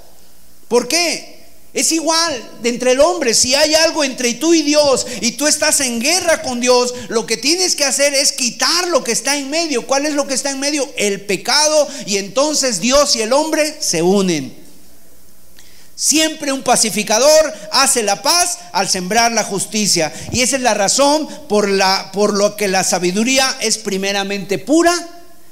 ¿Por 0.67 0.87
qué? 0.87 1.34
Es 1.75 1.91
igual 1.91 2.51
entre 2.63 2.93
el 2.93 3.01
hombre. 3.01 3.33
Si 3.33 3.53
hay 3.53 3.75
algo 3.75 4.05
entre 4.05 4.33
tú 4.35 4.53
y 4.53 4.61
Dios 4.61 5.05
y 5.19 5.33
tú 5.33 5.45
estás 5.45 5.81
en 5.81 5.99
guerra 5.99 6.41
con 6.41 6.61
Dios, 6.61 6.93
lo 7.09 7.25
que 7.25 7.35
tienes 7.35 7.75
que 7.75 7.83
hacer 7.83 8.13
es 8.13 8.31
quitar 8.31 8.87
lo 8.87 9.03
que 9.03 9.11
está 9.11 9.35
en 9.35 9.49
medio. 9.49 9.85
¿Cuál 9.85 10.05
es 10.05 10.13
lo 10.13 10.25
que 10.25 10.35
está 10.35 10.51
en 10.51 10.61
medio? 10.61 10.89
El 10.95 11.25
pecado. 11.25 11.85
Y 12.05 12.15
entonces 12.15 12.79
Dios 12.79 13.17
y 13.17 13.23
el 13.23 13.33
hombre 13.33 13.75
se 13.81 14.01
unen. 14.01 14.55
Siempre 15.97 16.53
un 16.53 16.63
pacificador 16.63 17.53
hace 17.73 18.03
la 18.03 18.21
paz 18.21 18.57
al 18.71 18.87
sembrar 18.87 19.33
la 19.33 19.43
justicia. 19.43 20.13
Y 20.31 20.43
esa 20.43 20.55
es 20.55 20.61
la 20.61 20.75
razón 20.75 21.27
por, 21.49 21.67
la, 21.67 22.09
por 22.13 22.33
lo 22.33 22.55
que 22.55 22.69
la 22.69 22.85
sabiduría 22.85 23.53
es 23.59 23.77
primeramente 23.79 24.59
pura 24.59 24.93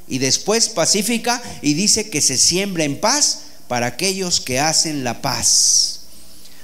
y 0.07 0.19
después 0.19 0.69
pacífica 0.69 1.43
y 1.61 1.73
dice 1.73 2.09
que 2.09 2.21
se 2.21 2.37
siembra 2.37 2.85
en 2.85 2.97
paz 3.01 3.39
para 3.67 3.87
aquellos 3.87 4.39
que 4.39 4.61
hacen 4.61 5.03
la 5.03 5.21
paz. 5.21 6.02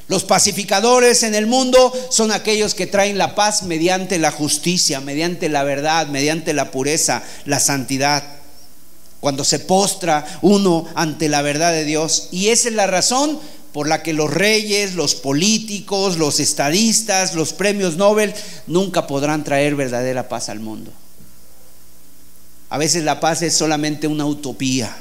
Los 0.10 0.24
pacificadores 0.24 1.22
en 1.22 1.36
el 1.36 1.46
mundo 1.46 1.94
son 2.10 2.32
aquellos 2.32 2.74
que 2.74 2.88
traen 2.88 3.20
la 3.20 3.36
paz 3.36 3.62
mediante 3.62 4.18
la 4.18 4.32
justicia, 4.32 5.00
mediante 5.00 5.50
la 5.50 5.64
verdad, 5.64 6.08
mediante 6.08 6.54
la 6.54 6.72
pureza, 6.72 7.22
la 7.46 7.60
santidad. 7.60 8.24
Cuando 9.20 9.44
se 9.44 9.60
postra 9.60 10.26
uno 10.42 10.88
ante 10.96 11.30
la 11.30 11.44
verdad 11.44 11.72
de 11.72 11.86
Dios. 11.86 12.30
Y 12.32 12.48
esa 12.48 12.70
es 12.70 12.74
la 12.74 12.88
razón 12.88 13.40
por 13.72 13.88
la 13.88 14.02
que 14.02 14.14
los 14.14 14.34
reyes, 14.34 14.96
los 14.96 15.14
políticos, 15.14 16.18
los 16.18 16.40
estadistas, 16.40 17.36
los 17.36 17.54
premios 17.54 17.96
Nobel 17.96 18.34
nunca 18.66 19.06
podrán 19.06 19.44
traer 19.44 19.76
verdadera 19.76 20.28
paz 20.28 20.50
al 20.50 20.60
mundo. 20.60 20.92
A 22.72 22.80
veces 22.80 23.04
la 23.04 23.20
paz 23.20 23.44
es 23.44 23.56
solamente 23.56 24.08
una 24.08 24.26
utopía. 24.26 24.98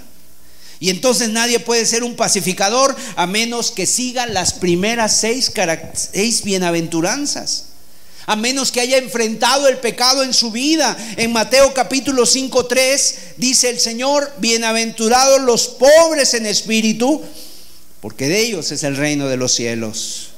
Y 0.81 0.91
entonces 0.91 1.31
nadie 1.31 1.59
puede 1.59 1.85
ser 1.87 2.05
un 2.05 2.15
pacificador 2.15 2.95
a 3.17 3.27
menos 3.27 3.73
que 3.73 3.87
siga 3.87 4.27
las 4.27 4.53
primeras 4.53 5.19
seis, 5.21 6.43
bienaventuranzas. 6.45 7.65
A 8.27 8.37
menos 8.37 8.71
que 8.71 8.81
haya 8.81 8.99
enfrentado 8.99 9.69
el 9.69 9.79
pecado 9.79 10.23
en 10.23 10.35
su 10.35 10.53
vida. 10.53 10.97
En 11.17 11.33
Mateo 11.33 11.73
capítulo 11.75 12.27
5, 12.27 12.67
3 12.67 13.19
dice 13.39 13.71
el 13.71 13.81
Señor, 13.81 14.31
bienaventurados 14.39 15.41
los 15.41 15.67
pobres 15.67 16.35
en 16.35 16.47
espíritu, 16.47 17.23
porque 18.01 18.29
de 18.29 18.41
ellos 18.41 18.71
es 18.71 18.85
el 18.85 18.97
reino 18.97 19.29
de 19.29 19.39
los 19.39 19.55
cielos. 19.55 20.29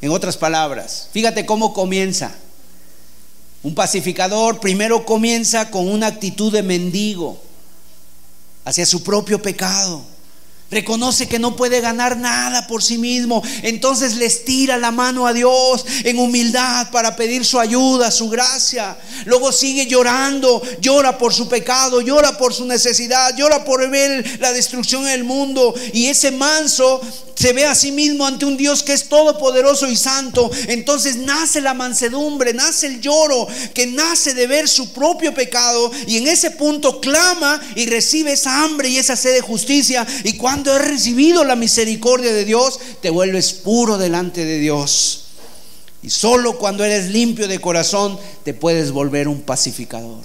En 0.00 0.10
otras 0.10 0.36
palabras, 0.36 1.08
fíjate 1.12 1.44
cómo 1.44 1.74
comienza. 1.74 2.34
Un 3.62 3.74
pacificador 3.74 4.58
primero 4.58 5.04
comienza 5.04 5.70
con 5.70 5.88
una 5.88 6.06
actitud 6.06 6.52
de 6.52 6.62
mendigo 6.62 7.47
hacia 8.68 8.84
su 8.84 9.02
propio 9.02 9.40
pecado. 9.40 10.04
Reconoce 10.70 11.28
que 11.28 11.38
no 11.38 11.56
puede 11.56 11.80
ganar 11.80 12.18
nada 12.18 12.66
por 12.66 12.82
sí 12.82 12.98
mismo. 12.98 13.42
Entonces 13.62 14.16
les 14.16 14.44
tira 14.44 14.76
la 14.76 14.90
mano 14.90 15.26
a 15.26 15.32
Dios 15.32 15.86
en 16.04 16.18
humildad 16.18 16.90
para 16.90 17.16
pedir 17.16 17.46
su 17.46 17.58
ayuda, 17.58 18.10
su 18.10 18.28
gracia. 18.28 18.98
Luego 19.24 19.50
sigue 19.50 19.86
llorando, 19.86 20.62
llora 20.80 21.16
por 21.16 21.32
su 21.32 21.48
pecado, 21.48 22.02
llora 22.02 22.36
por 22.36 22.52
su 22.52 22.66
necesidad, 22.66 23.34
llora 23.34 23.64
por 23.64 23.88
ver 23.88 24.38
la 24.40 24.52
destrucción 24.52 25.06
en 25.06 25.12
el 25.14 25.24
mundo. 25.24 25.74
Y 25.94 26.06
ese 26.06 26.32
manso 26.32 27.00
se 27.34 27.52
ve 27.52 27.64
a 27.64 27.74
sí 27.74 27.92
mismo 27.92 28.26
ante 28.26 28.44
un 28.44 28.56
Dios 28.56 28.82
que 28.82 28.92
es 28.92 29.08
todopoderoso 29.08 29.88
y 29.88 29.94
santo, 29.94 30.50
entonces 30.66 31.14
nace 31.18 31.60
la 31.60 31.72
mansedumbre, 31.72 32.52
nace 32.52 32.88
el 32.88 33.00
lloro, 33.00 33.46
que 33.74 33.86
nace 33.86 34.34
de 34.34 34.48
ver 34.48 34.68
su 34.68 34.92
propio 34.92 35.32
pecado 35.32 35.92
y 36.08 36.16
en 36.16 36.26
ese 36.26 36.50
punto 36.50 37.00
clama 37.00 37.60
y 37.76 37.86
recibe 37.86 38.32
esa 38.32 38.64
hambre 38.64 38.88
y 38.88 38.98
esa 38.98 39.14
sed 39.14 39.34
de 39.34 39.40
justicia. 39.40 40.04
Y 40.24 40.32
cuando 40.32 40.57
has 40.66 40.86
recibido 40.86 41.44
la 41.44 41.56
misericordia 41.56 42.32
de 42.32 42.44
Dios, 42.44 42.78
te 43.00 43.10
vuelves 43.10 43.52
puro 43.52 43.98
delante 43.98 44.44
de 44.44 44.58
Dios. 44.58 45.24
Y 46.02 46.10
solo 46.10 46.58
cuando 46.58 46.84
eres 46.84 47.10
limpio 47.10 47.48
de 47.48 47.60
corazón 47.60 48.18
te 48.44 48.54
puedes 48.54 48.92
volver 48.92 49.28
un 49.28 49.42
pacificador. 49.42 50.24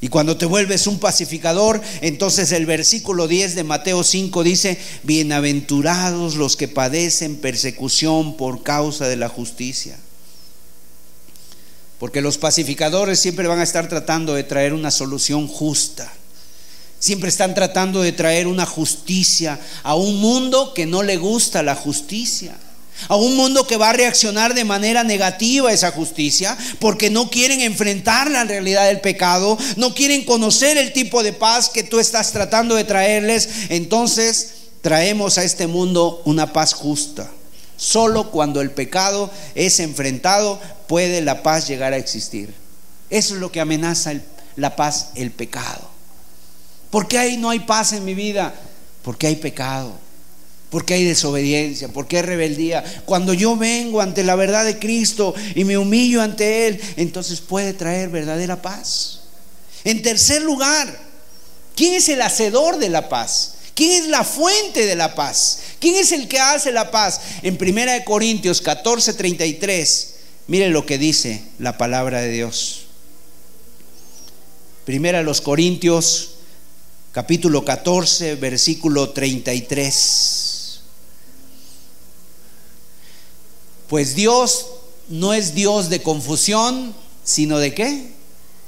Y 0.00 0.08
cuando 0.08 0.36
te 0.36 0.46
vuelves 0.46 0.86
un 0.86 1.00
pacificador, 1.00 1.80
entonces 2.02 2.52
el 2.52 2.66
versículo 2.66 3.26
10 3.26 3.56
de 3.56 3.64
Mateo 3.64 4.04
5 4.04 4.44
dice, 4.44 4.78
bienaventurados 5.02 6.36
los 6.36 6.56
que 6.56 6.68
padecen 6.68 7.36
persecución 7.36 8.36
por 8.36 8.62
causa 8.62 9.08
de 9.08 9.16
la 9.16 9.28
justicia. 9.28 9.98
Porque 11.98 12.20
los 12.20 12.38
pacificadores 12.38 13.18
siempre 13.18 13.48
van 13.48 13.58
a 13.58 13.64
estar 13.64 13.88
tratando 13.88 14.34
de 14.34 14.44
traer 14.44 14.72
una 14.72 14.92
solución 14.92 15.48
justa. 15.48 16.12
Siempre 16.98 17.28
están 17.28 17.54
tratando 17.54 18.02
de 18.02 18.12
traer 18.12 18.46
una 18.46 18.66
justicia 18.66 19.58
a 19.82 19.94
un 19.94 20.20
mundo 20.20 20.74
que 20.74 20.86
no 20.86 21.02
le 21.02 21.16
gusta 21.16 21.62
la 21.62 21.74
justicia 21.74 22.56
a 23.06 23.16
un 23.16 23.36
mundo 23.36 23.66
que 23.66 23.76
va 23.76 23.90
a 23.90 23.92
reaccionar 23.92 24.54
de 24.54 24.64
manera 24.64 25.04
negativa 25.04 25.70
a 25.70 25.72
esa 25.72 25.92
justicia, 25.92 26.56
porque 26.80 27.10
no 27.10 27.30
quieren 27.30 27.60
enfrentar 27.60 28.30
la 28.30 28.44
realidad 28.44 28.88
del 28.88 29.00
pecado, 29.00 29.56
no 29.76 29.94
quieren 29.94 30.24
conocer 30.24 30.76
el 30.76 30.92
tipo 30.92 31.22
de 31.22 31.32
paz 31.32 31.68
que 31.68 31.84
tú 31.84 32.00
estás 32.00 32.32
tratando 32.32 32.74
de 32.74 32.84
traerles, 32.84 33.48
entonces 33.68 34.54
traemos 34.80 35.38
a 35.38 35.44
este 35.44 35.66
mundo 35.66 36.22
una 36.24 36.52
paz 36.52 36.74
justa. 36.74 37.30
Solo 37.76 38.32
cuando 38.32 38.60
el 38.60 38.72
pecado 38.72 39.30
es 39.54 39.78
enfrentado 39.78 40.60
puede 40.88 41.20
la 41.20 41.44
paz 41.44 41.68
llegar 41.68 41.92
a 41.92 41.96
existir. 41.96 42.52
Eso 43.08 43.34
es 43.34 43.40
lo 43.40 43.52
que 43.52 43.60
amenaza 43.60 44.14
la 44.56 44.74
paz, 44.74 45.10
el 45.14 45.30
pecado. 45.30 45.97
¿Por 46.90 47.06
qué 47.08 47.18
ahí 47.18 47.36
no 47.36 47.50
hay 47.50 47.60
paz 47.60 47.92
en 47.92 48.04
mi 48.04 48.14
vida? 48.14 48.54
Porque 49.02 49.26
hay 49.26 49.36
pecado. 49.36 49.92
Porque 50.70 50.94
hay 50.94 51.04
desobediencia, 51.04 51.88
porque 51.88 52.18
hay 52.18 52.22
rebeldía. 52.22 52.84
Cuando 53.06 53.32
yo 53.32 53.56
vengo 53.56 54.00
ante 54.00 54.22
la 54.22 54.34
verdad 54.34 54.64
de 54.64 54.78
Cristo 54.78 55.34
y 55.54 55.64
me 55.64 55.78
humillo 55.78 56.20
ante 56.20 56.66
Él, 56.66 56.80
entonces 56.96 57.40
puede 57.40 57.72
traer 57.72 58.10
verdadera 58.10 58.60
paz. 58.60 59.20
En 59.84 60.02
tercer 60.02 60.42
lugar, 60.42 60.98
¿quién 61.74 61.94
es 61.94 62.08
el 62.10 62.20
hacedor 62.20 62.78
de 62.78 62.90
la 62.90 63.08
paz? 63.08 63.54
¿Quién 63.74 64.02
es 64.02 64.08
la 64.08 64.24
fuente 64.24 64.84
de 64.84 64.96
la 64.96 65.14
paz? 65.14 65.60
¿Quién 65.78 65.94
es 65.94 66.12
el 66.12 66.28
que 66.28 66.40
hace 66.40 66.72
la 66.72 66.90
paz? 66.90 67.20
En 67.42 67.56
1 67.60 68.04
Corintios 68.04 68.60
14, 68.60 69.14
33, 69.14 70.14
mire 70.48 70.68
lo 70.68 70.84
que 70.84 70.98
dice 70.98 71.42
la 71.58 71.78
palabra 71.78 72.20
de 72.20 72.30
Dios. 72.30 72.86
Primera 74.84 75.22
los 75.22 75.40
Corintios 75.40 76.37
capítulo 77.12 77.64
14, 77.64 78.34
versículo 78.36 79.10
33. 79.10 80.80
Pues 83.88 84.14
Dios 84.14 84.66
no 85.08 85.32
es 85.32 85.54
Dios 85.54 85.88
de 85.88 86.02
confusión, 86.02 86.94
sino 87.24 87.58
de 87.58 87.74
qué? 87.74 88.12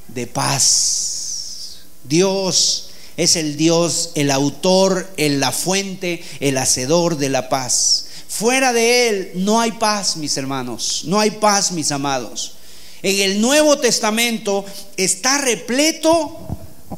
De 0.09 0.27
paz. 0.27 1.81
Dios 2.05 2.91
es 3.17 3.37
el 3.37 3.57
Dios, 3.57 4.13
el 4.15 4.31
autor, 4.31 5.13
el, 5.19 5.41
la 5.41 5.53
fuente, 5.53 6.25
el 6.41 6.57
hacedor 6.57 7.19
de 7.19 7.29
la 7.29 7.51
paz. 7.51 8.07
Fuera 8.29 8.73
de 8.73 9.09
Él 9.09 9.33
no 9.35 9.61
hay 9.61 9.73
paz, 9.73 10.17
mis 10.17 10.37
hermanos, 10.37 11.03
no 11.05 11.21
hay 11.21 11.33
paz, 11.33 11.73
mis 11.73 11.93
amados. 11.93 12.55
En 13.03 13.21
el 13.21 13.41
Nuevo 13.41 13.79
Testamento 13.79 14.65
está 14.97 15.39
repleto 15.39 16.39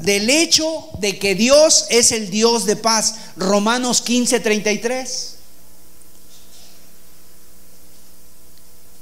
del 0.00 0.30
hecho 0.30 0.88
de 0.98 1.18
que 1.18 1.34
Dios 1.34 1.86
es 1.90 2.12
el 2.12 2.30
Dios 2.30 2.66
de 2.66 2.76
paz. 2.76 3.16
Romanos 3.36 4.00
15, 4.02 4.40
33. 4.40 5.32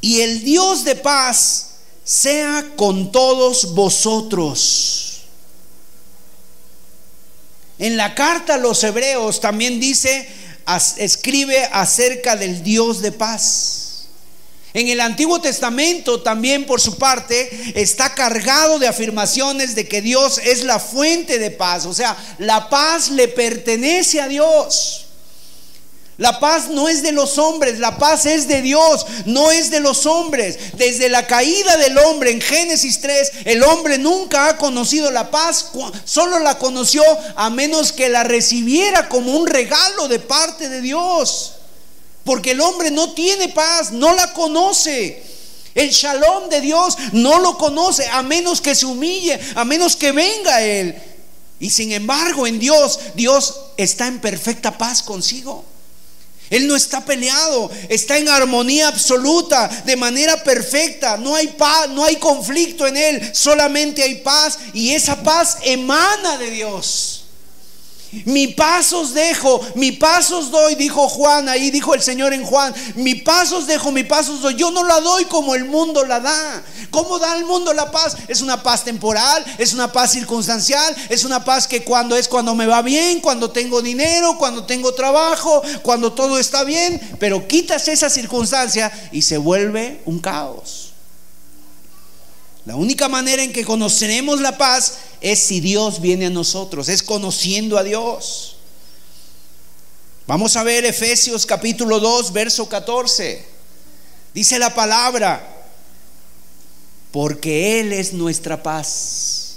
y 0.01 0.21
el 0.21 0.43
Dios 0.43 0.85
de 0.85 0.97
paz 0.97 1.67
sea 2.05 2.73
con 2.77 3.13
todos 3.13 3.75
vosotros. 3.75 5.23
En 7.79 7.97
la 7.97 8.15
carta 8.15 8.55
a 8.55 8.59
los 8.59 8.83
hebreos 8.85 9.41
también 9.41 9.81
dice, 9.81 10.29
escribe 10.97 11.65
acerca 11.73 12.37
del 12.37 12.63
Dios 12.63 13.01
de 13.01 13.13
paz. 13.13 13.90
En 14.73 14.89
el 14.89 15.01
Antiguo 15.01 15.41
Testamento 15.41 16.23
también 16.23 16.65
por 16.65 16.81
su 16.81 16.97
parte 16.97 17.73
está 17.75 18.15
cargado 18.15 18.79
de 18.79 18.87
afirmaciones 18.87 19.75
de 19.75 19.89
que 19.89 20.01
Dios 20.01 20.39
es 20.39 20.63
la 20.63 20.79
fuente 20.79 21.39
de 21.39 21.51
paz. 21.51 21.87
O 21.87 21.95
sea, 21.95 22.17
la 22.39 22.69
paz 22.69 23.11
le 23.11 23.27
pertenece 23.29 24.21
a 24.21 24.29
Dios. 24.29 25.07
La 26.21 26.39
paz 26.39 26.69
no 26.69 26.87
es 26.87 27.03
de 27.03 27.13
los 27.13 27.39
hombres, 27.39 27.79
la 27.79 27.97
paz 27.97 28.27
es 28.27 28.47
de 28.47 28.61
Dios, 28.61 29.07
no 29.25 29.51
es 29.51 29.71
de 29.71 29.81
los 29.81 30.05
hombres. 30.05 30.59
Desde 30.77 31.09
la 31.09 31.27
caída 31.27 31.79
del 31.79 31.97
hombre 31.97 32.31
en 32.31 32.43
Génesis 32.43 33.01
3, 33.01 33.33
el 33.47 33.63
hombre 33.63 33.97
nunca 33.97 34.49
ha 34.49 34.59
conocido 34.59 35.11
la 35.11 35.31
paz, 35.31 35.71
solo 36.05 36.39
la 36.39 36.59
conoció 36.59 37.03
a 37.37 37.49
menos 37.49 37.93
que 37.93 38.11
la 38.11 38.23
recibiera 38.23 39.09
como 39.09 39.35
un 39.35 39.47
regalo 39.47 40.09
de 40.09 40.19
parte 40.19 40.69
de 40.69 40.83
Dios. 40.83 41.55
Porque 42.31 42.53
el 42.53 42.61
hombre 42.61 42.93
no 42.93 43.13
tiene 43.13 43.49
paz, 43.49 43.91
no 43.91 44.15
la 44.15 44.33
conoce. 44.33 45.21
El 45.75 45.91
shalom 45.91 46.49
de 46.49 46.61
Dios 46.61 46.97
no 47.11 47.41
lo 47.41 47.59
conoce 47.59 48.07
a 48.07 48.23
menos 48.23 48.61
que 48.61 48.77
se 48.77 48.87
humille, 48.87 49.37
a 49.57 49.65
menos 49.65 49.97
que 49.97 50.13
venga 50.13 50.63
Él. 50.63 50.95
Y 51.59 51.71
sin 51.71 51.91
embargo 51.91 52.47
en 52.47 52.61
Dios, 52.61 53.01
Dios 53.17 53.57
está 53.77 54.07
en 54.07 54.21
perfecta 54.21 54.79
paz 54.79 55.03
consigo. 55.03 55.65
Él 56.51 56.69
no 56.69 56.77
está 56.77 57.05
peleado, 57.05 57.69
está 57.89 58.17
en 58.17 58.29
armonía 58.29 58.87
absoluta, 58.87 59.67
de 59.85 59.97
manera 59.97 60.45
perfecta. 60.45 61.17
No 61.17 61.35
hay 61.35 61.49
paz, 61.49 61.89
no 61.89 62.05
hay 62.05 62.15
conflicto 62.15 62.87
en 62.87 62.97
él, 62.97 63.31
solamente 63.35 64.05
hay 64.05 64.21
paz 64.21 64.57
y 64.73 64.95
esa 64.95 65.21
paz 65.21 65.59
emana 65.65 66.39
de 66.39 66.51
Dios. 66.53 67.20
Mi 68.25 68.49
paz 68.49 68.93
os 68.93 69.15
dejo, 69.15 69.61
mi 69.77 69.93
paz 69.93 70.33
os 70.33 70.51
doy, 70.51 70.75
dijo 70.75 71.09
Juan, 71.09 71.49
ahí 71.49 71.71
dijo 71.71 71.95
el 71.95 72.03
Señor 72.03 72.33
en 72.33 72.45
Juan, 72.45 72.75
mi 72.97 73.15
paz 73.15 73.53
os 73.53 73.67
dejo, 73.67 73.93
mi 73.93 74.03
paz 74.03 74.29
os 74.29 74.43
doy. 74.43 74.57
Yo 74.57 74.71
no 74.71 74.83
la 74.83 75.01
doy 75.01 75.27
como 75.27 75.55
el 75.55 75.65
mundo 75.65 76.05
la 76.05 76.19
da. 76.19 76.63
¿Cómo 76.91 77.21
da 77.21 77.37
el 77.37 77.45
mundo 77.45 77.73
la 77.73 77.91
paz? 77.91 78.17
Es 78.27 78.41
una 78.41 78.63
paz 78.63 78.83
temporal, 78.83 79.45
es 79.59 79.73
una 79.75 79.93
paz 79.93 80.11
circunstancial, 80.11 80.97
es 81.09 81.25
una 81.25 81.45
paz 81.45 81.69
que 81.69 81.85
cuando 81.85 82.17
es 82.17 82.27
cuando 82.27 82.55
me 82.55 82.67
va 82.67 82.83
bien, 82.83 83.21
cuando 83.21 83.51
tengo 83.51 83.81
dinero, 83.81 84.37
cuando 84.39 84.65
tengo 84.65 84.93
trabajo, 84.93 85.63
cuando 85.83 86.13
todo 86.13 86.39
está 86.39 86.65
bien, 86.65 87.01
pero 87.21 87.47
quitas 87.47 87.87
esa 87.87 88.11
circunstancia 88.11 88.91
y 89.13 89.23
se 89.23 89.39
vuelve 89.39 90.01
un 90.05 90.19
caos. 90.19 90.90
La 92.71 92.77
única 92.77 93.09
manera 93.09 93.43
en 93.43 93.53
que 93.53 93.65
conoceremos 93.65 94.41
la 94.41 94.57
paz 94.57 94.99
es 95.21 95.41
si 95.41 95.59
Dios 95.59 96.01
viene 96.01 96.27
a 96.27 96.31
nosotros, 96.31 96.89
es 96.89 97.03
conociendo 97.03 97.77
a 97.77 97.83
Dios. 97.83 98.59
Vamos 100.29 100.55
a 100.55 100.63
ver 100.63 100.85
Efesios 100.85 101.47
capítulo 101.47 101.99
2, 101.99 102.33
verso 102.33 102.69
14. 102.69 103.45
Dice 104.33 104.57
la 104.61 104.73
palabra, 104.73 105.65
porque 107.11 107.81
Él 107.81 107.93
es 107.93 108.13
nuestra 108.13 108.63
paz 108.63 109.57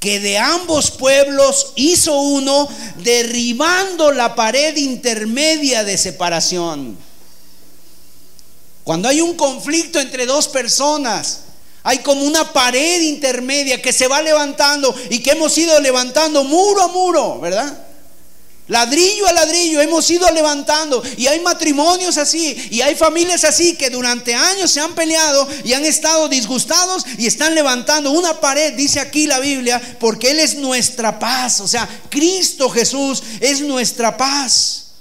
que 0.00 0.20
de 0.20 0.36
ambos 0.36 0.90
pueblos 0.90 1.72
hizo 1.76 2.20
uno, 2.20 2.68
derribando 2.98 4.12
la 4.12 4.34
pared 4.34 4.76
intermedia 4.76 5.82
de 5.82 5.96
separación. 5.96 6.98
Cuando 8.84 9.08
hay 9.08 9.20
un 9.20 9.34
conflicto 9.34 10.00
entre 10.00 10.26
dos 10.26 10.48
personas, 10.48 11.40
hay 11.84 11.98
como 11.98 12.24
una 12.24 12.52
pared 12.52 13.00
intermedia 13.02 13.80
que 13.80 13.92
se 13.92 14.08
va 14.08 14.22
levantando 14.22 14.94
y 15.10 15.20
que 15.20 15.32
hemos 15.32 15.56
ido 15.58 15.78
levantando 15.80 16.44
muro 16.44 16.82
a 16.82 16.88
muro, 16.88 17.40
¿verdad? 17.40 17.86
Ladrillo 18.68 19.26
a 19.26 19.32
ladrillo 19.32 19.80
hemos 19.80 20.08
ido 20.08 20.30
levantando 20.30 21.02
y 21.16 21.26
hay 21.26 21.40
matrimonios 21.40 22.16
así 22.16 22.56
y 22.70 22.80
hay 22.80 22.94
familias 22.94 23.42
así 23.42 23.74
que 23.74 23.90
durante 23.90 24.34
años 24.34 24.70
se 24.70 24.80
han 24.80 24.94
peleado 24.94 25.48
y 25.64 25.72
han 25.72 25.84
estado 25.84 26.28
disgustados 26.28 27.04
y 27.18 27.26
están 27.26 27.56
levantando 27.56 28.12
una 28.12 28.40
pared, 28.40 28.72
dice 28.74 29.00
aquí 29.00 29.26
la 29.26 29.40
Biblia, 29.40 29.96
porque 29.98 30.30
Él 30.30 30.38
es 30.38 30.54
nuestra 30.54 31.18
paz, 31.18 31.60
o 31.60 31.66
sea, 31.66 31.88
Cristo 32.08 32.70
Jesús 32.70 33.22
es 33.40 33.60
nuestra 33.60 34.16
paz. 34.16 34.91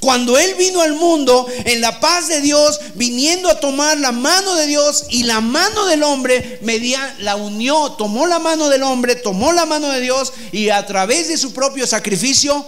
Cuando 0.00 0.38
Él 0.38 0.54
vino 0.56 0.80
al 0.80 0.94
mundo 0.94 1.46
en 1.64 1.80
la 1.80 1.98
paz 1.98 2.28
de 2.28 2.40
Dios, 2.40 2.80
viniendo 2.94 3.48
a 3.48 3.58
tomar 3.58 3.98
la 3.98 4.12
mano 4.12 4.54
de 4.54 4.66
Dios 4.66 5.06
y 5.10 5.24
la 5.24 5.40
mano 5.40 5.86
del 5.86 6.04
hombre, 6.04 6.60
media, 6.62 7.16
la 7.18 7.36
unió, 7.36 7.92
tomó 7.92 8.26
la 8.26 8.38
mano 8.38 8.68
del 8.68 8.84
hombre, 8.84 9.16
tomó 9.16 9.52
la 9.52 9.66
mano 9.66 9.88
de 9.90 10.00
Dios 10.00 10.32
y 10.52 10.68
a 10.68 10.86
través 10.86 11.28
de 11.28 11.36
su 11.36 11.52
propio 11.52 11.86
sacrificio 11.86 12.64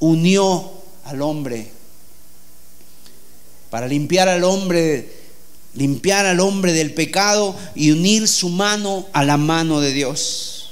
unió 0.00 0.72
al 1.04 1.22
hombre. 1.22 1.70
Para 3.70 3.86
limpiar 3.86 4.28
al 4.28 4.42
hombre, 4.42 5.12
limpiar 5.74 6.26
al 6.26 6.40
hombre 6.40 6.72
del 6.72 6.92
pecado 6.92 7.54
y 7.76 7.92
unir 7.92 8.26
su 8.26 8.48
mano 8.48 9.06
a 9.12 9.24
la 9.24 9.36
mano 9.36 9.80
de 9.80 9.92
Dios. 9.92 10.70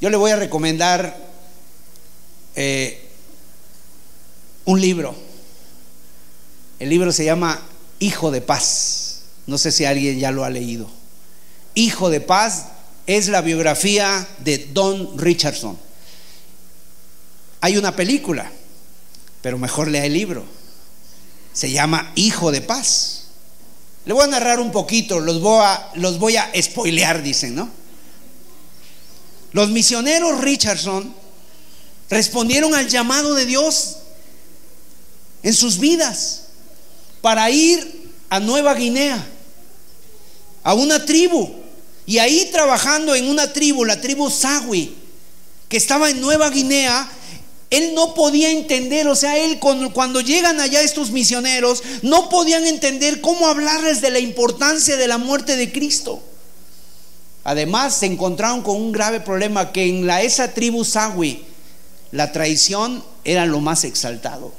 Yo 0.00 0.10
le 0.10 0.16
voy 0.16 0.30
a 0.30 0.36
recomendar 0.36 1.16
eh, 2.54 3.01
un 4.64 4.80
libro. 4.80 5.14
El 6.78 6.88
libro 6.88 7.12
se 7.12 7.24
llama 7.24 7.60
Hijo 7.98 8.30
de 8.30 8.40
Paz. 8.40 9.22
No 9.46 9.58
sé 9.58 9.72
si 9.72 9.84
alguien 9.84 10.18
ya 10.18 10.30
lo 10.30 10.44
ha 10.44 10.50
leído. 10.50 10.88
Hijo 11.74 12.10
de 12.10 12.20
Paz 12.20 12.66
es 13.06 13.28
la 13.28 13.40
biografía 13.40 14.26
de 14.38 14.58
Don 14.58 15.18
Richardson. 15.18 15.78
Hay 17.60 17.76
una 17.76 17.94
película, 17.94 18.50
pero 19.40 19.58
mejor 19.58 19.88
lea 19.88 20.04
el 20.04 20.12
libro. 20.12 20.44
Se 21.52 21.70
llama 21.70 22.12
Hijo 22.14 22.50
de 22.50 22.60
Paz. 22.60 23.24
Le 24.04 24.12
voy 24.12 24.24
a 24.24 24.28
narrar 24.28 24.58
un 24.58 24.72
poquito, 24.72 25.20
los 25.20 25.40
voy 25.40 25.62
a, 25.64 25.90
los 25.94 26.18
voy 26.18 26.36
a 26.36 26.50
spoilear, 26.60 27.22
dicen, 27.22 27.54
¿no? 27.54 27.70
Los 29.52 29.70
misioneros 29.70 30.40
Richardson 30.40 31.14
respondieron 32.10 32.74
al 32.74 32.88
llamado 32.88 33.34
de 33.34 33.46
Dios 33.46 33.98
en 35.42 35.54
sus 35.54 35.78
vidas 35.78 36.42
para 37.20 37.50
ir 37.50 38.10
a 38.28 38.40
Nueva 38.40 38.74
Guinea, 38.74 39.26
a 40.62 40.74
una 40.74 41.04
tribu, 41.04 41.50
y 42.06 42.18
ahí 42.18 42.48
trabajando 42.52 43.14
en 43.14 43.28
una 43.28 43.52
tribu, 43.52 43.84
la 43.84 44.00
tribu 44.00 44.30
Sawi, 44.30 44.94
que 45.68 45.76
estaba 45.76 46.10
en 46.10 46.20
Nueva 46.20 46.50
Guinea, 46.50 47.08
él 47.70 47.94
no 47.94 48.12
podía 48.12 48.50
entender, 48.50 49.08
o 49.08 49.16
sea, 49.16 49.38
él 49.38 49.58
cuando, 49.58 50.20
llegan 50.20 50.60
allá 50.60 50.82
estos 50.82 51.10
misioneros, 51.10 51.82
no 52.02 52.28
podían 52.28 52.66
entender 52.66 53.22
cómo 53.22 53.46
hablarles 53.46 54.02
de 54.02 54.10
la 54.10 54.18
importancia 54.18 54.96
de 54.98 55.08
la 55.08 55.16
muerte 55.16 55.56
de 55.56 55.72
Cristo. 55.72 56.22
Además, 57.44 57.96
se 57.96 58.06
encontraron 58.06 58.62
con 58.62 58.76
un 58.76 58.92
grave 58.92 59.20
problema 59.20 59.72
que 59.72 59.88
en 59.88 60.06
la, 60.06 60.22
esa 60.22 60.52
tribu 60.52 60.84
Sawi, 60.84 61.44
la 62.10 62.30
traición 62.30 63.02
era 63.24 63.46
lo 63.46 63.60
más 63.60 63.84
exaltado. 63.84 64.52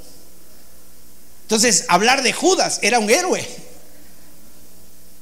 Entonces, 1.44 1.84
hablar 1.88 2.22
de 2.22 2.32
Judas 2.32 2.78
era 2.82 2.98
un 2.98 3.10
héroe. 3.10 3.46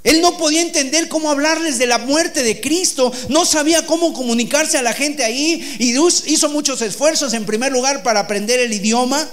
Él 0.04 0.20
no 0.20 0.36
podía 0.36 0.62
entender 0.62 1.08
cómo 1.08 1.30
hablarles 1.30 1.78
de 1.78 1.86
la 1.86 1.98
muerte 1.98 2.42
de 2.42 2.60
Cristo, 2.60 3.12
no 3.28 3.44
sabía 3.44 3.86
cómo 3.86 4.12
comunicarse 4.12 4.76
a 4.76 4.82
la 4.82 4.92
gente 4.92 5.22
ahí 5.22 5.76
y 5.78 5.96
hizo 6.32 6.48
muchos 6.48 6.82
esfuerzos 6.82 7.32
en 7.34 7.46
primer 7.46 7.70
lugar 7.70 8.02
para 8.02 8.20
aprender 8.20 8.58
el 8.58 8.72
idioma, 8.72 9.28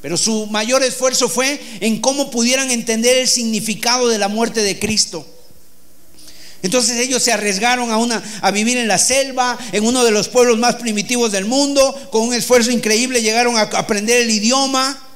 pero 0.00 0.16
su 0.16 0.46
mayor 0.46 0.84
esfuerzo 0.84 1.28
fue 1.28 1.60
en 1.80 2.00
cómo 2.00 2.30
pudieran 2.30 2.70
entender 2.70 3.16
el 3.16 3.26
significado 3.26 4.08
de 4.08 4.18
la 4.18 4.28
muerte 4.28 4.62
de 4.62 4.78
Cristo. 4.78 5.26
Entonces 6.62 6.98
ellos 6.98 7.22
se 7.22 7.32
arriesgaron 7.32 7.90
a, 7.90 7.96
una, 7.96 8.22
a 8.42 8.50
vivir 8.50 8.76
en 8.76 8.86
la 8.86 8.98
selva, 8.98 9.58
en 9.72 9.84
uno 9.84 10.04
de 10.04 10.10
los 10.12 10.28
pueblos 10.28 10.58
más 10.58 10.76
primitivos 10.76 11.32
del 11.32 11.46
mundo, 11.46 11.98
con 12.12 12.22
un 12.22 12.34
esfuerzo 12.34 12.70
increíble 12.70 13.22
llegaron 13.22 13.56
a 13.56 13.62
aprender 13.62 14.20
el 14.20 14.30
idioma. 14.30 15.09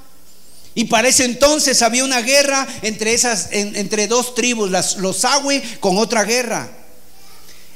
Y 0.75 0.87
para 0.87 1.09
ese 1.09 1.25
entonces 1.25 1.83
había 1.83 2.05
una 2.05 2.21
guerra 2.21 2.67
entre, 2.83 3.15
esas, 3.15 3.49
entre 3.53 4.09
dos 4.09 4.35
tribus, 4.35 4.71
los 4.71 5.17
Sawi 5.17 5.61
con 5.79 5.99
otra 5.99 6.25
guerra. 6.25 6.69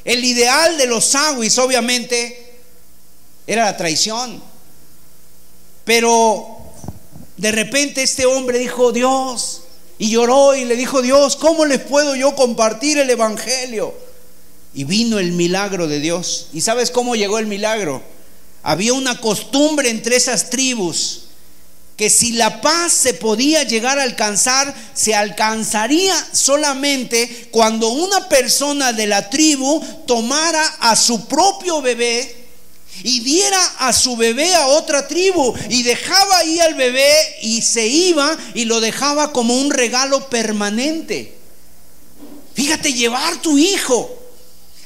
El 0.04 0.24
ideal 0.24 0.76
de 0.78 0.86
los 0.86 1.04
Sawis 1.04 1.58
obviamente 1.58 2.54
era 3.46 3.66
la 3.66 3.76
traición. 3.76 4.42
Pero 5.84 6.58
de 7.36 7.52
repente 7.52 8.02
este 8.02 8.26
hombre 8.26 8.58
dijo, 8.58 8.90
Dios, 8.90 9.62
y 9.98 10.10
lloró 10.10 10.56
y 10.56 10.64
le 10.64 10.76
dijo, 10.76 11.02
Dios, 11.02 11.36
¿cómo 11.36 11.64
les 11.66 11.80
puedo 11.80 12.16
yo 12.16 12.34
compartir 12.34 12.98
el 12.98 13.10
Evangelio? 13.10 13.94
Y 14.74 14.84
vino 14.84 15.18
el 15.18 15.32
milagro 15.32 15.86
de 15.88 16.00
Dios. 16.00 16.48
¿Y 16.52 16.62
sabes 16.62 16.90
cómo 16.90 17.14
llegó 17.14 17.38
el 17.38 17.46
milagro? 17.46 18.02
Había 18.62 18.92
una 18.92 19.20
costumbre 19.20 19.88
entre 19.88 20.16
esas 20.16 20.50
tribus 20.50 21.27
que 21.98 22.08
si 22.10 22.30
la 22.30 22.60
paz 22.60 22.92
se 22.92 23.12
podía 23.12 23.64
llegar 23.64 23.98
a 23.98 24.04
alcanzar, 24.04 24.72
se 24.94 25.16
alcanzaría 25.16 26.14
solamente 26.32 27.48
cuando 27.50 27.88
una 27.88 28.28
persona 28.28 28.92
de 28.92 29.08
la 29.08 29.28
tribu 29.28 29.84
tomara 30.06 30.64
a 30.78 30.94
su 30.94 31.26
propio 31.26 31.82
bebé 31.82 32.36
y 33.02 33.18
diera 33.18 33.60
a 33.78 33.92
su 33.92 34.16
bebé 34.16 34.54
a 34.54 34.68
otra 34.68 35.08
tribu 35.08 35.52
y 35.68 35.82
dejaba 35.82 36.38
ahí 36.38 36.60
al 36.60 36.74
bebé 36.74 37.12
y 37.42 37.62
se 37.62 37.88
iba 37.88 38.38
y 38.54 38.64
lo 38.64 38.80
dejaba 38.80 39.32
como 39.32 39.56
un 39.56 39.72
regalo 39.72 40.28
permanente. 40.28 41.34
Fíjate, 42.54 42.92
llevar 42.92 43.42
tu 43.42 43.58
hijo 43.58 44.17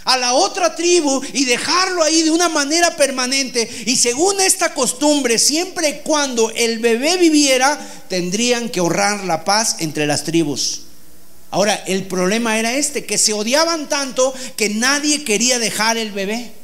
a 0.05 0.17
la 0.17 0.35
otra 0.35 0.75
tribu 0.75 1.23
y 1.33 1.45
dejarlo 1.45 2.03
ahí 2.03 2.23
de 2.23 2.31
una 2.31 2.49
manera 2.49 2.97
permanente. 2.97 3.69
Y 3.87 3.97
según 3.97 4.41
esta 4.41 4.75
costumbre, 4.75 5.39
siempre 5.39 5.89
y 5.89 6.01
cuando 6.05 6.51
el 6.51 6.79
bebé 6.79 7.17
viviera, 7.17 7.79
tendrían 8.09 8.69
que 8.69 8.81
ahorrar 8.81 9.25
la 9.25 9.45
paz 9.45 9.77
entre 9.79 10.07
las 10.07 10.25
tribus. 10.25 10.83
Ahora, 11.51 11.75
el 11.87 12.07
problema 12.07 12.59
era 12.59 12.75
este, 12.75 13.05
que 13.05 13.19
se 13.19 13.35
odiaban 13.35 13.89
tanto 13.89 14.33
que 14.57 14.71
nadie 14.71 15.23
quería 15.23 15.59
dejar 15.59 15.99
el 15.99 16.11
bebé. 16.11 16.62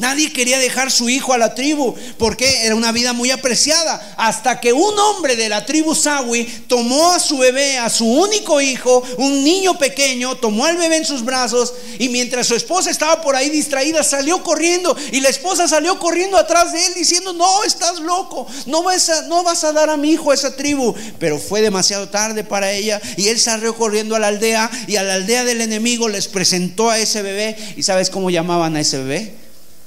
Nadie 0.00 0.32
quería 0.32 0.58
dejar 0.58 0.90
su 0.90 1.10
hijo 1.10 1.34
a 1.34 1.38
la 1.38 1.54
tribu 1.54 1.94
porque 2.16 2.64
era 2.64 2.74
una 2.74 2.90
vida 2.90 3.12
muy 3.12 3.30
apreciada. 3.30 4.14
Hasta 4.16 4.58
que 4.58 4.72
un 4.72 4.98
hombre 4.98 5.36
de 5.36 5.50
la 5.50 5.66
tribu 5.66 5.94
Sawi 5.94 6.44
tomó 6.66 7.12
a 7.12 7.20
su 7.20 7.36
bebé, 7.36 7.76
a 7.76 7.90
su 7.90 8.06
único 8.06 8.62
hijo, 8.62 9.02
un 9.18 9.44
niño 9.44 9.78
pequeño, 9.78 10.36
tomó 10.36 10.64
al 10.64 10.78
bebé 10.78 10.96
en 10.96 11.04
sus 11.04 11.22
brazos 11.22 11.74
y 11.98 12.08
mientras 12.08 12.46
su 12.46 12.54
esposa 12.54 12.90
estaba 12.90 13.20
por 13.20 13.36
ahí 13.36 13.50
distraída, 13.50 14.02
salió 14.02 14.42
corriendo 14.42 14.96
y 15.12 15.20
la 15.20 15.28
esposa 15.28 15.68
salió 15.68 15.98
corriendo 15.98 16.38
atrás 16.38 16.72
de 16.72 16.86
él 16.86 16.94
diciendo, 16.94 17.34
no, 17.34 17.62
estás 17.64 18.00
loco, 18.00 18.46
no 18.64 18.82
vas 18.82 19.10
a, 19.10 19.22
no 19.28 19.42
vas 19.42 19.64
a 19.64 19.72
dar 19.72 19.90
a 19.90 19.98
mi 19.98 20.12
hijo 20.12 20.30
a 20.30 20.34
esa 20.34 20.56
tribu. 20.56 20.94
Pero 21.18 21.38
fue 21.38 21.60
demasiado 21.60 22.08
tarde 22.08 22.42
para 22.42 22.72
ella 22.72 23.02
y 23.18 23.28
él 23.28 23.38
salió 23.38 23.76
corriendo 23.76 24.16
a 24.16 24.18
la 24.18 24.28
aldea 24.28 24.70
y 24.86 24.96
a 24.96 25.02
la 25.02 25.14
aldea 25.14 25.44
del 25.44 25.60
enemigo 25.60 26.08
les 26.08 26.26
presentó 26.26 26.88
a 26.88 26.98
ese 26.98 27.20
bebé. 27.20 27.54
¿Y 27.76 27.82
sabes 27.82 28.08
cómo 28.08 28.30
llamaban 28.30 28.76
a 28.76 28.80
ese 28.80 28.96
bebé? 28.96 29.39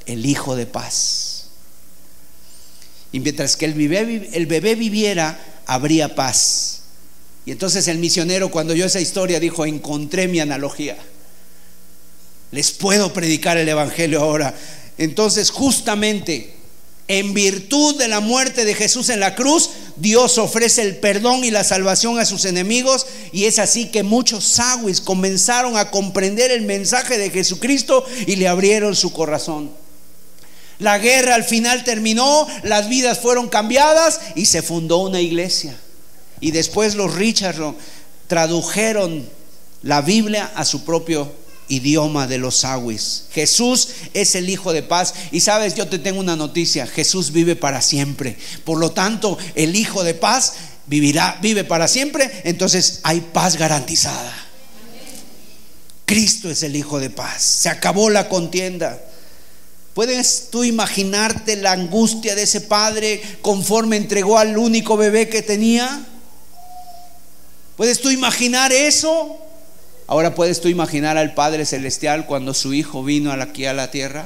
El 0.05 0.25
Hijo 0.25 0.55
de 0.55 0.65
paz. 0.65 1.33
Y 3.13 3.19
mientras 3.19 3.55
que 3.55 3.65
el 3.65 3.75
bebé, 3.75 4.75
viviera, 4.75 5.39
habría 5.67 6.15
paz. 6.15 6.81
Y 7.45 7.51
entonces 7.51 7.87
el 7.87 7.99
misionero 7.99 8.49
cuando 8.49 8.73
oyó 8.73 8.85
esa 8.85 8.99
historia 8.99 9.39
dijo, 9.39 9.65
encontré 9.65 10.27
mi 10.27 10.39
analogía. 10.39 10.97
Les 12.51 12.71
puedo 12.71 13.13
predicar 13.13 13.57
el 13.57 13.69
Evangelio 13.69 14.21
ahora. 14.21 14.55
Entonces 14.97 15.51
justamente 15.51 16.55
en 17.07 17.33
virtud 17.33 17.97
de 17.97 18.07
la 18.07 18.19
muerte 18.19 18.65
de 18.65 18.73
Jesús 18.73 19.09
en 19.09 19.19
la 19.19 19.35
cruz, 19.35 19.69
Dios 19.97 20.39
ofrece 20.39 20.81
el 20.81 20.97
perdón 20.97 21.43
y 21.43 21.51
la 21.51 21.63
salvación 21.63 22.17
a 22.17 22.25
sus 22.25 22.45
enemigos 22.45 23.05
y 23.31 23.45
es 23.45 23.59
así 23.59 23.91
que 23.91 24.01
muchos 24.01 24.45
sagüis 24.45 25.01
comenzaron 25.01 25.77
a 25.77 25.91
comprender 25.91 26.49
el 26.49 26.61
mensaje 26.61 27.19
de 27.19 27.29
Jesucristo 27.29 28.05
y 28.25 28.37
le 28.37 28.47
abrieron 28.47 28.95
su 28.95 29.11
corazón. 29.13 29.82
La 30.79 30.97
guerra 30.97 31.35
al 31.35 31.43
final 31.43 31.83
terminó, 31.83 32.47
las 32.63 32.89
vidas 32.89 33.19
fueron 33.19 33.49
cambiadas 33.49 34.19
y 34.35 34.45
se 34.45 34.61
fundó 34.61 34.99
una 34.99 35.21
iglesia. 35.21 35.75
Y 36.39 36.51
después 36.51 36.95
los 36.95 37.13
Richards 37.15 37.75
tradujeron 38.27 39.27
la 39.81 40.01
Biblia 40.01 40.51
a 40.55 40.65
su 40.65 40.83
propio 40.83 41.31
idioma 41.67 42.27
de 42.27 42.37
los 42.37 42.65
Awis. 42.65 43.25
Jesús 43.31 43.89
es 44.13 44.35
el 44.35 44.49
Hijo 44.49 44.73
de 44.73 44.83
paz. 44.83 45.13
Y 45.31 45.39
sabes, 45.39 45.75
yo 45.75 45.87
te 45.87 45.99
tengo 45.99 46.19
una 46.19 46.35
noticia, 46.35 46.87
Jesús 46.87 47.31
vive 47.31 47.55
para 47.55 47.81
siempre. 47.81 48.37
Por 48.63 48.79
lo 48.79 48.91
tanto, 48.91 49.37
el 49.55 49.75
Hijo 49.75 50.03
de 50.03 50.13
paz 50.13 50.53
vivirá, 50.87 51.37
vive 51.41 51.63
para 51.63 51.87
siempre, 51.87 52.41
entonces 52.43 52.99
hay 53.03 53.21
paz 53.21 53.57
garantizada. 53.57 54.33
Cristo 56.05 56.49
es 56.49 56.63
el 56.63 56.75
Hijo 56.75 56.99
de 56.99 57.09
paz. 57.09 57.41
Se 57.41 57.69
acabó 57.69 58.09
la 58.09 58.29
contienda. 58.29 59.01
¿Puedes 59.93 60.49
tú 60.49 60.63
imaginarte 60.63 61.55
la 61.55 61.73
angustia 61.73 62.35
de 62.35 62.43
ese 62.43 62.61
padre 62.61 63.21
conforme 63.41 63.97
entregó 63.97 64.37
al 64.39 64.57
único 64.57 64.97
bebé 64.97 65.29
que 65.29 65.41
tenía? 65.43 66.05
¿Puedes 67.77 68.01
tú 68.01 68.09
imaginar 68.09 68.71
eso? 68.71 69.37
Ahora 70.07 70.35
puedes 70.35 70.61
tú 70.61 70.67
imaginar 70.67 71.17
al 71.17 71.33
Padre 71.33 71.65
Celestial 71.65 72.25
cuando 72.25 72.53
su 72.53 72.73
Hijo 72.73 73.03
vino 73.03 73.31
aquí 73.31 73.65
a 73.65 73.73
la 73.73 73.89
tierra 73.89 74.25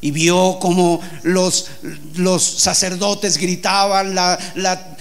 y 0.00 0.10
vio 0.10 0.58
como 0.60 1.00
los, 1.22 1.68
los 2.16 2.42
sacerdotes 2.42 3.38
gritaban, 3.38 4.16
la, 4.16 4.36
la, 4.54 4.96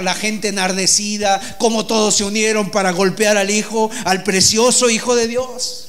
la, 0.00 0.14
gente 0.14 0.48
enardecida, 0.48 1.40
como 1.58 1.84
todos 1.86 2.14
se 2.14 2.24
unieron 2.24 2.70
para 2.70 2.92
golpear 2.92 3.36
al 3.36 3.50
Hijo, 3.50 3.90
al 4.04 4.22
precioso 4.22 4.88
Hijo 4.88 5.16
de 5.16 5.26
Dios. 5.26 5.85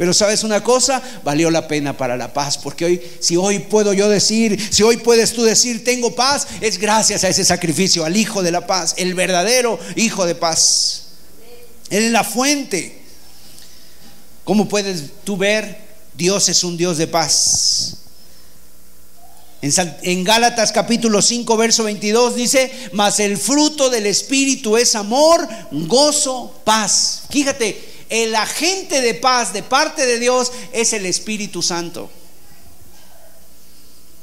Pero 0.00 0.14
sabes 0.14 0.44
una 0.44 0.64
cosa, 0.64 1.02
valió 1.24 1.50
la 1.50 1.68
pena 1.68 1.94
para 1.94 2.16
la 2.16 2.32
paz, 2.32 2.56
porque 2.56 2.86
hoy, 2.86 3.02
si 3.20 3.36
hoy 3.36 3.58
puedo 3.58 3.92
yo 3.92 4.08
decir, 4.08 4.58
si 4.72 4.82
hoy 4.82 4.96
puedes 4.96 5.34
tú 5.34 5.42
decir, 5.42 5.84
tengo 5.84 6.14
paz, 6.14 6.46
es 6.62 6.78
gracias 6.78 7.22
a 7.22 7.28
ese 7.28 7.44
sacrificio, 7.44 8.06
al 8.06 8.16
Hijo 8.16 8.42
de 8.42 8.50
la 8.50 8.66
paz, 8.66 8.94
el 8.96 9.12
verdadero 9.12 9.78
Hijo 9.96 10.24
de 10.24 10.34
paz. 10.34 11.02
Él 11.90 12.04
es 12.04 12.12
la 12.12 12.24
fuente. 12.24 12.98
¿Cómo 14.44 14.66
puedes 14.70 15.04
tú 15.22 15.36
ver? 15.36 15.76
Dios 16.14 16.48
es 16.48 16.64
un 16.64 16.78
Dios 16.78 16.96
de 16.96 17.06
paz. 17.06 17.98
En, 19.60 20.24
Gálatas 20.24 20.72
capítulo 20.72 21.20
5, 21.20 21.56
verso 21.58 21.84
22 21.84 22.36
dice, 22.36 22.72
mas 22.94 23.20
el 23.20 23.36
fruto 23.36 23.90
del 23.90 24.06
Espíritu 24.06 24.78
es 24.78 24.94
amor, 24.94 25.46
gozo, 25.70 26.58
paz. 26.64 27.24
Fíjate, 27.28 27.89
el 28.10 28.34
agente 28.34 29.00
de 29.00 29.14
paz 29.14 29.52
de 29.52 29.62
parte 29.62 30.04
de 30.04 30.18
Dios 30.18 30.52
es 30.72 30.92
el 30.92 31.06
Espíritu 31.06 31.62
Santo. 31.62 32.10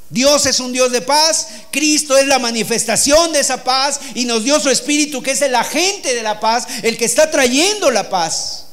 Dios 0.09 0.45
es 0.45 0.59
un 0.59 0.71
Dios 0.71 0.91
de 0.91 1.01
paz, 1.01 1.47
Cristo 1.71 2.17
es 2.17 2.27
la 2.27 2.39
manifestación 2.39 3.33
de 3.33 3.39
esa 3.39 3.63
paz 3.63 3.99
y 4.13 4.25
nos 4.25 4.43
dio 4.43 4.59
su 4.59 4.69
Espíritu 4.69 5.21
que 5.21 5.31
es 5.31 5.41
el 5.41 5.55
agente 5.55 6.13
de 6.13 6.23
la 6.23 6.39
paz, 6.39 6.67
el 6.83 6.97
que 6.97 7.05
está 7.05 7.31
trayendo 7.31 7.89
la 7.89 8.09
paz. 8.09 8.65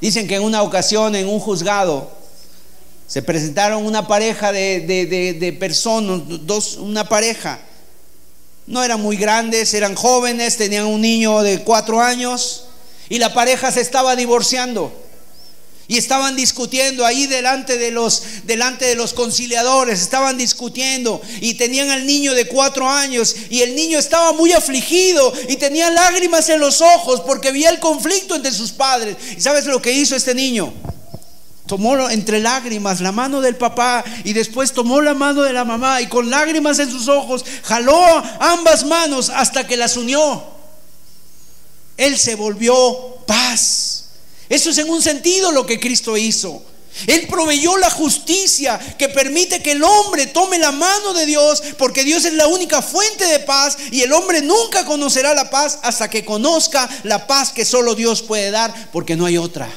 Dicen 0.00 0.26
que 0.26 0.36
en 0.36 0.42
una 0.42 0.62
ocasión 0.62 1.14
en 1.14 1.28
un 1.28 1.40
juzgado 1.40 2.10
se 3.06 3.22
presentaron 3.22 3.84
una 3.84 4.06
pareja 4.06 4.50
de, 4.52 5.56
personas, 5.58 6.22
dos, 6.42 6.76
una 6.76 7.08
pareja. 7.08 7.60
No 8.66 8.82
eran 8.82 9.00
muy 9.00 9.16
grandes, 9.16 9.74
eran 9.74 9.94
jóvenes, 9.94 10.56
tenían 10.56 10.86
un 10.86 11.00
niño 11.00 11.42
de 11.42 11.62
cuatro 11.62 12.00
años 12.00 12.63
y 13.08 13.18
la 13.18 13.32
pareja 13.34 13.70
se 13.72 13.80
estaba 13.80 14.16
divorciando. 14.16 14.92
Y 15.86 15.98
estaban 15.98 16.34
discutiendo 16.34 17.04
ahí 17.04 17.26
delante 17.26 17.76
de 17.76 17.90
los 17.90 18.22
delante 18.44 18.86
de 18.86 18.94
los 18.94 19.12
conciliadores, 19.12 20.00
estaban 20.00 20.38
discutiendo 20.38 21.20
y 21.42 21.54
tenían 21.54 21.90
al 21.90 22.06
niño 22.06 22.32
de 22.32 22.46
cuatro 22.46 22.88
años 22.88 23.36
y 23.50 23.60
el 23.60 23.76
niño 23.76 23.98
estaba 23.98 24.32
muy 24.32 24.52
afligido 24.52 25.30
y 25.46 25.56
tenía 25.56 25.90
lágrimas 25.90 26.48
en 26.48 26.60
los 26.60 26.80
ojos 26.80 27.20
porque 27.20 27.52
veía 27.52 27.68
el 27.68 27.80
conflicto 27.80 28.34
entre 28.34 28.52
sus 28.52 28.72
padres. 28.72 29.16
¿Y 29.36 29.42
sabes 29.42 29.66
lo 29.66 29.82
que 29.82 29.92
hizo 29.92 30.16
este 30.16 30.34
niño? 30.34 30.72
Tomó 31.66 32.08
entre 32.08 32.40
lágrimas 32.40 33.02
la 33.02 33.12
mano 33.12 33.42
del 33.42 33.56
papá 33.56 34.04
y 34.24 34.32
después 34.32 34.72
tomó 34.72 35.02
la 35.02 35.12
mano 35.12 35.42
de 35.42 35.52
la 35.52 35.66
mamá 35.66 36.00
y 36.00 36.06
con 36.06 36.30
lágrimas 36.30 36.78
en 36.78 36.90
sus 36.90 37.08
ojos 37.08 37.44
jaló 37.62 37.98
ambas 38.40 38.84
manos 38.84 39.28
hasta 39.28 39.66
que 39.66 39.76
las 39.76 39.98
unió. 39.98 40.53
Él 41.96 42.18
se 42.18 42.34
volvió 42.34 43.18
paz. 43.26 44.04
Eso 44.48 44.70
es 44.70 44.78
en 44.78 44.90
un 44.90 45.02
sentido 45.02 45.52
lo 45.52 45.66
que 45.66 45.80
Cristo 45.80 46.16
hizo. 46.16 46.62
Él 47.06 47.26
proveyó 47.28 47.76
la 47.76 47.90
justicia 47.90 48.78
que 48.96 49.08
permite 49.08 49.60
que 49.60 49.72
el 49.72 49.82
hombre 49.82 50.26
tome 50.26 50.58
la 50.58 50.70
mano 50.70 51.12
de 51.12 51.26
Dios, 51.26 51.62
porque 51.76 52.04
Dios 52.04 52.24
es 52.24 52.34
la 52.34 52.46
única 52.46 52.82
fuente 52.82 53.26
de 53.26 53.40
paz 53.40 53.76
y 53.90 54.02
el 54.02 54.12
hombre 54.12 54.42
nunca 54.42 54.84
conocerá 54.84 55.34
la 55.34 55.50
paz 55.50 55.78
hasta 55.82 56.08
que 56.08 56.24
conozca 56.24 56.88
la 57.02 57.26
paz 57.26 57.50
que 57.50 57.64
solo 57.64 57.96
Dios 57.96 58.22
puede 58.22 58.52
dar, 58.52 58.90
porque 58.92 59.16
no 59.16 59.26
hay 59.26 59.38
otra. 59.38 59.68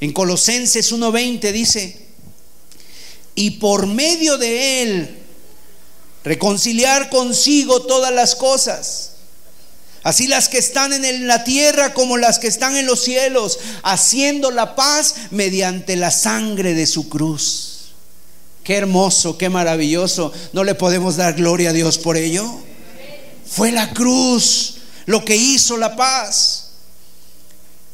En 0.00 0.12
Colosenses 0.12 0.92
1:20 0.92 1.52
dice, 1.52 2.06
y 3.36 3.52
por 3.52 3.86
medio 3.86 4.36
de 4.36 4.82
él 4.82 5.18
reconciliar 6.24 7.08
consigo 7.08 7.82
todas 7.82 8.12
las 8.12 8.34
cosas 8.34 9.12
Así 10.02 10.28
las 10.28 10.48
que 10.48 10.58
están 10.58 10.92
en 10.92 11.26
la 11.26 11.44
tierra 11.44 11.92
como 11.92 12.16
las 12.16 12.38
que 12.38 12.46
están 12.46 12.76
en 12.76 12.86
los 12.86 13.02
cielos, 13.02 13.58
haciendo 13.82 14.50
la 14.50 14.74
paz 14.76 15.14
mediante 15.30 15.96
la 15.96 16.10
sangre 16.10 16.74
de 16.74 16.86
su 16.86 17.08
cruz. 17.08 17.78
Qué 18.62 18.76
hermoso, 18.76 19.38
qué 19.38 19.48
maravilloso. 19.48 20.32
¿No 20.52 20.62
le 20.62 20.74
podemos 20.74 21.16
dar 21.16 21.34
gloria 21.34 21.70
a 21.70 21.72
Dios 21.72 21.98
por 21.98 22.16
ello? 22.16 22.44
Fue 23.46 23.72
la 23.72 23.92
cruz 23.92 24.74
lo 25.06 25.24
que 25.24 25.36
hizo 25.36 25.76
la 25.78 25.96
paz. 25.96 26.66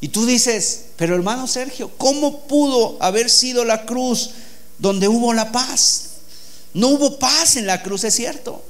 Y 0.00 0.08
tú 0.08 0.26
dices, 0.26 0.86
pero 0.96 1.14
hermano 1.14 1.46
Sergio, 1.46 1.90
¿cómo 1.96 2.46
pudo 2.46 2.98
haber 3.00 3.30
sido 3.30 3.64
la 3.64 3.86
cruz 3.86 4.30
donde 4.78 5.08
hubo 5.08 5.32
la 5.32 5.52
paz? 5.52 6.10
No 6.74 6.88
hubo 6.88 7.18
paz 7.18 7.56
en 7.56 7.66
la 7.66 7.82
cruz, 7.82 8.04
es 8.04 8.14
cierto. 8.14 8.62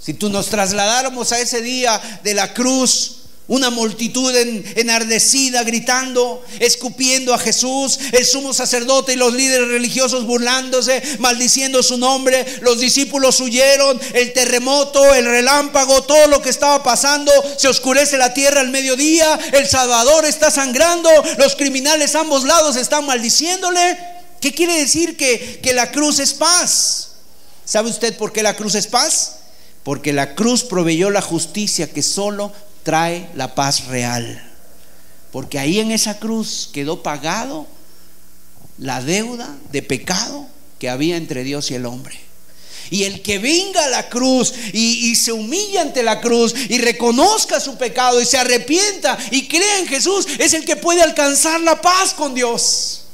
Si 0.00 0.14
tú 0.14 0.28
nos 0.28 0.48
trasladáramos 0.48 1.32
a 1.32 1.40
ese 1.40 1.62
día 1.62 2.00
de 2.22 2.34
la 2.34 2.54
cruz, 2.54 3.16
Una 3.48 3.70
multitud 3.70 4.34
enardecida 4.74 5.62
gritando, 5.62 6.44
escupiendo 6.58 7.32
a 7.32 7.38
Jesús, 7.38 7.96
el 8.10 8.26
sumo 8.26 8.52
sacerdote 8.52 9.12
y 9.12 9.16
los 9.16 9.34
líderes 9.34 9.68
religiosos 9.68 10.24
burlándose, 10.26 11.00
maldiciendo 11.20 11.80
su 11.84 11.96
nombre. 11.96 12.44
Los 12.62 12.80
discípulos 12.80 13.38
huyeron, 13.38 14.00
el 14.14 14.32
terremoto, 14.32 15.14
el 15.14 15.26
relámpago, 15.26 16.02
todo 16.02 16.26
lo 16.26 16.42
que 16.42 16.50
estaba 16.50 16.82
pasando. 16.82 17.30
Se 17.56 17.68
oscurece 17.68 18.18
la 18.18 18.34
tierra 18.34 18.62
al 18.62 18.70
mediodía, 18.70 19.38
el 19.52 19.68
Salvador 19.68 20.24
está 20.24 20.50
sangrando, 20.50 21.08
los 21.38 21.54
criminales 21.54 22.16
a 22.16 22.20
ambos 22.20 22.42
lados 22.42 22.74
están 22.74 23.06
maldiciéndole. 23.06 23.96
¿Qué 24.40 24.52
quiere 24.52 24.76
decir 24.76 25.16
que, 25.16 25.60
que 25.62 25.72
la 25.72 25.92
cruz 25.92 26.18
es 26.18 26.34
paz? 26.34 27.10
¿Sabe 27.64 27.90
usted 27.90 28.16
por 28.16 28.32
qué 28.32 28.42
la 28.42 28.56
cruz 28.56 28.74
es 28.74 28.88
paz? 28.88 29.34
Porque 29.86 30.12
la 30.12 30.34
cruz 30.34 30.64
proveyó 30.64 31.10
la 31.10 31.22
justicia 31.22 31.92
que 31.92 32.02
solo 32.02 32.52
trae 32.82 33.30
la 33.36 33.54
paz 33.54 33.84
real. 33.84 34.44
Porque 35.30 35.60
ahí 35.60 35.78
en 35.78 35.92
esa 35.92 36.18
cruz 36.18 36.70
quedó 36.72 37.04
pagado 37.04 37.68
la 38.78 39.00
deuda 39.00 39.56
de 39.70 39.84
pecado 39.84 40.48
que 40.80 40.88
había 40.88 41.16
entre 41.16 41.44
Dios 41.44 41.70
y 41.70 41.76
el 41.76 41.86
hombre. 41.86 42.18
Y 42.90 43.04
el 43.04 43.22
que 43.22 43.38
venga 43.38 43.84
a 43.84 43.88
la 43.88 44.08
cruz 44.08 44.54
y, 44.72 45.08
y, 45.08 45.14
se 45.14 45.30
humilla 45.30 45.82
ante 45.82 46.02
la 46.02 46.20
cruz 46.20 46.52
y 46.68 46.78
reconozca 46.78 47.60
su 47.60 47.76
pecado 47.76 48.20
y 48.20 48.26
se 48.26 48.38
arrepienta 48.38 49.16
y 49.30 49.46
crea 49.46 49.78
en 49.78 49.86
Jesús 49.86 50.26
es 50.40 50.52
el 50.52 50.64
que 50.64 50.74
puede 50.74 51.00
alcanzar 51.00 51.60
la 51.60 51.80
paz 51.80 52.12
con 52.12 52.34
Dios. 52.34 53.05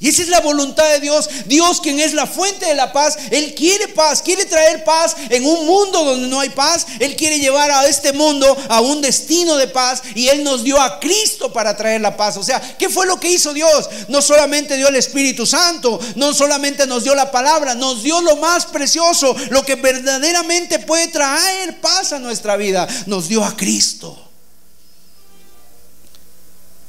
Y 0.00 0.08
esa 0.08 0.22
es 0.22 0.28
la 0.28 0.40
voluntad 0.40 0.88
de 0.92 1.00
Dios. 1.00 1.28
Dios 1.46 1.80
quien 1.80 1.98
es 1.98 2.14
la 2.14 2.26
fuente 2.26 2.66
de 2.66 2.74
la 2.74 2.92
paz. 2.92 3.18
Él 3.32 3.52
quiere 3.54 3.88
paz, 3.88 4.22
quiere 4.22 4.44
traer 4.44 4.84
paz 4.84 5.16
en 5.28 5.44
un 5.44 5.66
mundo 5.66 6.04
donde 6.04 6.28
no 6.28 6.38
hay 6.38 6.50
paz. 6.50 6.86
Él 7.00 7.16
quiere 7.16 7.40
llevar 7.40 7.70
a 7.72 7.86
este 7.88 8.12
mundo 8.12 8.56
a 8.68 8.80
un 8.80 9.00
destino 9.00 9.56
de 9.56 9.66
paz. 9.66 10.02
Y 10.14 10.28
Él 10.28 10.44
nos 10.44 10.62
dio 10.62 10.80
a 10.80 11.00
Cristo 11.00 11.52
para 11.52 11.76
traer 11.76 12.00
la 12.00 12.16
paz. 12.16 12.36
O 12.36 12.44
sea, 12.44 12.60
¿qué 12.78 12.88
fue 12.88 13.06
lo 13.06 13.18
que 13.18 13.30
hizo 13.30 13.52
Dios? 13.52 13.90
No 14.06 14.22
solamente 14.22 14.76
dio 14.76 14.86
el 14.86 14.96
Espíritu 14.96 15.46
Santo, 15.46 15.98
no 16.14 16.32
solamente 16.32 16.86
nos 16.86 17.02
dio 17.02 17.16
la 17.16 17.32
palabra, 17.32 17.74
nos 17.74 18.04
dio 18.04 18.20
lo 18.20 18.36
más 18.36 18.66
precioso, 18.66 19.34
lo 19.50 19.64
que 19.64 19.74
verdaderamente 19.74 20.78
puede 20.78 21.08
traer 21.08 21.80
paz 21.80 22.12
a 22.12 22.20
nuestra 22.20 22.56
vida. 22.56 22.86
Nos 23.06 23.26
dio 23.28 23.44
a 23.44 23.56
Cristo. 23.56 24.27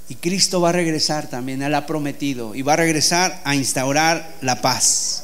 Y 0.10 0.16
Cristo 0.16 0.60
va 0.60 0.70
a 0.70 0.74
regresar 0.74 1.30
también, 1.30 1.62
Él 1.62 1.76
ha 1.76 1.86
prometido, 1.86 2.56
y 2.56 2.64
va 2.64 2.74
a 2.74 2.78
regresar 2.78 3.42
a 3.46 3.56
instaurar 3.56 4.36
la 4.42 4.60
paz. 4.60 5.24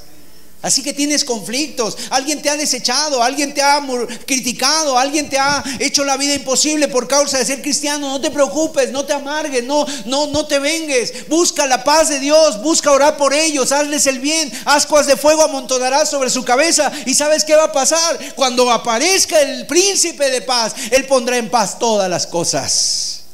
Así 0.66 0.82
que 0.82 0.94
tienes 0.94 1.24
conflictos, 1.24 1.96
alguien 2.10 2.42
te 2.42 2.50
ha 2.50 2.58
desechado, 2.58 3.22
alguien 3.22 3.54
te 3.54 3.62
ha 3.62 3.80
criticado, 4.26 4.98
alguien 4.98 5.30
te 5.30 5.38
ha 5.38 5.64
hecho 5.78 6.04
la 6.04 6.18
vida 6.18 6.34
imposible 6.34 6.88
por 6.88 7.08
causa 7.08 7.38
de 7.38 7.46
ser 7.46 7.62
cristiano, 7.62 8.10
no 8.10 8.20
te 8.20 8.32
preocupes, 8.32 8.92
no 8.92 9.06
te 9.06 9.14
amargues, 9.14 9.64
no 9.64 9.86
no 10.06 10.26
no 10.26 10.48
te 10.48 10.58
vengues. 10.58 11.30
Busca 11.30 11.68
la 11.68 11.84
paz 11.84 12.10
de 12.10 12.20
Dios, 12.20 12.64
busca 12.64 12.92
orar 12.92 13.16
por 13.16 13.32
ellos, 13.32 13.72
hazles 13.72 14.08
el 14.08 14.18
bien, 14.18 14.52
ascuas 14.66 15.06
de 15.06 15.18
fuego 15.18 15.44
amontonarás 15.44 16.10
sobre 16.10 16.32
su 16.32 16.44
cabeza 16.44 16.92
y 17.06 17.14
sabes 17.14 17.44
qué 17.44 17.56
va 17.56 17.66
a 17.66 17.72
pasar? 17.72 18.18
Cuando 18.34 18.72
aparezca 18.72 19.40
el 19.40 19.68
príncipe 19.68 20.32
de 20.32 20.42
paz, 20.42 20.74
él 20.90 21.06
pondrá 21.06 21.38
en 21.38 21.52
paz 21.52 21.78
todas 21.78 22.10
las 22.10 22.26
cosas. 22.26 23.25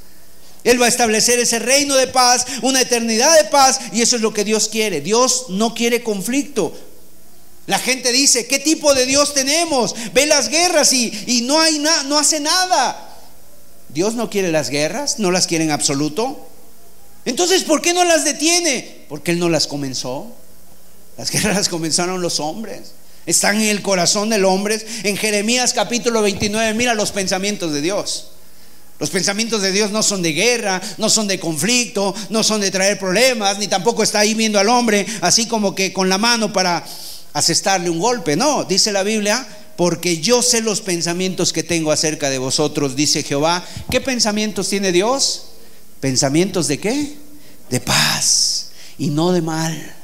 Él 0.64 0.82
va 0.82 0.86
a 0.86 0.89
establecer 0.89 1.39
ese 1.39 1.59
reino 1.59 1.95
de 1.95 2.07
paz, 2.07 2.45
una 2.62 2.82
eternidad 2.82 3.36
de 3.38 3.49
paz, 3.49 3.80
y 3.91 4.01
eso 4.01 4.16
es 4.16 4.22
lo 4.22 4.34
que 4.34 4.43
Dios 4.43 4.70
quiere. 4.70 5.01
Dios 5.01 5.45
no 5.49 5.74
quiere 5.74 6.03
conflicto. 6.03 6.74
La 7.68 7.80
gente 7.80 8.12
dice, 8.12 8.47
¿qué 8.47 8.59
tipo 8.59 8.93
de 8.93 9.05
Dios 9.05 9.34
tenemos? 9.34 9.95
Ve 10.14 10.26
las 10.26 10.49
guerras 10.49 10.93
y, 10.93 11.41
no, 11.43 11.59
hay 11.59 11.80
no 11.80 12.20
hace 12.20 12.39
nada. 12.39 13.07
Dios 13.89 14.16
no 14.16 14.30
quiere 14.30 14.51
las 14.51 14.70
guerras, 14.70 15.20
no 15.20 15.32
las 15.32 15.47
quiere 15.47 15.64
en 15.64 15.72
absoluto. 15.72 16.47
Entonces, 17.26 17.64
¿por 17.64 17.82
qué 17.82 17.93
no 17.93 18.03
las 18.03 18.24
detiene? 18.24 19.05
Porque 19.09 19.32
Él 19.32 19.39
no 19.39 19.49
las 19.49 19.68
comenzó. 19.68 20.28
Las 21.18 21.32
guerras 21.32 21.70
comenzaron 21.70 22.22
los 22.22 22.39
hombres. 22.39 22.93
Están 23.26 23.57
en 23.62 23.68
el 23.68 23.82
corazón 23.82 24.30
del 24.30 24.45
hombre. 24.45 24.84
En 25.03 25.18
Jeremías 25.18 25.74
capítulo 25.74 26.22
29, 26.22 26.74
mira 26.74 26.93
los 26.93 27.12
pensamientos 27.12 27.74
de 27.74 27.82
Dios. 27.82 28.32
Los 29.01 29.09
pensamientos 29.09 29.63
de 29.63 29.71
Dios 29.71 29.89
no 29.89 30.03
son 30.03 30.21
de 30.21 30.31
guerra, 30.31 30.79
no 30.99 31.09
son 31.09 31.27
de 31.27 31.39
conflicto, 31.39 32.13
no 32.29 32.43
son 32.43 32.61
de 32.61 32.69
traer 32.69 32.99
problemas, 32.99 33.57
ni 33.57 33.67
tampoco 33.67 34.03
está 34.03 34.19
ahí 34.19 34.35
viendo 34.35 34.59
al 34.59 34.69
hombre 34.69 35.07
así 35.21 35.47
como 35.47 35.73
que 35.73 35.91
con 35.91 36.07
la 36.07 36.19
mano 36.19 36.53
para 36.53 36.85
asestarle 37.33 37.89
un 37.89 37.97
golpe. 37.97 38.35
No, 38.35 38.63
dice 38.63 38.91
la 38.91 39.01
Biblia, 39.01 39.43
porque 39.75 40.19
yo 40.19 40.43
sé 40.43 40.61
los 40.61 40.81
pensamientos 40.81 41.51
que 41.51 41.63
tengo 41.63 41.91
acerca 41.91 42.29
de 42.29 42.37
vosotros, 42.37 42.95
dice 42.95 43.23
Jehová. 43.23 43.65
¿Qué 43.89 44.01
pensamientos 44.01 44.69
tiene 44.69 44.91
Dios? 44.91 45.45
¿Pensamientos 45.99 46.67
de 46.67 46.79
qué? 46.79 47.15
De 47.71 47.79
paz 47.79 48.67
y 48.99 49.07
no 49.07 49.31
de 49.31 49.41
mal. 49.41 49.95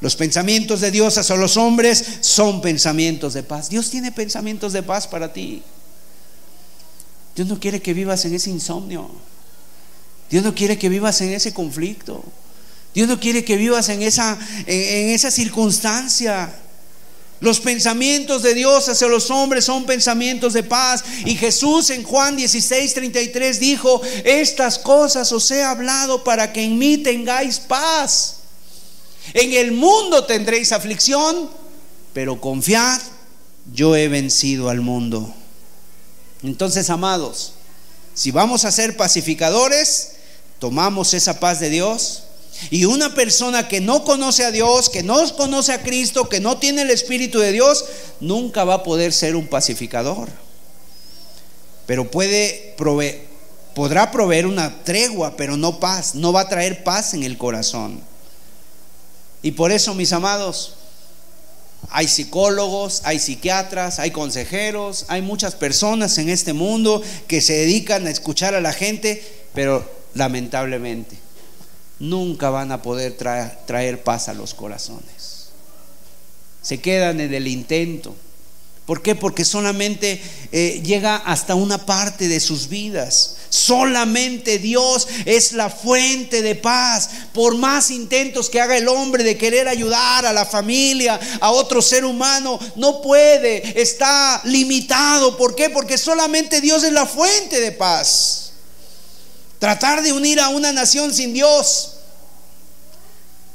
Los 0.00 0.16
pensamientos 0.16 0.80
de 0.80 0.90
Dios 0.90 1.18
hacia 1.18 1.36
los 1.36 1.58
hombres 1.58 2.02
son 2.22 2.62
pensamientos 2.62 3.34
de 3.34 3.42
paz. 3.42 3.68
Dios 3.68 3.90
tiene 3.90 4.10
pensamientos 4.10 4.72
de 4.72 4.82
paz 4.82 5.06
para 5.06 5.34
ti. 5.34 5.62
Dios 7.34 7.48
no 7.48 7.58
quiere 7.58 7.80
que 7.80 7.94
vivas 7.94 8.24
en 8.24 8.34
ese 8.34 8.50
insomnio. 8.50 9.10
Dios 10.30 10.44
no 10.44 10.54
quiere 10.54 10.78
que 10.78 10.88
vivas 10.88 11.20
en 11.20 11.32
ese 11.32 11.52
conflicto. 11.52 12.24
Dios 12.94 13.08
no 13.08 13.20
quiere 13.20 13.44
que 13.44 13.56
vivas 13.56 13.88
en 13.88 14.02
esa, 14.02 14.38
en, 14.66 15.10
esa 15.10 15.30
circunstancia. 15.30 16.52
Los 17.40 17.60
pensamientos 17.60 18.42
de 18.42 18.54
Dios 18.54 18.88
hacia 18.88 19.08
los 19.08 19.30
hombres 19.30 19.64
son 19.64 19.86
pensamientos 19.86 20.52
de 20.52 20.62
paz. 20.62 21.02
Y 21.24 21.36
Jesús 21.36 21.90
en 21.90 22.02
Juan 22.02 22.36
16, 22.36 22.94
33 22.94 23.60
dijo, 23.60 24.00
estas 24.24 24.78
cosas 24.78 25.32
os 25.32 25.50
he 25.50 25.62
hablado 25.62 26.22
para 26.22 26.52
que 26.52 26.62
en 26.62 26.78
mí 26.78 26.98
tengáis 26.98 27.58
paz. 27.58 28.36
En 29.34 29.52
el 29.52 29.72
mundo 29.72 30.24
tendréis 30.24 30.72
aflicción, 30.72 31.50
pero 32.12 32.40
confiad, 32.40 33.00
yo 33.72 33.96
he 33.96 34.08
vencido 34.08 34.68
al 34.68 34.80
mundo. 34.80 35.34
Entonces, 36.42 36.90
amados, 36.90 37.52
si 38.14 38.30
vamos 38.30 38.64
a 38.64 38.72
ser 38.72 38.96
pacificadores, 38.96 40.12
tomamos 40.58 41.14
esa 41.14 41.40
paz 41.40 41.60
de 41.60 41.70
Dios. 41.70 42.24
Y 42.70 42.84
una 42.84 43.14
persona 43.14 43.68
que 43.68 43.80
no 43.80 44.04
conoce 44.04 44.44
a 44.44 44.50
Dios, 44.50 44.90
que 44.90 45.02
no 45.02 45.34
conoce 45.36 45.72
a 45.72 45.82
Cristo, 45.82 46.28
que 46.28 46.40
no 46.40 46.58
tiene 46.58 46.82
el 46.82 46.90
Espíritu 46.90 47.38
de 47.38 47.52
Dios, 47.52 47.84
nunca 48.20 48.64
va 48.64 48.74
a 48.74 48.82
poder 48.82 49.12
ser 49.12 49.36
un 49.36 49.46
pacificador. 49.46 50.28
Pero 51.86 52.10
puede 52.10 52.74
proveer, 52.76 53.26
podrá 53.74 54.10
proveer 54.10 54.46
una 54.46 54.84
tregua, 54.84 55.36
pero 55.36 55.56
no 55.56 55.80
paz, 55.80 56.14
no 56.14 56.32
va 56.32 56.42
a 56.42 56.48
traer 56.48 56.84
paz 56.84 57.14
en 57.14 57.22
el 57.22 57.38
corazón. 57.38 58.00
Y 59.42 59.52
por 59.52 59.72
eso, 59.72 59.94
mis 59.94 60.12
amados, 60.12 60.74
hay 61.88 62.06
psicólogos, 62.08 63.02
hay 63.04 63.18
psiquiatras, 63.18 63.98
hay 63.98 64.10
consejeros, 64.10 65.06
hay 65.08 65.22
muchas 65.22 65.54
personas 65.54 66.18
en 66.18 66.28
este 66.28 66.52
mundo 66.52 67.02
que 67.26 67.40
se 67.40 67.54
dedican 67.54 68.06
a 68.06 68.10
escuchar 68.10 68.54
a 68.54 68.60
la 68.60 68.72
gente, 68.72 69.22
pero 69.54 69.88
lamentablemente 70.14 71.16
nunca 72.00 72.50
van 72.50 72.72
a 72.72 72.82
poder 72.82 73.16
traer, 73.16 74.02
paz 74.02 74.28
a 74.28 74.34
los 74.34 74.54
corazones. 74.54 75.50
Se 76.62 76.80
quedan 76.80 77.20
en 77.20 77.32
el 77.32 77.46
intento. 77.46 78.16
¿Por 78.90 79.02
qué? 79.02 79.14
Porque 79.14 79.44
solamente 79.44 80.20
eh, 80.50 80.82
llega 80.84 81.14
hasta 81.18 81.54
una 81.54 81.86
parte 81.86 82.26
de 82.26 82.40
sus 82.40 82.68
vidas. 82.68 83.36
Solamente 83.48 84.58
Dios 84.58 85.06
es 85.26 85.52
la 85.52 85.70
fuente 85.70 86.42
de 86.42 86.56
paz. 86.56 87.08
Por 87.32 87.56
más 87.56 87.92
intentos 87.92 88.50
que 88.50 88.60
haga 88.60 88.76
el 88.76 88.88
hombre 88.88 89.22
de 89.22 89.38
querer 89.38 89.68
ayudar 89.68 90.26
a 90.26 90.32
la 90.32 90.44
familia, 90.44 91.20
a 91.40 91.52
otro 91.52 91.80
ser 91.80 92.04
humano, 92.04 92.58
no 92.74 93.00
puede, 93.00 93.80
está 93.80 94.40
limitado. 94.42 95.36
¿Por 95.36 95.54
qué? 95.54 95.70
Porque 95.70 95.96
solamente 95.96 96.60
Dios 96.60 96.82
es 96.82 96.92
la 96.92 97.06
fuente 97.06 97.60
de 97.60 97.70
paz. 97.70 98.54
Tratar 99.60 100.02
de 100.02 100.12
unir 100.12 100.40
a 100.40 100.48
una 100.48 100.72
nación 100.72 101.14
sin 101.14 101.32
Dios 101.32 101.99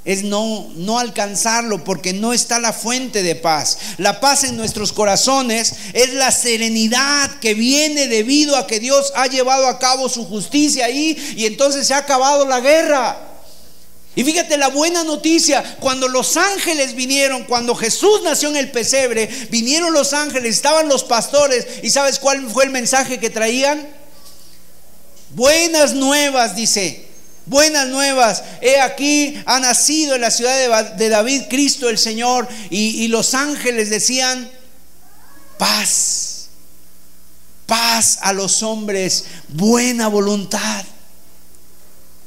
es 0.06 0.24
no, 0.24 0.72
no 0.76 1.00
alcanzarlo 1.00 1.84
porque 1.84 2.14
no 2.14 2.32
está 2.32 2.60
la 2.60 2.74
fuente 2.74 3.24
de 3.24 3.36
paz. 3.36 3.78
La 3.98 4.20
paz 4.20 4.44
en 4.44 4.56
nuestros 4.56 4.94
corazones 4.94 5.74
es 5.94 6.14
la 6.14 6.32
serenidad 6.32 7.40
que 7.40 7.56
viene 7.56 8.08
debido 8.08 8.56
a 8.56 8.68
que 8.68 8.80
Dios 8.80 9.12
ha 9.16 9.26
llevado 9.26 9.68
a 9.68 9.80
cabo 9.80 10.08
su 10.08 10.26
justicia 10.26 10.86
ahí 10.86 11.34
y 11.36 11.48
entonces 11.48 11.88
se 11.88 11.96
ha 11.96 11.98
acabado 11.98 12.46
la 12.46 12.60
guerra. 12.60 13.18
Y 14.16 14.24
fíjate 14.24 14.58
la 14.58 14.70
buena 14.70 15.04
noticia, 15.04 15.76
cuando 15.82 16.08
los 16.08 16.38
ángeles 16.38 16.96
vinieron, 16.96 17.44
cuando 17.44 17.76
Jesús 17.76 18.22
nació 18.24 18.48
en 18.50 18.56
el 18.56 18.72
pesebre, 18.72 19.28
vinieron 19.50 19.92
los 19.92 20.14
ángeles, 20.14 20.56
estaban 20.56 20.88
los 20.88 21.04
pastores 21.04 21.68
y 21.84 21.90
¿sabes 21.90 22.20
cuál 22.20 22.50
fue 22.50 22.64
el 22.64 22.70
mensaje 22.70 23.20
que 23.20 23.30
traían? 23.30 23.86
Buenas 25.32 25.94
nuevas, 25.94 26.56
dice, 26.56 27.08
Buenas 27.46 27.88
nuevas, 27.88 28.44
he 28.62 28.80
aquí, 28.80 29.40
ha 29.46 29.60
nacido 29.60 30.16
en 30.16 30.22
la 30.22 30.32
ciudad 30.32 30.96
de 30.96 31.10
David 31.10 31.44
Cristo 31.48 31.90
el 31.90 32.00
Señor 32.00 32.48
y, 32.72 33.08
los 33.08 33.36
ángeles 33.36 33.92
decían, 33.92 34.50
paz. 35.60 36.48
paz 37.68 38.18
a 38.22 38.34
los 38.34 38.64
hombres, 38.64 39.26
buena 39.50 40.08
voluntad. 40.08 40.86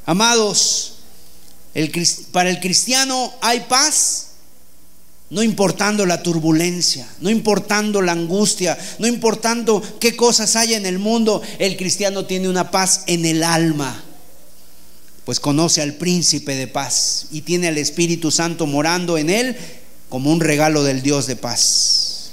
Amados, 0.07 0.99
para 2.33 2.49
el 2.49 2.61
cristiano 2.61 3.33
hay 3.41 3.61
paz 3.61 4.29
no 5.31 5.43
importando 5.43 6.07
la 6.07 6.23
turbulencia, 6.23 7.07
no 7.21 7.29
importando 7.29 8.01
la 8.01 8.13
angustia, 8.13 8.79
no 8.99 9.07
importando 9.07 9.83
qué 10.01 10.17
cosas 10.17 10.57
hay 10.57 10.75
en 10.75 10.87
el 10.87 10.99
mundo, 10.99 11.43
el 11.59 11.77
cristiano 11.77 12.25
tiene 12.25 12.49
una 12.49 12.71
paz 12.71 13.03
en 13.07 13.27
el 13.27 13.43
alma, 13.43 14.05
pues 15.29 15.41
conoce 15.41 15.83
al 15.83 15.93
príncipe 15.93 16.57
de 16.57 16.69
paz 16.69 17.27
y 17.31 17.43
tiene 17.43 17.69
al 17.69 17.77
Espíritu 17.77 18.31
Santo 18.31 18.67
morando 18.67 19.19
en 19.19 19.29
él 19.29 19.59
como 20.09 20.33
un 20.33 20.41
regalo 20.41 20.85
del 20.85 21.03
Dios 21.03 21.27
de 21.27 21.37
paz. 21.37 22.31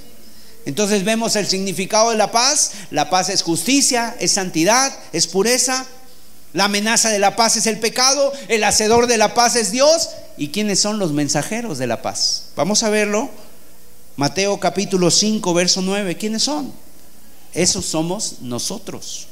Entonces 0.65 1.03
vemos 1.03 1.35
el 1.35 1.45
significado 1.45 2.11
de 2.11 2.15
la 2.15 2.31
paz, 2.31 2.71
la 2.91 3.09
paz 3.09 3.27
es 3.27 3.43
justicia, 3.43 4.15
es 4.21 4.31
santidad, 4.31 4.97
es 5.11 5.27
pureza, 5.27 5.85
la 6.53 6.63
amenaza 6.63 7.09
de 7.09 7.19
la 7.19 7.35
paz 7.35 7.57
es 7.57 7.67
el 7.67 7.79
pecado, 7.79 8.31
el 8.47 8.63
hacedor 8.63 9.07
de 9.07 9.17
la 9.17 9.33
paz 9.33 9.57
es 9.57 9.71
Dios. 9.71 10.11
¿Y 10.37 10.51
quiénes 10.51 10.79
son 10.79 10.97
los 10.97 11.11
mensajeros 11.11 11.77
de 11.77 11.87
la 11.87 12.01
paz? 12.01 12.45
Vamos 12.55 12.81
a 12.83 12.89
verlo. 12.89 13.29
Mateo 14.15 14.57
capítulo 14.61 15.11
5, 15.11 15.53
verso 15.53 15.81
9. 15.81 16.15
¿Quiénes 16.15 16.43
son? 16.43 16.71
Esos 17.53 17.85
somos 17.87 18.35
nosotros. 18.39 19.27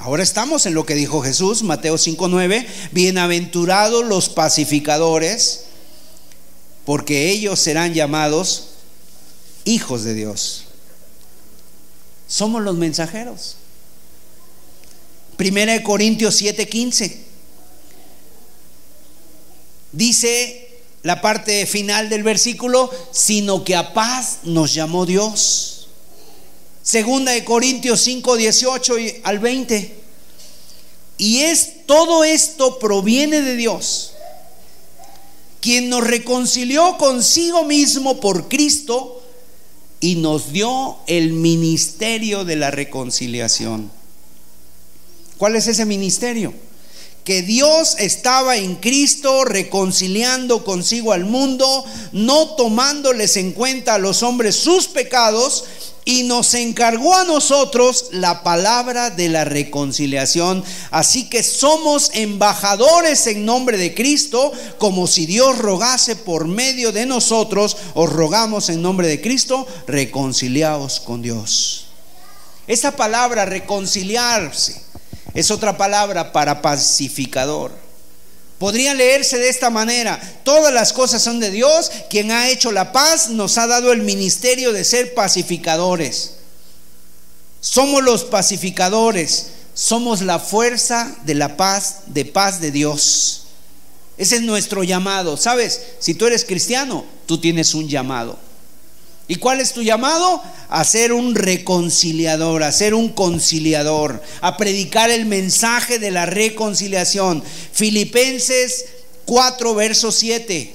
Ahora 0.00 0.22
estamos 0.22 0.64
en 0.64 0.72
lo 0.72 0.86
que 0.86 0.94
dijo 0.94 1.20
Jesús, 1.20 1.62
Mateo 1.62 1.98
5, 1.98 2.28
9. 2.28 2.66
Bienaventurados 2.92 4.02
los 4.02 4.30
pacificadores, 4.30 5.64
porque 6.86 7.30
ellos 7.30 7.60
serán 7.60 7.92
llamados 7.92 8.68
hijos 9.64 10.02
de 10.02 10.14
Dios. 10.14 10.64
Somos 12.26 12.62
los 12.62 12.78
mensajeros. 12.78 13.56
Primera 15.36 15.74
de 15.74 15.82
Corintios 15.82 16.40
7:15. 16.40 17.18
Dice 19.92 20.80
la 21.02 21.20
parte 21.20 21.66
final 21.66 22.08
del 22.08 22.22
versículo, 22.22 22.90
sino 23.12 23.64
que 23.64 23.76
a 23.76 23.92
paz 23.92 24.38
nos 24.44 24.72
llamó 24.72 25.04
Dios. 25.04 25.79
Segunda 26.82 27.32
de 27.32 27.44
Corintios 27.44 28.00
5, 28.00 28.36
18 28.36 28.94
al 29.24 29.38
20. 29.38 30.00
Y 31.18 31.40
es 31.40 31.86
todo 31.86 32.24
esto 32.24 32.78
proviene 32.78 33.42
de 33.42 33.56
Dios, 33.56 34.12
quien 35.60 35.90
nos 35.90 36.06
reconcilió 36.06 36.96
consigo 36.96 37.64
mismo 37.64 38.20
por 38.20 38.48
Cristo 38.48 39.22
y 40.00 40.14
nos 40.16 40.52
dio 40.52 40.96
el 41.06 41.34
ministerio 41.34 42.44
de 42.46 42.56
la 42.56 42.70
reconciliación. 42.70 43.90
¿Cuál 45.36 45.56
es 45.56 45.66
ese 45.66 45.84
ministerio? 45.84 46.54
Que 47.24 47.42
Dios 47.42 47.96
estaba 47.98 48.56
en 48.56 48.76
Cristo 48.76 49.44
reconciliando 49.44 50.64
consigo 50.64 51.12
al 51.12 51.26
mundo, 51.26 51.84
no 52.12 52.56
tomándoles 52.56 53.36
en 53.36 53.52
cuenta 53.52 53.94
a 53.94 53.98
los 53.98 54.22
hombres 54.22 54.56
sus 54.56 54.88
pecados, 54.88 55.64
y 56.10 56.24
nos 56.24 56.54
encargó 56.54 57.14
a 57.14 57.22
nosotros 57.22 58.08
la 58.10 58.42
palabra 58.42 59.10
de 59.10 59.28
la 59.28 59.44
reconciliación. 59.44 60.64
Así 60.90 61.30
que 61.30 61.44
somos 61.44 62.10
embajadores 62.14 63.28
en 63.28 63.44
nombre 63.44 63.78
de 63.78 63.94
Cristo, 63.94 64.50
como 64.78 65.06
si 65.06 65.24
Dios 65.24 65.56
rogase 65.58 66.16
por 66.16 66.48
medio 66.48 66.90
de 66.90 67.06
nosotros, 67.06 67.76
os 67.94 68.12
rogamos 68.12 68.70
en 68.70 68.82
nombre 68.82 69.06
de 69.06 69.20
Cristo, 69.20 69.64
reconciliaos 69.86 70.98
con 70.98 71.22
Dios. 71.22 71.86
Esa 72.66 72.96
palabra 72.96 73.44
reconciliarse 73.44 74.82
es 75.32 75.52
otra 75.52 75.78
palabra 75.78 76.32
para 76.32 76.60
pacificador. 76.60 77.70
Podría 78.60 78.92
leerse 78.92 79.38
de 79.38 79.48
esta 79.48 79.70
manera, 79.70 80.20
todas 80.44 80.70
las 80.70 80.92
cosas 80.92 81.22
son 81.22 81.40
de 81.40 81.50
Dios, 81.50 81.90
quien 82.10 82.30
ha 82.30 82.50
hecho 82.50 82.72
la 82.72 82.92
paz 82.92 83.30
nos 83.30 83.56
ha 83.56 83.66
dado 83.66 83.90
el 83.90 84.02
ministerio 84.02 84.74
de 84.74 84.84
ser 84.84 85.14
pacificadores. 85.14 86.32
Somos 87.62 88.02
los 88.02 88.24
pacificadores, 88.24 89.46
somos 89.72 90.20
la 90.20 90.38
fuerza 90.38 91.16
de 91.24 91.36
la 91.36 91.56
paz, 91.56 92.00
de 92.08 92.26
paz 92.26 92.60
de 92.60 92.70
Dios. 92.70 93.44
Ese 94.18 94.36
es 94.36 94.42
nuestro 94.42 94.84
llamado. 94.84 95.38
¿Sabes? 95.38 95.80
Si 95.98 96.12
tú 96.12 96.26
eres 96.26 96.44
cristiano, 96.44 97.06
tú 97.24 97.38
tienes 97.38 97.72
un 97.72 97.88
llamado. 97.88 98.38
¿Y 99.30 99.36
cuál 99.36 99.60
es 99.60 99.72
tu 99.72 99.82
llamado? 99.84 100.42
A 100.70 100.82
ser 100.82 101.12
un 101.12 101.36
reconciliador, 101.36 102.64
a 102.64 102.72
ser 102.72 102.94
un 102.94 103.10
conciliador, 103.10 104.20
a 104.40 104.56
predicar 104.56 105.08
el 105.08 105.24
mensaje 105.24 106.00
de 106.00 106.10
la 106.10 106.26
reconciliación. 106.26 107.40
Filipenses 107.72 108.86
4, 109.26 109.72
verso 109.76 110.10
7. 110.10 110.74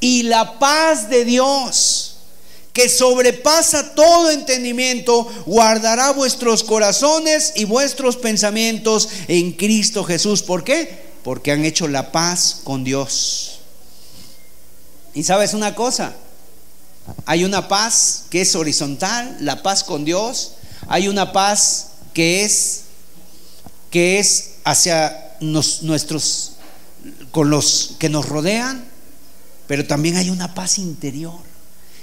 Y 0.00 0.22
la 0.22 0.58
paz 0.58 1.10
de 1.10 1.26
Dios, 1.26 2.16
que 2.72 2.88
sobrepasa 2.88 3.94
todo 3.94 4.30
entendimiento, 4.30 5.30
guardará 5.44 6.12
vuestros 6.12 6.64
corazones 6.64 7.52
y 7.56 7.66
vuestros 7.66 8.16
pensamientos 8.16 9.10
en 9.28 9.52
Cristo 9.52 10.02
Jesús. 10.02 10.42
¿Por 10.42 10.64
qué? 10.64 11.12
Porque 11.22 11.52
han 11.52 11.66
hecho 11.66 11.88
la 11.88 12.10
paz 12.10 12.60
con 12.64 12.84
Dios. 12.84 13.58
Y 15.12 15.24
sabes 15.24 15.52
una 15.52 15.74
cosa, 15.74 16.16
hay 17.26 17.44
una 17.44 17.68
paz 17.68 18.24
que 18.30 18.40
es 18.40 18.54
horizontal, 18.54 19.36
la 19.40 19.62
paz 19.62 19.84
con 19.84 20.04
Dios. 20.04 20.54
Hay 20.88 21.08
una 21.08 21.32
paz 21.32 21.88
que 22.12 22.44
es 22.44 22.82
que 23.90 24.18
es 24.18 24.54
hacia 24.64 25.36
nuestros 25.40 26.52
con 27.30 27.50
los 27.50 27.96
que 27.98 28.08
nos 28.08 28.28
rodean, 28.28 28.84
pero 29.66 29.86
también 29.86 30.16
hay 30.16 30.30
una 30.30 30.54
paz 30.54 30.78
interior. 30.78 31.40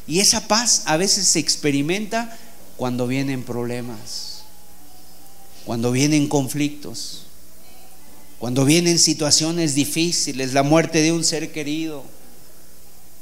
Y 0.07 0.19
esa 0.19 0.47
paz 0.47 0.83
a 0.85 0.97
veces 0.97 1.27
se 1.27 1.39
experimenta 1.39 2.37
cuando 2.77 3.07
vienen 3.07 3.43
problemas, 3.43 4.43
cuando 5.65 5.91
vienen 5.91 6.27
conflictos, 6.27 7.25
cuando 8.39 8.65
vienen 8.65 8.99
situaciones 8.99 9.75
difíciles, 9.75 10.53
la 10.53 10.63
muerte 10.63 11.01
de 11.01 11.11
un 11.11 11.23
ser 11.23 11.51
querido 11.51 12.03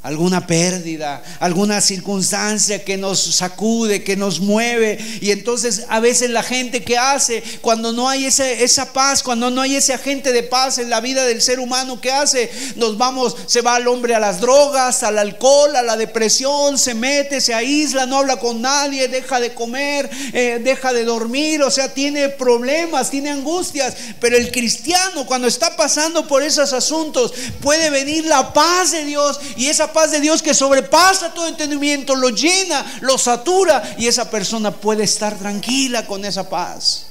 alguna 0.08 0.48
pérdida, 0.48 1.22
alguna 1.42 1.82
circunstancia 1.82 2.86
que 2.86 2.96
nos 2.96 3.20
sacude, 3.20 4.06
que 4.06 4.16
nos 4.16 4.40
mueve. 4.40 4.98
Y 5.20 5.32
entonces 5.32 5.84
a 5.90 6.00
veces 6.00 6.30
la 6.30 6.44
gente 6.44 6.82
que 6.82 6.98
hace, 6.98 7.44
cuando 7.60 7.92
no 7.92 8.08
hay 8.08 8.26
esa 8.26 8.94
paz, 8.94 9.22
cuando 9.22 9.52
no 9.52 9.60
hay 9.60 9.76
ese 9.76 9.94
agente 9.94 10.32
de 10.32 10.44
paz 10.44 10.78
en 10.78 10.90
la 10.90 11.02
vida 11.02 11.26
del 11.26 11.42
ser 11.42 11.60
humano, 11.60 12.00
¿qué 12.00 12.10
hace? 12.10 12.50
Nos 12.78 12.98
vamos, 12.98 13.36
se 13.48 13.60
va 13.60 13.76
al 13.76 13.90
hombre 13.90 14.16
a 14.16 14.20
las 14.22 14.40
drogas, 14.40 15.04
al 15.04 15.18
alcohol, 15.18 15.76
a 15.76 15.84
la 15.84 15.98
depresión, 15.98 16.78
se 16.78 16.94
mete, 16.94 17.42
se 17.42 17.54
aísla, 17.54 18.06
no 18.06 18.20
habla 18.20 18.38
con 18.38 18.62
nadie, 18.62 19.10
deja 19.10 19.42
de 19.42 19.54
comer, 19.54 20.10
eh, 20.32 20.62
deja 20.64 20.94
de 20.94 21.04
dormir, 21.04 21.62
o 21.64 21.70
sea, 21.70 21.94
tiene 21.94 22.30
problemas, 22.30 23.10
tiene 23.10 23.30
angustias. 23.30 23.94
Pero 24.22 24.38
el 24.38 24.52
cristiano 24.54 25.26
cuando 25.26 25.50
está 25.50 25.76
pasando 25.76 26.26
por 26.28 26.44
esos 26.44 26.72
asuntos, 26.72 27.34
puede 27.62 27.90
venir 27.90 28.26
la 28.26 28.54
paz 28.54 28.94
de 28.94 29.04
Dios 29.04 29.38
y 29.58 29.68
esa 29.68 29.92
paz 29.92 29.97
de 30.06 30.22
Dios 30.22 30.44
que 30.44 30.54
sobrepasa 30.54 31.34
todo 31.34 31.48
entendimiento, 31.48 32.16
lo 32.16 32.30
llena, 32.30 33.00
lo 33.02 33.18
satura 33.18 33.96
y 33.98 34.08
esa 34.08 34.30
persona 34.30 34.72
puede 34.72 35.04
estar 35.04 35.38
tranquila 35.38 36.06
con 36.06 36.24
esa 36.24 36.48
paz. 36.48 37.08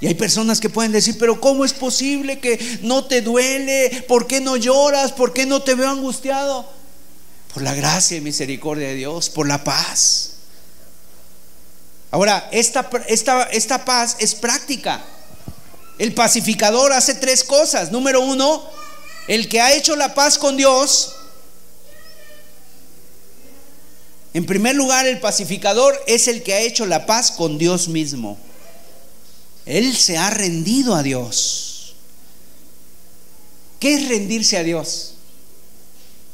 Y 0.00 0.06
hay 0.06 0.14
personas 0.14 0.60
que 0.60 0.70
pueden 0.70 0.92
decir, 0.92 1.16
pero 1.18 1.40
¿cómo 1.40 1.64
es 1.64 1.72
posible 1.72 2.40
que 2.40 2.80
no 2.82 3.04
te 3.04 3.20
duele? 3.20 4.04
¿Por 4.08 4.26
qué 4.26 4.40
no 4.40 4.56
lloras? 4.56 5.12
¿Por 5.12 5.32
qué 5.32 5.46
no 5.46 5.62
te 5.62 5.74
veo 5.74 5.90
angustiado? 5.90 6.68
Por 7.52 7.62
la 7.62 7.74
gracia 7.74 8.16
y 8.16 8.20
misericordia 8.20 8.88
de 8.88 8.94
Dios, 8.94 9.30
por 9.30 9.48
la 9.48 9.62
paz. 9.64 10.34
Ahora, 12.10 12.48
esta, 12.52 12.88
esta, 13.08 13.44
esta 13.44 13.84
paz 13.84 14.16
es 14.18 14.34
práctica. 14.34 15.04
El 15.98 16.14
pacificador 16.14 16.92
hace 16.92 17.14
tres 17.14 17.42
cosas. 17.42 17.90
Número 17.90 18.20
uno, 18.20 18.62
el 19.26 19.48
que 19.48 19.60
ha 19.60 19.74
hecho 19.74 19.96
la 19.96 20.14
paz 20.14 20.38
con 20.38 20.56
Dios 20.56 21.16
En 24.38 24.46
primer 24.46 24.76
lugar, 24.76 25.04
el 25.04 25.18
pacificador 25.18 26.00
es 26.06 26.28
el 26.28 26.44
que 26.44 26.54
ha 26.54 26.60
hecho 26.60 26.86
la 26.86 27.06
paz 27.06 27.32
con 27.32 27.58
Dios 27.58 27.88
mismo. 27.88 28.38
Él 29.66 29.96
se 29.96 30.16
ha 30.16 30.30
rendido 30.30 30.94
a 30.94 31.02
Dios. 31.02 31.96
¿Qué 33.80 33.94
es 33.94 34.08
rendirse 34.08 34.56
a 34.56 34.62
Dios? 34.62 35.14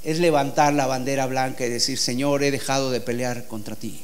Es 0.05 0.18
levantar 0.18 0.74
la 0.74 0.86
bandera 0.86 1.24
blanca 1.24 1.64
y 1.64 1.70
decir, 1.70 1.96
Señor, 1.96 2.42
he 2.42 2.50
dejado 2.50 2.90
de 2.90 3.00
pelear 3.00 3.46
contra 3.46 3.74
ti. 3.74 4.02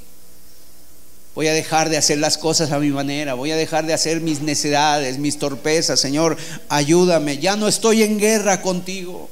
Voy 1.35 1.49
a 1.49 1.53
dejar 1.53 1.91
de 1.91 1.99
hacer 1.99 2.17
las 2.17 2.39
cosas 2.39 2.73
a 2.73 2.79
mi 2.79 2.89
manera, 2.89 3.35
voy 3.35 3.51
a 3.51 3.57
dejar 3.57 3.85
de 3.85 3.93
hacer 3.93 4.23
mis 4.23 4.41
necedades, 4.41 5.19
mis 5.19 5.39
torpezas. 5.39 6.01
Señor, 6.01 6.39
ayúdame, 6.71 7.37
ya 7.37 7.55
no 7.55 7.69
estoy 7.69 8.03
en 8.03 8.19
guerra 8.19 8.63
contigo. 8.63 9.29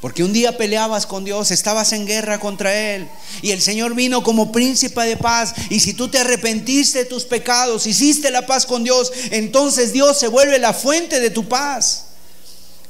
Porque 0.00 0.22
un 0.22 0.32
día 0.32 0.56
peleabas 0.56 1.06
con 1.06 1.24
Dios, 1.24 1.50
estabas 1.50 1.92
en 1.92 2.06
guerra 2.06 2.38
contra 2.38 2.74
Él. 2.74 3.08
Y 3.42 3.50
el 3.50 3.62
Señor 3.62 3.94
vino 3.94 4.22
como 4.22 4.52
príncipe 4.52 5.02
de 5.02 5.16
paz. 5.16 5.54
Y 5.70 5.80
si 5.80 5.94
tú 5.94 6.08
te 6.08 6.18
arrepentiste 6.18 7.00
de 7.00 7.04
tus 7.06 7.24
pecados, 7.24 7.86
hiciste 7.86 8.30
la 8.30 8.46
paz 8.46 8.66
con 8.66 8.84
Dios, 8.84 9.12
entonces 9.30 9.92
Dios 9.92 10.18
se 10.18 10.28
vuelve 10.28 10.58
la 10.58 10.74
fuente 10.74 11.20
de 11.20 11.30
tu 11.30 11.48
paz. 11.48 12.06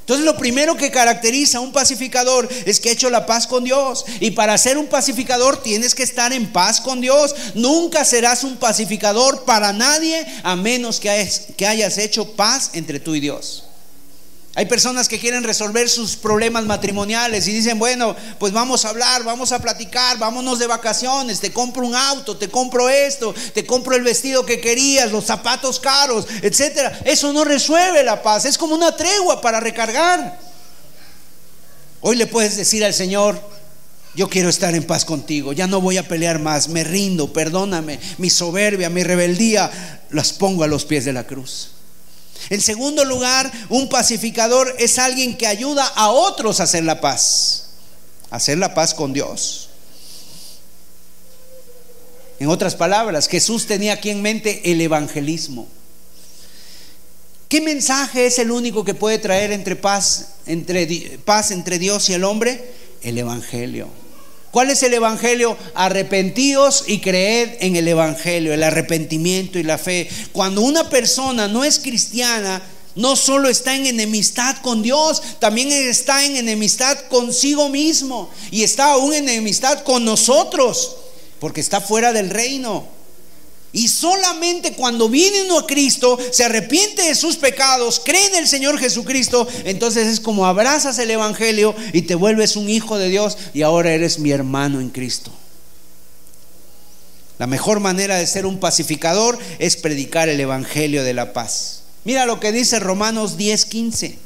Entonces 0.07 0.24
lo 0.24 0.36
primero 0.36 0.76
que 0.76 0.92
caracteriza 0.92 1.59
a 1.59 1.62
un 1.62 1.72
pacificador 1.72 2.48
es 2.64 2.78
que 2.78 2.90
ha 2.90 2.92
hecho 2.92 3.11
la 3.11 3.26
paz 3.26 3.48
con 3.48 3.64
Dios. 3.64 4.04
Y 4.20 4.30
para 4.30 4.57
ser 4.57 4.78
un 4.78 4.86
pacificador 4.86 5.61
tienes 5.64 5.96
que 5.96 6.04
estar 6.04 6.32
en 6.32 6.52
paz 6.52 6.80
con 6.80 7.00
Dios. 7.00 7.34
Nunca 7.54 8.04
serás 8.04 8.44
un 8.44 8.57
pacificador 8.57 9.44
para 9.44 9.72
nadie 9.72 10.24
a 10.44 10.54
menos 10.54 11.00
que 11.00 11.11
hayas, 11.11 11.98
hecho 11.98 12.36
paz 12.36 12.70
entre 12.74 13.00
tú 13.00 13.16
y 13.16 13.20
Dios. 13.20 13.65
Hay 14.59 14.64
personas 14.64 15.07
que 15.07 15.18
quieren 15.18 15.44
resolver 15.44 15.86
sus 15.86 16.16
problemas 16.16 16.64
matrimoniales 16.64 17.46
y 17.46 17.52
dicen, 17.52 17.78
bueno, 17.78 18.16
pues 18.38 18.54
vamos 18.54 18.86
a 18.86 18.88
hablar, 18.88 19.22
vamos 19.22 19.52
a 19.52 19.59
platicar, 19.59 20.16
vámonos 20.16 20.59
de 20.59 20.66
vacaciones, 20.66 21.40
te 21.40 21.52
compro 21.52 21.86
un 21.86 21.94
auto, 21.94 22.38
te 22.38 22.48
compro 22.48 22.88
esto, 22.88 23.34
te 23.52 23.66
compro 23.66 23.94
el 23.94 24.02
vestido 24.02 24.46
que 24.46 24.59
querías, 24.59 25.12
los 25.12 25.26
zapatos 25.26 25.78
caros, 25.78 26.26
etcétera. 26.40 26.98
Eso 27.04 27.34
no 27.34 27.44
resuelve 27.44 28.02
la 28.02 28.22
paz, 28.22 28.46
es 28.46 28.57
como 28.57 28.74
una 28.74 28.96
tregua 28.96 29.42
para 29.42 29.61
recargar. 29.61 30.40
Hoy 32.00 32.16
le 32.16 32.26
puedes 32.26 32.57
decir 32.57 32.82
al 32.82 32.94
Señor, 32.94 33.38
yo 34.14 34.30
quiero 34.30 34.48
estar 34.48 34.74
en 34.74 34.84
paz 34.84 35.04
contigo, 35.04 35.52
ya 35.52 35.66
no 35.66 35.82
voy 35.82 35.98
a 35.98 36.09
pelear 36.09 36.38
más, 36.38 36.70
me 36.70 36.82
rindo, 36.82 37.30
perdóname, 37.30 38.00
mi 38.16 38.30
soberbia, 38.30 38.88
mi 38.88 39.02
rebeldía, 39.04 39.70
las 40.09 40.32
pongo 40.32 40.64
a 40.64 40.66
los 40.66 40.86
pies 40.86 41.04
de 41.04 41.12
la 41.12 41.24
cruz. 41.24 41.75
En 42.51 42.61
segundo 42.61 43.05
lugar, 43.05 43.51
un 43.68 43.89
pacificador 43.89 44.74
es 44.78 44.99
alguien 44.99 45.37
que 45.37 45.47
ayuda 45.47 45.87
a 45.87 46.11
otros 46.11 46.61
a 46.61 46.64
hacer 46.64 46.84
la 46.84 47.01
paz, 47.01 47.70
a 48.30 48.37
hacer 48.37 48.59
la 48.59 48.74
paz 48.74 48.95
con 48.95 49.12
Dios. 49.12 49.70
En 52.39 52.49
otras 52.49 52.74
palabras, 52.74 53.28
Jesús 53.28 53.66
tenía 53.66 53.95
aquí 53.95 54.11
en 54.11 54.22
mente 54.22 54.70
el 54.70 54.80
evangelismo. 54.80 55.66
¿Qué 57.49 57.61
mensaje 57.61 58.26
es 58.26 58.39
el 58.39 58.51
único 58.51 58.84
que 58.84 58.95
puede 58.95 59.18
traer 59.18 59.53
entre 59.53 59.76
paz, 59.76 60.34
entre, 60.47 61.18
paz 61.24 61.51
entre 61.51 61.78
Dios 61.78 62.11
y 62.11 62.14
el 62.14 62.24
hombre? 62.24 62.72
El 63.03 63.18
evangelio. 63.18 63.89
¿Cuál 64.57 64.70
es 64.70 64.82
el 64.82 64.94
Evangelio? 64.94 65.54
Arrepentíos 65.74 66.84
y 66.86 67.00
creed 67.00 67.59
en 67.61 67.76
el 67.76 67.86
Evangelio, 67.88 68.54
el 68.54 68.62
arrepentimiento 68.62 69.59
y 69.59 69.62
la 69.62 69.76
fe. 69.76 70.09
Cuando 70.32 70.62
una 70.62 70.88
persona 70.88 71.46
no 71.46 71.62
es 71.62 71.78
cristiana, 71.78 72.62
no 72.94 73.16
solo 73.16 73.50
está 73.50 73.76
en 73.76 73.84
enemistad 73.84 74.57
con 74.62 74.80
Dios, 74.80 75.20
también 75.40 75.70
está 75.70 76.24
en 76.24 76.38
enemistad 76.38 76.98
consigo 77.11 77.68
mismo 77.68 78.30
y 78.50 78.62
está 78.62 78.92
aún 78.92 79.12
en 79.12 79.28
enemistad 79.28 79.82
con 79.82 80.07
nosotros, 80.07 80.96
porque 81.38 81.61
está 81.61 81.82
fuera 81.82 82.14
del 82.14 82.30
reino. 82.30 82.95
Y 83.76 83.88
solamente 83.88 84.72
cuando 84.72 85.10
viene 85.10 85.42
uno 85.42 85.58
a 85.58 85.66
Cristo, 85.66 86.18
se 86.30 86.44
arrepiente 86.44 87.02
de 87.02 87.14
sus 87.14 87.36
pecados, 87.36 88.00
cree 88.02 88.26
en 88.28 88.36
el 88.36 88.48
Señor 88.48 88.78
Jesucristo, 88.78 89.46
entonces 89.64 90.06
es 90.06 90.18
como 90.18 90.46
abrazas 90.46 90.98
el 90.98 91.10
Evangelio 91.10 91.74
y 91.92 92.02
te 92.02 92.14
vuelves 92.14 92.56
un 92.56 92.70
hijo 92.70 92.96
de 92.96 93.10
Dios 93.10 93.36
y 93.52 93.60
ahora 93.60 93.92
eres 93.92 94.18
mi 94.18 94.30
hermano 94.30 94.80
en 94.80 94.88
Cristo. 94.88 95.30
La 97.38 97.46
mejor 97.46 97.80
manera 97.80 98.16
de 98.16 98.26
ser 98.26 98.46
un 98.46 98.60
pacificador 98.60 99.38
es 99.58 99.76
predicar 99.76 100.30
el 100.30 100.40
Evangelio 100.40 101.04
de 101.04 101.12
la 101.12 101.34
paz. 101.34 101.82
Mira 102.04 102.24
lo 102.24 102.40
que 102.40 102.52
dice 102.52 102.78
Romanos 102.80 103.36
10:15 103.36 104.16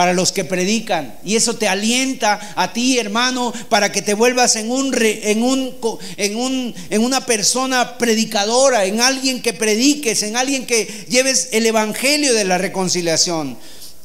para 0.00 0.14
los 0.14 0.32
que 0.32 0.46
predican. 0.46 1.14
Y 1.22 1.36
eso 1.36 1.56
te 1.56 1.68
alienta 1.68 2.54
a 2.56 2.72
ti, 2.72 2.98
hermano, 2.98 3.52
para 3.68 3.92
que 3.92 4.00
te 4.00 4.14
vuelvas 4.14 4.56
en, 4.56 4.70
un, 4.70 4.96
en, 4.98 5.42
un, 5.42 5.76
en, 6.16 6.36
un, 6.38 6.74
en 6.88 7.04
una 7.04 7.26
persona 7.26 7.98
predicadora, 7.98 8.86
en 8.86 9.02
alguien 9.02 9.42
que 9.42 9.52
prediques, 9.52 10.22
en 10.22 10.38
alguien 10.38 10.64
que 10.64 10.86
lleves 11.10 11.50
el 11.52 11.66
evangelio 11.66 12.32
de 12.32 12.44
la 12.44 12.56
reconciliación. 12.56 13.58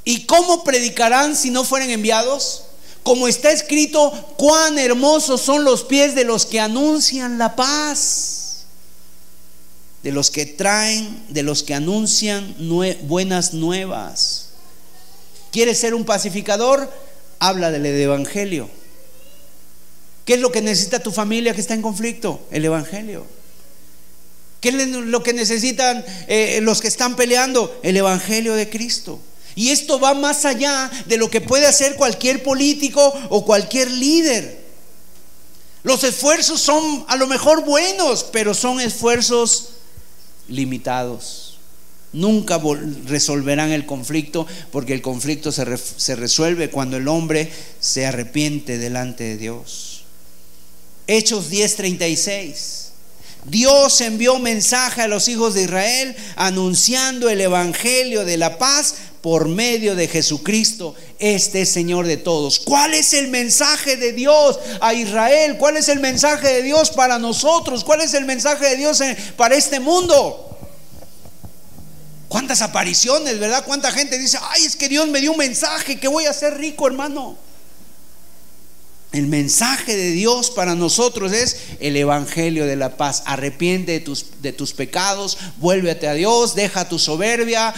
¿Y 0.03 0.25
cómo 0.25 0.65
predicarán 0.65 1.33
si 1.33 1.49
no 1.49 1.63
fueren 1.63 1.89
enviados? 1.89 2.63
Como 3.01 3.29
está 3.29 3.53
escrito, 3.53 4.11
cuán 4.35 4.77
hermosos 4.77 5.39
son 5.39 5.63
los 5.63 5.85
pies 5.85 6.13
de 6.13 6.25
los 6.25 6.45
que 6.45 6.59
anuncian 6.59 7.37
la 7.37 7.55
paz, 7.55 8.65
de 10.03 10.11
los 10.11 10.29
que 10.29 10.45
traen, 10.45 11.23
de 11.29 11.43
los 11.43 11.63
que 11.63 11.73
anuncian 11.73 12.53
buenas 13.07 13.53
nuevas. 13.53 14.44
¿Quieres 15.55 15.79
ser 15.79 15.93
un 15.93 16.03
pacificador? 16.03 16.91
Habla 17.39 17.71
del 17.71 17.85
Evangelio. 17.85 18.69
¿Qué 20.25 20.33
es 20.33 20.41
lo 20.41 20.51
que 20.51 20.61
necesita 20.61 20.99
tu 20.99 21.13
familia 21.13 21.53
que 21.53 21.61
está 21.61 21.73
en 21.73 21.81
conflicto? 21.81 22.45
El 22.51 22.65
Evangelio. 22.65 23.25
¿Qué 24.59 24.67
es 24.67 24.75
lo 24.75 25.23
que 25.23 25.31
necesitan 25.31 26.03
eh, 26.27 26.59
los 26.61 26.81
que 26.81 26.89
están 26.89 27.15
peleando? 27.15 27.79
El 27.83 27.95
Evangelio 27.95 28.53
de 28.53 28.69
Cristo. 28.69 29.21
Y 29.55 29.69
esto 29.69 29.97
va 29.97 30.13
más 30.13 30.43
allá 30.43 30.91
de 31.05 31.15
lo 31.15 31.29
que 31.29 31.39
puede 31.39 31.67
hacer 31.67 31.95
cualquier 31.95 32.43
político 32.43 33.13
o 33.29 33.45
cualquier 33.45 33.89
líder. 33.89 34.59
Los 35.83 36.03
esfuerzos 36.03 36.59
son 36.59 37.05
a 37.07 37.15
lo 37.15 37.27
mejor 37.27 37.63
buenos, 37.63 38.25
pero 38.25 38.53
son 38.53 38.81
esfuerzos 38.81 39.69
limitados 40.49 41.44
nunca 42.15 42.59
resolverán 43.05 43.71
el 43.71 43.85
conflicto 43.85 44.47
porque 44.71 44.93
el 44.93 45.01
conflicto 45.01 45.51
se, 45.51 45.77
se, 45.77 46.15
resuelve 46.15 46.69
cuando 46.69 46.97
el 46.97 47.07
hombre 47.07 47.51
se 47.79 48.05
arrepiente 48.05 48.77
delante 48.77 49.23
de 49.25 49.37
Dios. 49.37 50.03
Hechos 51.07 51.51
10:36. 51.51 52.85
Dios 53.45 54.01
envió 54.01 54.39
mensaje 54.39 55.03
a 55.03 55.07
los 55.07 55.27
hijos 55.27 55.53
de 55.53 55.63
Israel 55.63 56.15
anunciando 56.35 57.29
el 57.29 57.41
evangelio 57.41 58.25
de 58.25 58.37
la 58.37 58.57
paz 58.57 58.95
por 59.21 59.47
medio 59.47 59.95
de 59.95 60.07
Jesucristo, 60.07 60.95
este 61.19 61.65
Señor 61.65 62.07
de 62.07 62.17
todos. 62.17 62.59
¿Cuál 62.59 62.93
es 62.93 63.13
el 63.13 63.27
mensaje 63.27 63.97
de 63.97 64.13
Dios 64.13 64.59
a 64.81 64.93
Israel? 64.93 65.57
¿Cuál 65.57 65.77
es 65.77 65.89
el 65.89 65.99
mensaje 65.99 66.47
de 66.47 66.61
Dios 66.63 66.91
para 66.91 67.19
nosotros? 67.19 67.83
¿Cuál 67.83 68.01
es 68.01 68.13
el 68.15 68.25
mensaje 68.25 68.69
de 68.69 68.77
Dios 68.77 68.99
para 69.35 69.55
este 69.55 69.79
mundo? 69.79 70.54
¿Cuántas 72.35 72.61
apariciones, 72.61 73.39
verdad? 73.39 73.63
¿Cuánta 73.65 73.93
gente 73.93 74.17
dice, 74.17 74.37
ay, 74.41 74.65
es 74.65 74.75
que 74.75 74.89
Dios 74.89 75.07
me 75.07 75.21
dio 75.21 75.31
un 75.31 75.37
mensaje, 75.37 75.97
que 75.97 76.09
voy 76.09 76.25
a 76.25 76.33
ser 76.33 76.57
rico, 76.57 76.85
hermano? 76.85 77.37
El 79.13 79.27
mensaje 79.27 79.95
de 79.95 80.11
Dios 80.11 80.51
para 80.51 80.75
nosotros 80.75 81.31
es 81.31 81.55
el 81.79 81.95
Evangelio 81.95 82.65
de 82.65 82.75
la 82.75 82.97
paz. 82.97 83.23
Arrepiente 83.25 83.93
de 83.93 83.99
tus, 84.01 84.41
de 84.41 84.51
tus 84.51 84.73
pecados, 84.73 85.37
vuélvete 85.59 86.09
a 86.09 86.13
Dios, 86.13 86.55
deja 86.55 86.89
tu 86.89 86.99
soberbia, 86.99 87.73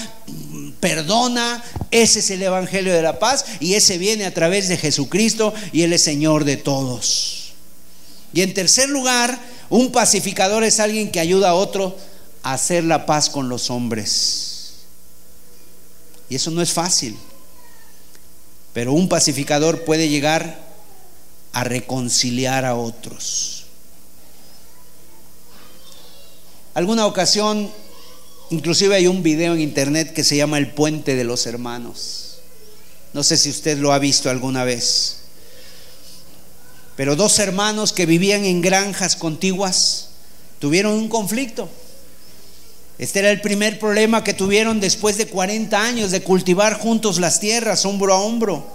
perdona. 0.79 1.63
Ese 1.91 2.17
es 2.17 2.31
el 2.31 2.41
Evangelio 2.41 2.95
de 2.95 3.03
la 3.03 3.19
paz 3.19 3.45
y 3.59 3.75
ese 3.75 3.99
viene 3.99 4.25
a 4.25 4.33
través 4.33 4.69
de 4.69 4.77
Jesucristo 4.77 5.53
y 5.71 5.83
Él 5.83 5.93
es 5.93 6.01
Señor 6.01 6.45
de 6.45 6.57
todos. 6.57 7.53
Y 8.33 8.41
en 8.41 8.55
tercer 8.55 8.89
lugar, 8.89 9.39
un 9.69 9.91
pacificador 9.91 10.63
es 10.63 10.79
alguien 10.79 11.11
que 11.11 11.19
ayuda 11.19 11.49
a 11.49 11.53
otro 11.53 11.95
hacer 12.53 12.83
la 12.83 13.05
paz 13.05 13.29
con 13.29 13.49
los 13.49 13.69
hombres. 13.69 14.73
Y 16.29 16.35
eso 16.35 16.51
no 16.51 16.61
es 16.61 16.71
fácil. 16.71 17.17
Pero 18.73 18.93
un 18.93 19.09
pacificador 19.09 19.83
puede 19.85 20.07
llegar 20.07 20.59
a 21.51 21.63
reconciliar 21.63 22.65
a 22.65 22.75
otros. 22.75 23.65
Alguna 26.73 27.05
ocasión, 27.05 27.71
inclusive 28.51 28.95
hay 28.95 29.07
un 29.07 29.23
video 29.23 29.53
en 29.53 29.61
internet 29.61 30.13
que 30.13 30.23
se 30.23 30.37
llama 30.37 30.57
El 30.57 30.71
puente 30.71 31.15
de 31.15 31.23
los 31.23 31.47
hermanos. 31.47 32.37
No 33.13 33.23
sé 33.23 33.35
si 33.35 33.49
usted 33.49 33.77
lo 33.79 33.93
ha 33.93 33.99
visto 33.99 34.29
alguna 34.29 34.63
vez. 34.63 35.17
Pero 36.95 37.15
dos 37.15 37.39
hermanos 37.39 37.93
que 37.93 38.05
vivían 38.05 38.45
en 38.45 38.61
granjas 38.61 39.15
contiguas 39.15 40.09
tuvieron 40.59 40.93
un 40.93 41.09
conflicto. 41.09 41.69
Este 42.97 43.19
era 43.19 43.29
el 43.29 43.41
primer 43.41 43.77
problema 43.77 44.23
que 44.23 44.33
tuvieron 44.33 44.79
después 44.79 45.17
de 45.17 45.27
40 45.27 45.79
años 45.79 46.11
de 46.11 46.23
cultivar 46.23 46.79
juntos 46.79 47.19
las 47.19 47.39
tierras, 47.39 47.85
hombro 47.85 48.13
a 48.13 48.21
hombro. 48.21 48.65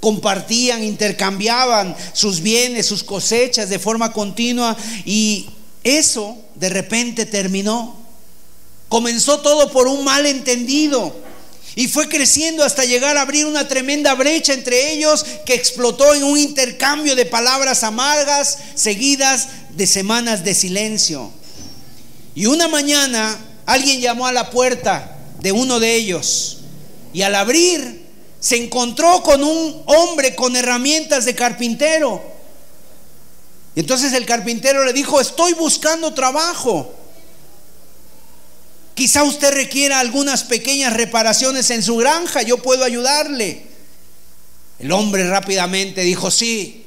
Compartían, 0.00 0.82
intercambiaban 0.82 1.94
sus 2.12 2.40
bienes, 2.40 2.86
sus 2.86 3.04
cosechas 3.04 3.68
de 3.68 3.78
forma 3.78 4.12
continua 4.12 4.76
y 5.04 5.48
eso 5.84 6.36
de 6.56 6.68
repente 6.68 7.26
terminó. 7.26 7.96
Comenzó 8.88 9.40
todo 9.40 9.70
por 9.70 9.86
un 9.86 10.04
malentendido 10.04 11.14
y 11.76 11.86
fue 11.86 12.08
creciendo 12.08 12.64
hasta 12.64 12.84
llegar 12.84 13.16
a 13.16 13.20
abrir 13.22 13.46
una 13.46 13.68
tremenda 13.68 14.14
brecha 14.14 14.52
entre 14.52 14.92
ellos 14.92 15.24
que 15.46 15.54
explotó 15.54 16.12
en 16.14 16.24
un 16.24 16.36
intercambio 16.36 17.14
de 17.14 17.24
palabras 17.24 17.84
amargas 17.84 18.58
seguidas 18.74 19.48
de 19.76 19.86
semanas 19.86 20.42
de 20.42 20.54
silencio. 20.54 21.30
Y 22.34 22.46
una 22.46 22.66
mañana 22.66 23.38
Alguien 23.70 24.00
llamó 24.00 24.26
a 24.26 24.32
la 24.32 24.50
puerta 24.50 25.16
de 25.38 25.52
uno 25.52 25.78
de 25.78 25.94
ellos 25.94 26.58
y 27.12 27.22
al 27.22 27.36
abrir 27.36 28.04
se 28.40 28.56
encontró 28.56 29.22
con 29.22 29.44
un 29.44 29.84
hombre 29.86 30.34
con 30.34 30.56
herramientas 30.56 31.24
de 31.24 31.36
carpintero. 31.36 32.20
Y 33.76 33.80
entonces 33.80 34.12
el 34.12 34.26
carpintero 34.26 34.84
le 34.84 34.92
dijo, 34.92 35.20
estoy 35.20 35.52
buscando 35.52 36.12
trabajo. 36.14 36.92
Quizá 38.94 39.22
usted 39.22 39.52
requiera 39.52 40.00
algunas 40.00 40.42
pequeñas 40.42 40.92
reparaciones 40.94 41.70
en 41.70 41.84
su 41.84 41.96
granja, 41.96 42.42
yo 42.42 42.58
puedo 42.58 42.82
ayudarle. 42.82 43.66
El 44.80 44.90
hombre 44.90 45.30
rápidamente 45.30 46.00
dijo, 46.00 46.32
sí, 46.32 46.86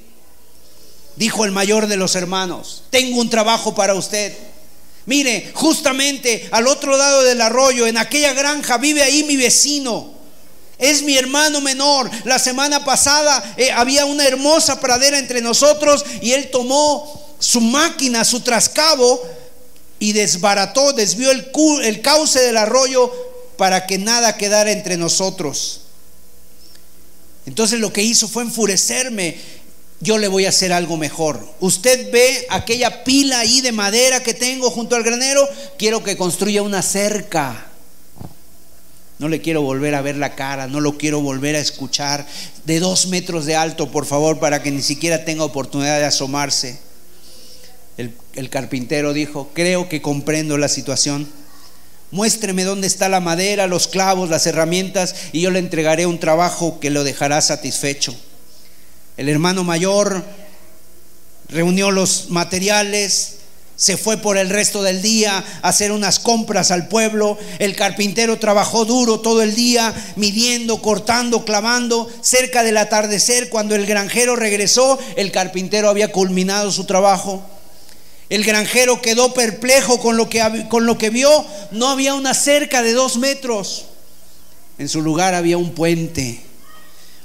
dijo 1.15 1.45
el 1.45 1.51
mayor 1.51 1.87
de 1.87 1.95
los 1.95 2.15
hermanos, 2.17 2.83
tengo 2.89 3.21
un 3.21 3.29
trabajo 3.29 3.73
para 3.73 3.95
usted. 3.95 4.35
Mire, 5.05 5.51
justamente 5.53 6.47
al 6.51 6.67
otro 6.67 6.95
lado 6.95 7.23
del 7.23 7.41
arroyo, 7.41 7.87
en 7.87 7.97
aquella 7.97 8.33
granja, 8.33 8.77
vive 8.77 9.03
ahí 9.03 9.23
mi 9.23 9.35
vecino. 9.35 10.13
Es 10.77 11.01
mi 11.03 11.17
hermano 11.17 11.61
menor. 11.61 12.09
La 12.23 12.39
semana 12.39 12.83
pasada 12.83 13.53
eh, 13.57 13.71
había 13.71 14.05
una 14.05 14.25
hermosa 14.25 14.79
pradera 14.79 15.19
entre 15.19 15.41
nosotros 15.41 16.05
y 16.21 16.31
él 16.31 16.49
tomó 16.51 17.35
su 17.39 17.61
máquina, 17.61 18.23
su 18.23 18.41
trascabo 18.41 19.21
y 19.99 20.13
desbarató, 20.13 20.93
desvió 20.93 21.31
el, 21.31 21.51
el 21.83 22.01
cauce 22.01 22.39
del 22.39 22.57
arroyo 22.57 23.11
para 23.57 23.85
que 23.85 23.97
nada 23.97 24.37
quedara 24.37 24.71
entre 24.71 24.97
nosotros. 24.97 25.81
Entonces 27.45 27.79
lo 27.79 27.91
que 27.91 28.03
hizo 28.03 28.27
fue 28.27 28.43
enfurecerme 28.43 29.37
yo 30.03 30.17
le 30.17 30.27
voy 30.27 30.45
a 30.45 30.49
hacer 30.49 30.73
algo 30.73 30.97
mejor. 30.97 31.39
Usted 31.61 32.11
ve 32.11 32.45
aquella 32.49 33.05
pila 33.05 33.39
ahí 33.39 33.61
de 33.61 33.71
madera 33.71 34.21
que 34.21 34.33
tengo 34.33 34.69
junto 34.69 34.97
al 34.97 35.03
granero, 35.03 35.47
quiero 35.77 36.03
que 36.03 36.17
construya 36.17 36.61
una 36.61 36.81
cerca. 36.81 37.67
No 39.17 39.29
le 39.29 39.39
quiero 39.39 39.61
volver 39.61 39.95
a 39.95 40.01
ver 40.01 40.17
la 40.17 40.35
cara, 40.35 40.67
no 40.67 40.81
lo 40.81 40.97
quiero 40.97 41.21
volver 41.21 41.55
a 41.55 41.59
escuchar 41.59 42.27
de 42.65 42.81
dos 42.81 43.07
metros 43.07 43.45
de 43.45 43.55
alto, 43.55 43.91
por 43.91 44.05
favor, 44.05 44.39
para 44.39 44.61
que 44.61 44.71
ni 44.71 44.81
siquiera 44.81 45.23
tenga 45.23 45.45
oportunidad 45.45 45.99
de 45.99 46.05
asomarse. 46.05 46.79
El, 47.95 48.13
el 48.33 48.49
carpintero 48.49 49.13
dijo, 49.13 49.51
creo 49.53 49.87
que 49.87 50.01
comprendo 50.01 50.57
la 50.57 50.67
situación. 50.67 51.29
Muéstreme 52.11 52.65
dónde 52.65 52.87
está 52.87 53.07
la 53.07 53.21
madera, 53.21 53.67
los 53.67 53.87
clavos, 53.87 54.29
las 54.29 54.45
herramientas, 54.47 55.15
y 55.31 55.41
yo 55.41 55.49
le 55.49 55.59
entregaré 55.59 56.05
un 56.05 56.19
trabajo 56.19 56.81
que 56.81 56.89
lo 56.89 57.05
dejará 57.05 57.39
satisfecho. 57.39 58.13
El 59.17 59.29
hermano 59.29 59.63
mayor 59.63 60.23
reunió 61.49 61.91
los 61.91 62.29
materiales, 62.29 63.37
se 63.75 63.97
fue 63.97 64.17
por 64.17 64.37
el 64.37 64.49
resto 64.49 64.83
del 64.83 65.01
día 65.01 65.43
a 65.61 65.67
hacer 65.67 65.91
unas 65.91 66.19
compras 66.19 66.71
al 66.71 66.87
pueblo. 66.87 67.37
El 67.59 67.75
carpintero 67.75 68.39
trabajó 68.39 68.85
duro 68.85 69.19
todo 69.19 69.41
el 69.41 69.55
día, 69.55 69.93
midiendo, 70.15 70.81
cortando, 70.81 71.43
clavando. 71.43 72.09
Cerca 72.21 72.63
del 72.63 72.77
atardecer, 72.77 73.49
cuando 73.49 73.75
el 73.75 73.85
granjero 73.85 74.35
regresó, 74.35 74.99
el 75.15 75.31
carpintero 75.31 75.89
había 75.89 76.11
culminado 76.11 76.71
su 76.71 76.85
trabajo. 76.85 77.43
El 78.29 78.43
granjero 78.43 79.01
quedó 79.01 79.33
perplejo 79.33 79.99
con 79.99 80.17
lo 80.17 80.29
que, 80.29 80.67
con 80.69 80.85
lo 80.85 80.97
que 80.97 81.09
vio. 81.09 81.45
No 81.71 81.89
había 81.89 82.13
una 82.13 82.33
cerca 82.33 82.81
de 82.81 82.93
dos 82.93 83.17
metros. 83.17 83.85
En 84.77 84.87
su 84.87 85.01
lugar 85.01 85.33
había 85.33 85.57
un 85.57 85.71
puente 85.71 86.41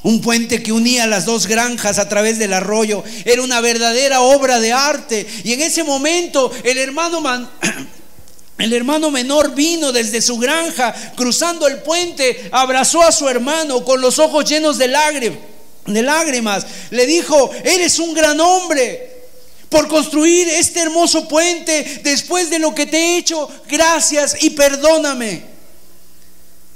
un 0.02 0.20
puente 0.20 0.62
que 0.62 0.72
unía 0.72 1.06
las 1.06 1.24
dos 1.24 1.46
granjas 1.46 1.98
a 1.98 2.08
través 2.08 2.38
del 2.38 2.52
arroyo. 2.52 3.02
Era 3.24 3.42
una 3.42 3.60
verdadera 3.60 4.20
obra 4.20 4.60
de 4.60 4.72
arte. 4.72 5.26
Y 5.44 5.52
en 5.52 5.62
ese 5.62 5.82
momento 5.82 6.52
el 6.64 6.78
hermano, 6.78 7.20
el 8.58 8.72
hermano 8.72 9.10
menor 9.10 9.54
vino 9.54 9.92
desde 9.92 10.22
su 10.22 10.38
granja, 10.38 10.94
cruzando 11.16 11.66
el 11.66 11.78
puente, 11.78 12.48
abrazó 12.52 13.02
a 13.02 13.12
su 13.12 13.28
hermano 13.28 13.84
con 13.84 14.00
los 14.00 14.18
ojos 14.18 14.44
llenos 14.44 14.78
de 14.78 14.88
lágrimas. 14.88 15.38
De 15.86 16.02
lágrimas. 16.02 16.66
Le 16.90 17.06
dijo, 17.06 17.50
eres 17.64 17.98
un 17.98 18.14
gran 18.14 18.38
hombre 18.40 19.16
por 19.68 19.88
construir 19.88 20.48
este 20.48 20.80
hermoso 20.80 21.28
puente 21.28 22.00
después 22.04 22.50
de 22.50 22.58
lo 22.58 22.74
que 22.74 22.86
te 22.86 22.98
he 22.98 23.16
hecho. 23.18 23.48
Gracias 23.68 24.36
y 24.42 24.50
perdóname. 24.50 25.57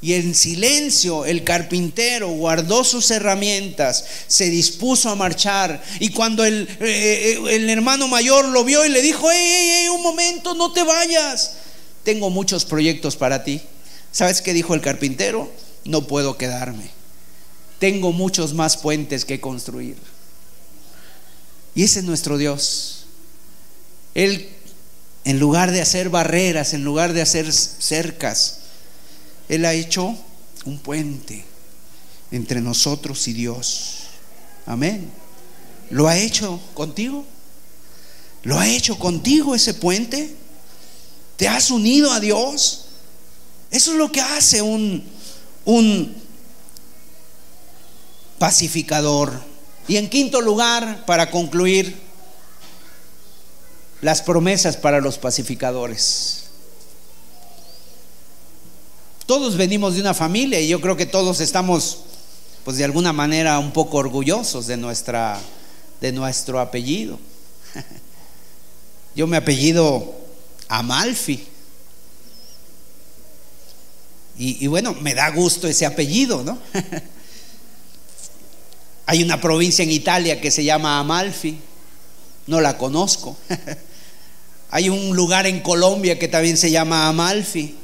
Y 0.02 0.14
en 0.14 0.34
silencio 0.34 1.24
el 1.24 1.44
carpintero 1.44 2.28
guardó 2.28 2.82
sus 2.82 3.08
herramientas, 3.12 4.04
se 4.26 4.50
dispuso 4.50 5.08
a 5.08 5.14
marchar. 5.14 5.80
Y 6.00 6.08
cuando 6.08 6.44
el, 6.44 6.68
eh, 6.80 7.38
eh, 7.40 7.54
el 7.54 7.70
hermano 7.70 8.08
mayor 8.08 8.48
lo 8.48 8.64
vio 8.64 8.84
y 8.84 8.88
le 8.88 9.00
dijo, 9.00 9.28
hey, 9.30 9.86
un 9.94 10.02
momento, 10.02 10.54
no 10.54 10.72
te 10.72 10.82
vayas. 10.82 11.52
Tengo 12.02 12.30
muchos 12.30 12.64
proyectos 12.64 13.14
para 13.14 13.44
ti. 13.44 13.62
¿Sabes 14.10 14.42
qué 14.42 14.52
dijo 14.52 14.74
el 14.74 14.80
carpintero? 14.80 15.48
No 15.84 16.08
puedo 16.08 16.36
quedarme. 16.36 16.90
Tengo 17.78 18.10
muchos 18.10 18.54
más 18.54 18.76
puentes 18.76 19.24
que 19.24 19.40
construir. 19.40 19.96
Y 21.76 21.84
ese 21.84 22.00
es 22.00 22.04
nuestro 22.04 22.38
Dios. 22.38 23.06
Él, 24.14 24.48
en 25.24 25.38
lugar 25.38 25.70
de 25.70 25.80
hacer 25.80 26.08
barreras, 26.08 26.74
en 26.74 26.82
lugar 26.82 27.12
de 27.12 27.22
hacer 27.22 27.52
cercas, 27.52 28.61
él 29.52 29.66
ha 29.66 29.74
hecho 29.74 30.16
un 30.64 30.78
puente 30.78 31.44
entre 32.30 32.62
nosotros 32.62 33.28
y 33.28 33.34
Dios. 33.34 34.04
Amén. 34.64 35.10
¿Lo 35.90 36.08
ha 36.08 36.16
hecho 36.16 36.58
contigo? 36.72 37.26
¿Lo 38.44 38.58
ha 38.58 38.66
hecho 38.66 38.98
contigo 38.98 39.54
ese 39.54 39.74
puente? 39.74 40.34
¿Te 41.36 41.48
has 41.48 41.70
unido 41.70 42.12
a 42.12 42.20
Dios? 42.20 42.86
Eso 43.70 43.92
es 43.92 43.98
lo 43.98 44.10
que 44.10 44.22
hace 44.22 44.62
un, 44.62 45.04
un 45.66 46.14
pacificador. 48.38 49.38
Y 49.86 49.98
en 49.98 50.08
quinto 50.08 50.40
lugar, 50.40 51.04
para 51.04 51.30
concluir, 51.30 51.94
las 54.00 54.22
promesas 54.22 54.78
para 54.78 55.02
los 55.02 55.18
pacificadores. 55.18 56.41
Todos 59.26 59.56
venimos 59.56 59.94
de 59.94 60.00
una 60.00 60.14
familia 60.14 60.60
y 60.60 60.68
yo 60.68 60.80
creo 60.80 60.96
que 60.96 61.06
todos 61.06 61.40
estamos, 61.40 61.98
pues 62.64 62.76
de 62.76 62.84
alguna 62.84 63.12
manera, 63.12 63.58
un 63.58 63.72
poco 63.72 63.98
orgullosos 63.98 64.66
de, 64.66 64.76
nuestra, 64.76 65.40
de 66.00 66.12
nuestro 66.12 66.58
apellido. 66.58 67.18
Yo 69.14 69.26
me 69.26 69.36
apellido 69.36 70.14
Amalfi. 70.68 71.46
Y, 74.38 74.64
y, 74.64 74.66
bueno, 74.66 74.94
me 74.94 75.14
da 75.14 75.30
gusto 75.30 75.68
ese 75.68 75.86
apellido, 75.86 76.42
¿no? 76.42 76.58
Hay 79.06 79.22
una 79.22 79.40
provincia 79.40 79.82
en 79.82 79.90
Italia 79.90 80.40
que 80.40 80.50
se 80.50 80.64
llama 80.64 80.98
Amalfi, 80.98 81.58
no 82.46 82.60
la 82.60 82.78
conozco. 82.78 83.36
Hay 84.70 84.88
un 84.88 85.14
lugar 85.14 85.46
en 85.46 85.60
Colombia 85.60 86.18
que 86.18 86.28
también 86.28 86.56
se 86.56 86.70
llama 86.70 87.08
Amalfi. 87.08 87.76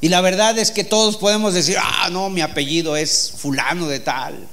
Y 0.00 0.08
la 0.08 0.20
verdad 0.20 0.58
es 0.58 0.70
que 0.70 0.84
todos 0.84 1.16
podemos 1.16 1.54
decir, 1.54 1.76
ah, 1.80 2.08
no, 2.10 2.28
mi 2.28 2.40
apellido 2.40 2.96
es 2.96 3.32
fulano 3.36 3.88
de 3.88 4.00
tal. 4.00 4.48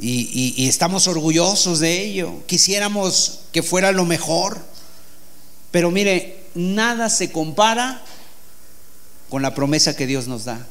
Y, 0.00 0.66
estamos 0.68 1.06
orgullosos 1.06 1.80
de 1.80 2.02
ello. 2.02 2.46
Quisiéramos 2.46 3.40
que 3.52 3.62
fuera 3.62 3.92
lo 3.92 4.04
mejor. 4.04 4.64
Pero 5.70 5.90
mire, 5.90 6.44
nada 6.54 7.10
se 7.10 7.30
compara 7.30 8.02
con 9.28 9.42
la 9.42 9.54
promesa 9.54 9.96
que 9.96 10.06
Dios 10.06 10.28
nos 10.28 10.44
da 10.44 10.66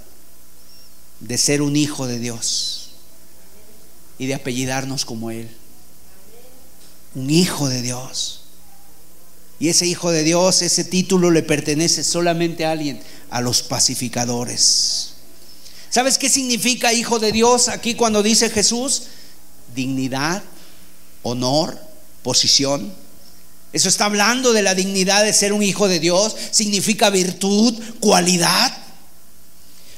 de 1.22 1.38
ser 1.38 1.62
un 1.62 1.76
hijo 1.76 2.08
de 2.08 2.20
Dios 2.20 2.90
y 4.18 4.26
de 4.26 4.34
apellidarnos 4.34 5.06
como 5.06 5.32
Él. 5.32 5.50
Un 7.16 7.30
hijo 7.30 7.70
de 7.70 7.82
Dios. 7.82 8.41
Y 9.62 9.70
ese 9.70 9.86
hijo 9.86 10.10
de 10.10 10.24
Dios, 10.24 10.64
ese 10.64 10.84
título 10.84 11.30
le 11.30 11.44
pertenece 11.44 12.04
solamente 12.04 12.66
a 12.66 12.72
alguien, 12.72 13.00
a 13.30 13.42
los 13.42 13.62
pacificadores. 13.62 15.10
¿Sabes 15.92 16.18
qué 16.18 16.30
significa 16.30 16.94
hijo 16.94 17.20
de 17.20 17.32
Dios 17.32 17.68
aquí 17.68 17.94
cuando 17.94 18.24
dice 18.24 18.50
Jesús? 18.50 19.04
Dignidad, 19.76 20.42
honor, 21.22 21.78
posición. 22.24 22.92
Eso 23.72 23.88
está 23.88 24.06
hablando 24.06 24.52
de 24.52 24.64
la 24.64 24.74
dignidad 24.74 25.24
de 25.24 25.32
ser 25.32 25.54
un 25.54 25.62
hijo 25.62 25.88
de 25.88 26.00
Dios. 26.00 26.36
Significa 26.50 27.12
virtud, 27.12 27.76
cualidad. 28.00 28.76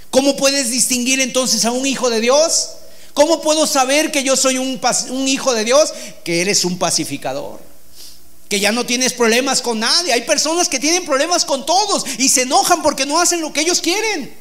¿Cómo 0.10 0.36
puedes 0.36 0.72
distinguir 0.72 1.22
entonces 1.22 1.64
a 1.64 1.72
un 1.72 1.86
hijo 1.86 2.10
de 2.10 2.20
Dios? 2.20 2.68
¿Cómo 3.14 3.42
puedo 3.42 3.66
saber 3.66 4.12
que 4.12 4.26
yo 4.26 4.36
soy 4.36 4.58
un, 4.58 4.82
un 5.12 5.28
hijo 5.30 5.54
de 5.54 5.64
Dios? 5.64 5.94
Que 6.26 6.42
eres 6.42 6.66
un 6.66 6.78
pacificador 6.78 7.73
que 8.54 8.60
ya 8.60 8.72
no 8.72 8.86
tienes 8.86 9.14
problemas 9.14 9.64
con 9.64 9.80
nadie. 9.80 10.14
Hay 10.14 10.22
personas 10.22 10.70
que 10.70 10.80
tienen 10.80 11.06
problemas 11.06 11.44
con 11.44 11.66
todos 11.66 12.06
y 12.20 12.30
se 12.30 12.44
enojan 12.44 12.84
porque 12.84 13.04
no 13.04 13.20
hacen 13.20 13.42
lo 13.42 13.52
que 13.52 13.62
ellos 13.62 13.82
quieren. 13.82 14.32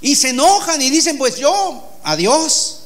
Y 0.00 0.16
se 0.16 0.30
enojan 0.30 0.80
y 0.80 0.88
dicen, 0.88 1.18
pues 1.18 1.36
yo, 1.36 1.86
adiós. 2.02 2.78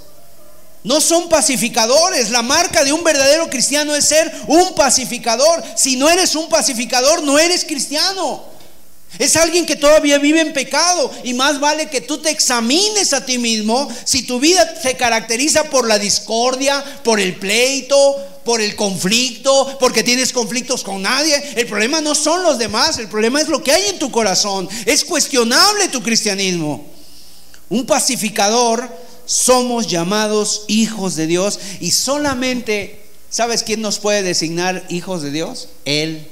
No 0.82 1.01
son 1.01 1.28
pacificadores. 1.28 2.30
La 2.30 2.43
marca 2.43 2.82
de 2.82 2.93
un 2.93 3.05
verdadero 3.05 3.48
cristiano 3.48 3.94
es 3.94 4.06
ser 4.06 4.34
un 4.48 4.74
pacificador. 4.74 5.62
Si 5.76 5.94
no 5.94 6.09
eres 6.09 6.34
un 6.34 6.48
pacificador, 6.48 7.22
no 7.22 7.38
eres 7.38 7.64
cristiano. 7.64 8.43
Es 9.18 9.36
alguien 9.36 9.66
que 9.66 9.76
todavía 9.76 10.18
vive 10.18 10.40
en 10.40 10.52
pecado 10.52 11.10
y 11.24 11.34
más 11.34 11.60
vale 11.60 11.88
que 11.88 12.01
tú 12.01 12.18
te 12.18 12.30
examines 12.30 13.12
a 13.12 13.24
ti 13.24 13.38
mismo 13.38 13.88
si 14.05 14.22
tu 14.22 14.38
vida 14.38 14.80
se 14.80 14.97
caracteriza 14.97 15.64
por 15.64 15.86
la 15.86 15.98
discordia, 15.98 16.84
por 17.02 17.20
el 17.20 17.36
pleito, 17.36 18.16
por 18.44 18.60
el 18.60 18.76
conflicto, 18.76 19.76
porque 19.80 20.02
tienes 20.02 20.32
conflictos 20.32 20.84
con 20.84 21.02
nadie. 21.02 21.34
El 21.56 21.66
problema 21.66 22.01
no 22.01 22.14
son 22.14 22.43
los 22.43 22.59
demás, 22.59 22.98
el 22.98 23.09
problema 23.09 23.40
es 23.40 23.48
lo 23.48 23.62
que 23.62 23.72
hay 23.72 23.86
en 23.86 23.98
tu 23.98 24.10
corazón. 24.10 24.68
Es 24.86 25.05
cuestionable 25.05 25.88
tu 25.88 26.02
cristianismo. 26.02 26.86
Un 27.68 27.84
pacificador 27.86 28.88
somos 29.24 29.88
llamados 29.88 30.64
hijos 30.68 31.16
de 31.16 31.26
Dios 31.26 31.59
y 31.80 31.90
solamente, 31.90 33.05
¿sabes 33.28 33.64
quién 33.64 33.82
nos 33.82 33.98
puede 33.98 34.22
designar 34.22 34.84
hijos 34.88 35.22
de 35.22 35.32
Dios? 35.32 35.68
Él, 35.84 36.28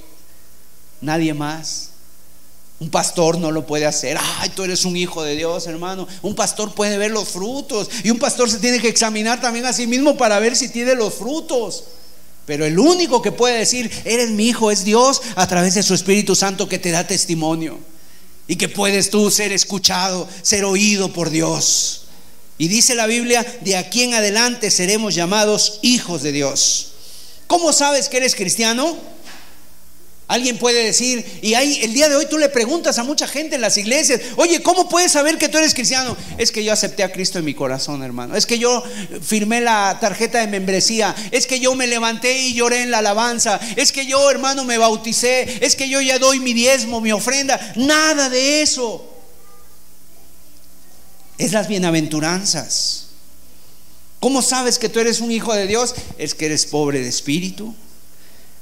nadie 1.01 1.35
más. 1.35 1.91
Un 2.81 2.91
pastor 2.91 3.39
no 3.39 3.51
lo 3.51 3.67
puede 3.67 3.87
hacer. 3.87 4.19
Ay, 4.39 4.51
tú 4.51 4.65
eres 4.65 4.85
un 4.85 4.97
hijo 4.97 5.23
de 5.23 5.37
Dios, 5.37 5.67
hermano. 5.67 6.09
Un 6.23 6.35
pastor 6.35 6.75
puede 6.75 6.99
ver 6.99 7.13
los 7.13 7.29
frutos. 7.29 7.89
Y 8.03 8.11
un 8.11 8.19
pastor 8.19 8.51
se 8.51 8.59
tiene 8.59 8.81
que 8.81 8.89
examinar 8.89 9.41
también 9.41 9.65
a 9.67 9.73
sí 9.73 9.87
mismo 9.87 10.17
para 10.17 10.39
ver 10.41 10.57
si 10.57 10.69
tiene 10.69 10.95
los 10.95 11.15
frutos. 11.15 11.85
Pero 12.47 12.67
el 12.67 12.79
único 12.79 13.23
que 13.23 13.33
puede 13.33 13.59
decir, 13.59 13.91
eres 14.05 14.31
mi 14.31 14.49
hijo, 14.49 14.71
es 14.71 14.85
Dios 14.85 15.23
a 15.37 15.47
través 15.47 15.75
de 15.75 15.83
su 15.83 15.95
Espíritu 15.95 16.35
Santo 16.35 16.69
que 16.69 16.79
te 16.79 16.91
da 16.91 17.07
testimonio. 17.07 17.79
Y 18.47 18.57
que 18.57 18.69
puedes 18.69 19.09
tú 19.09 19.31
ser 19.31 19.53
escuchado, 19.53 20.29
ser 20.43 20.65
oído 20.65 21.13
por 21.13 21.31
Dios. 21.31 22.03
Y 22.59 22.69
dice 22.69 22.95
la 22.95 23.07
Biblia, 23.07 23.47
de 23.63 23.77
aquí 23.77 24.03
en 24.03 24.15
adelante 24.15 24.71
seremos 24.71 25.15
llamados 25.15 25.79
hijos 25.83 26.23
de 26.23 26.33
Dios. 26.33 26.89
¿Cómo 27.47 27.73
sabes 27.73 28.09
que 28.09 28.19
eres 28.19 28.35
cristiano? 28.35 28.97
Alguien 30.27 30.57
puede 30.57 30.83
decir, 30.83 31.25
y 31.43 31.53
ahí 31.53 31.81
el 31.83 31.93
día 31.93 32.09
de 32.09 32.17
hoy 32.17 32.25
tú 32.25 32.39
le 32.39 32.49
preguntas 32.49 32.99
a 32.99 33.05
mucha 33.05 33.29
gente 33.29 33.57
en 33.57 33.61
las 33.61 33.77
iglesias, 33.77 34.23
oye, 34.37 34.63
¿cómo 34.63 34.89
puedes 34.89 35.13
saber 35.13 35.37
que 35.37 35.51
tú 35.51 35.59
eres 35.59 35.75
cristiano? 35.75 36.17
Es 36.39 36.51
que 36.51 36.65
yo 36.65 36.73
acepté 36.73 37.03
a 37.03 37.13
Cristo 37.13 37.39
en 37.39 37.45
mi 37.45 37.53
corazón, 37.53 38.03
hermano. 38.03 38.35
Es 38.35 38.47
que 38.47 38.59
yo 38.59 38.83
firmé 39.21 39.61
la 39.61 39.99
tarjeta 40.01 40.41
de 40.41 40.47
membresía. 40.47 41.15
Es 41.31 41.47
que 41.47 41.61
yo 41.61 41.75
me 41.75 41.87
levanté 41.87 42.41
y 42.41 42.55
lloré 42.55 42.83
en 42.83 42.91
la 42.91 42.99
alabanza. 42.99 43.61
Es 43.77 43.93
que 43.93 44.07
yo, 44.07 44.31
hermano, 44.31 44.65
me 44.65 44.79
bauticé. 44.79 45.59
Es 45.65 45.77
que 45.77 45.91
yo 45.91 46.01
ya 46.01 46.19
doy 46.19 46.41
mi 46.41 46.55
diezmo, 46.55 47.03
mi 47.03 47.13
ofrenda. 47.13 47.61
Nada 47.77 48.31
de 48.31 48.63
eso. 48.63 49.07
Es 51.37 51.53
las 51.53 51.69
bienaventuranzas. 51.69 53.09
¿Cómo 54.21 54.41
sabes 54.41 54.79
que 54.79 54.89
tú 54.89 55.01
eres 55.01 55.21
un 55.21 55.31
hijo 55.31 55.53
de 55.53 55.67
Dios? 55.67 55.95
Es 56.17 56.35
que 56.35 56.47
eres 56.47 56.65
pobre 56.65 57.01
de 57.01 57.09
espíritu 57.11 57.75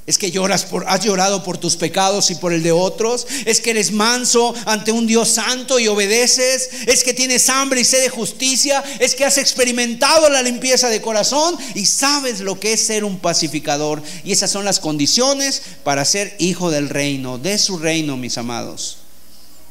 es 0.05 0.17
que 0.17 0.31
lloras 0.31 0.65
por, 0.65 0.85
has 0.89 0.99
llorado 1.01 1.43
por 1.43 1.57
tus 1.57 1.77
pecados 1.77 2.29
y 2.29 2.35
por 2.35 2.51
el 2.51 2.61
de 2.61 2.73
otros. 2.73 3.25
Es 3.45 3.61
que 3.61 3.69
eres 3.69 3.91
manso 3.91 4.53
ante 4.65 4.91
un 4.91 5.07
Dios 5.07 5.29
santo 5.29 5.79
y 5.79 5.87
obedeces. 5.87 6.69
Es 6.87 7.05
que 7.05 7.13
tienes 7.13 7.47
hambre 7.47 7.79
y 7.79 7.85
sed 7.85 8.01
de 8.01 8.09
justicia. 8.09 8.83
Es 8.99 9.15
que 9.15 9.23
has 9.23 9.37
experimentado 9.37 10.27
la 10.27 10.41
limpieza 10.41 10.89
de 10.89 11.01
corazón 11.01 11.57
y 11.73 11.85
sabes 11.85 12.41
lo 12.41 12.59
que 12.59 12.73
es 12.73 12.85
ser 12.85 13.05
un 13.05 13.19
pacificador. 13.19 14.03
Y 14.25 14.33
esas 14.33 14.51
son 14.51 14.65
las 14.65 14.81
condiciones 14.81 15.61
para 15.85 16.03
ser 16.03 16.35
hijo 16.37 16.69
del 16.69 16.89
reino, 16.89 17.37
de 17.37 17.57
su 17.57 17.77
reino, 17.77 18.17
mis 18.17 18.37
amados. 18.37 18.97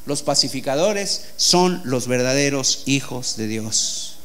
Los 0.07 0.23
pacificadores 0.23 1.25
son 1.37 1.83
los 1.85 2.09
verdaderos 2.09 2.85
hijos 2.87 3.37
de 3.37 3.49
Dios. 3.49 4.17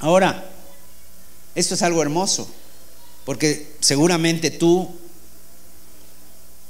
Ahora, 0.00 0.50
esto 1.54 1.74
es 1.74 1.82
algo 1.82 2.02
hermoso. 2.02 2.50
Porque 3.24 3.74
seguramente 3.80 4.50
tú 4.50 4.90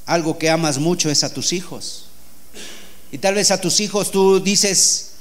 algo 0.07 0.39
que 0.39 0.51
amas 0.51 0.79
mucho 0.79 1.11
es 1.11 1.25
a 1.25 1.33
tus 1.33 1.53
hijos. 1.53 2.07
Y 3.11 3.19
tal 3.19 3.35
vez 3.35 3.51
a 3.51 3.61
tus 3.61 3.81
hijos 3.81 4.11
tú 4.11 4.41
dices, 4.41 5.13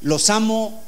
los 0.00 0.30
amo 0.30 0.82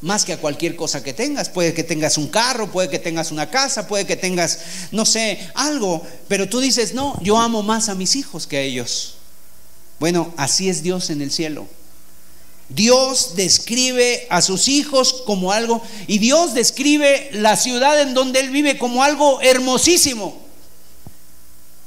más 0.00 0.24
que 0.24 0.34
a 0.34 0.38
cualquier 0.38 0.76
cosa 0.76 1.02
que 1.02 1.12
tengas. 1.12 1.48
Puede 1.48 1.74
que 1.74 1.82
tengas 1.84 2.18
un 2.18 2.28
carro, 2.28 2.70
puede 2.70 2.88
que 2.88 2.98
tengas 2.98 3.32
una 3.32 3.50
casa, 3.50 3.86
puede 3.86 4.06
que 4.06 4.16
tengas, 4.16 4.60
no 4.92 5.04
sé, 5.04 5.38
algo. 5.54 6.02
Pero 6.28 6.48
tú 6.48 6.60
dices, 6.60 6.94
no, 6.94 7.18
yo 7.22 7.38
amo 7.38 7.62
más 7.62 7.88
a 7.88 7.94
mis 7.94 8.16
hijos 8.16 8.46
que 8.46 8.58
a 8.58 8.60
ellos. 8.60 9.16
Bueno, 9.98 10.34
así 10.36 10.68
es 10.68 10.82
Dios 10.82 11.10
en 11.10 11.22
el 11.22 11.30
cielo. 11.30 11.66
Dios 12.68 13.36
describe 13.36 14.26
a 14.30 14.40
sus 14.40 14.68
hijos 14.68 15.22
como 15.26 15.52
algo, 15.52 15.82
y 16.06 16.18
Dios 16.18 16.54
describe 16.54 17.30
la 17.32 17.56
ciudad 17.56 18.00
en 18.00 18.14
donde 18.14 18.40
Él 18.40 18.50
vive 18.50 18.78
como 18.78 19.02
algo 19.02 19.40
hermosísimo. 19.42 20.42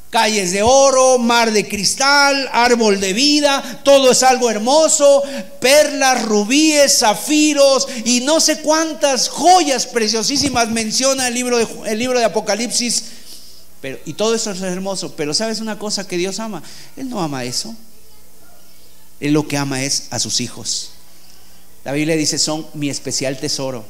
Calles 0.10 0.52
de 0.52 0.64
oro, 0.64 1.18
mar 1.18 1.52
de 1.52 1.68
cristal, 1.68 2.50
árbol 2.54 3.02
de 3.02 3.12
vida, 3.12 3.82
todo 3.84 4.12
es 4.12 4.24
algo 4.24 4.50
hermoso, 4.50 5.22
perlas, 5.60 6.24
rubíes, 6.24 7.00
zafiros 7.00 7.88
y 8.06 8.22
no 8.22 8.40
sé 8.40 8.62
cuántas 8.62 9.28
joyas 9.28 9.86
preciosísimas 9.86 10.70
menciona 10.70 11.28
el 11.28 11.34
libro 11.34 11.58
de, 11.58 11.68
el 11.92 12.00
libro 12.00 12.20
de 12.20 12.26
Apocalipsis. 12.26 13.04
Pero, 13.82 14.00
y 14.06 14.14
todo 14.14 14.34
eso 14.34 14.52
es 14.52 14.62
hermoso, 14.62 15.14
pero 15.18 15.34
¿sabes 15.34 15.60
una 15.60 15.78
cosa 15.78 16.08
que 16.08 16.18
Dios 16.18 16.40
ama? 16.40 16.64
Él 16.96 17.10
no 17.10 17.22
ama 17.22 17.44
eso. 17.44 17.76
Él 19.20 19.34
lo 19.34 19.48
que 19.48 19.58
ama 19.58 19.84
es 19.84 20.08
a 20.12 20.20
sus 20.20 20.42
hijos. 20.42 20.92
La 21.84 21.92
Biblia 21.94 22.16
dice, 22.16 22.38
son 22.38 22.68
mi 22.74 22.90
especial 22.90 23.40
tesoro. 23.40 23.86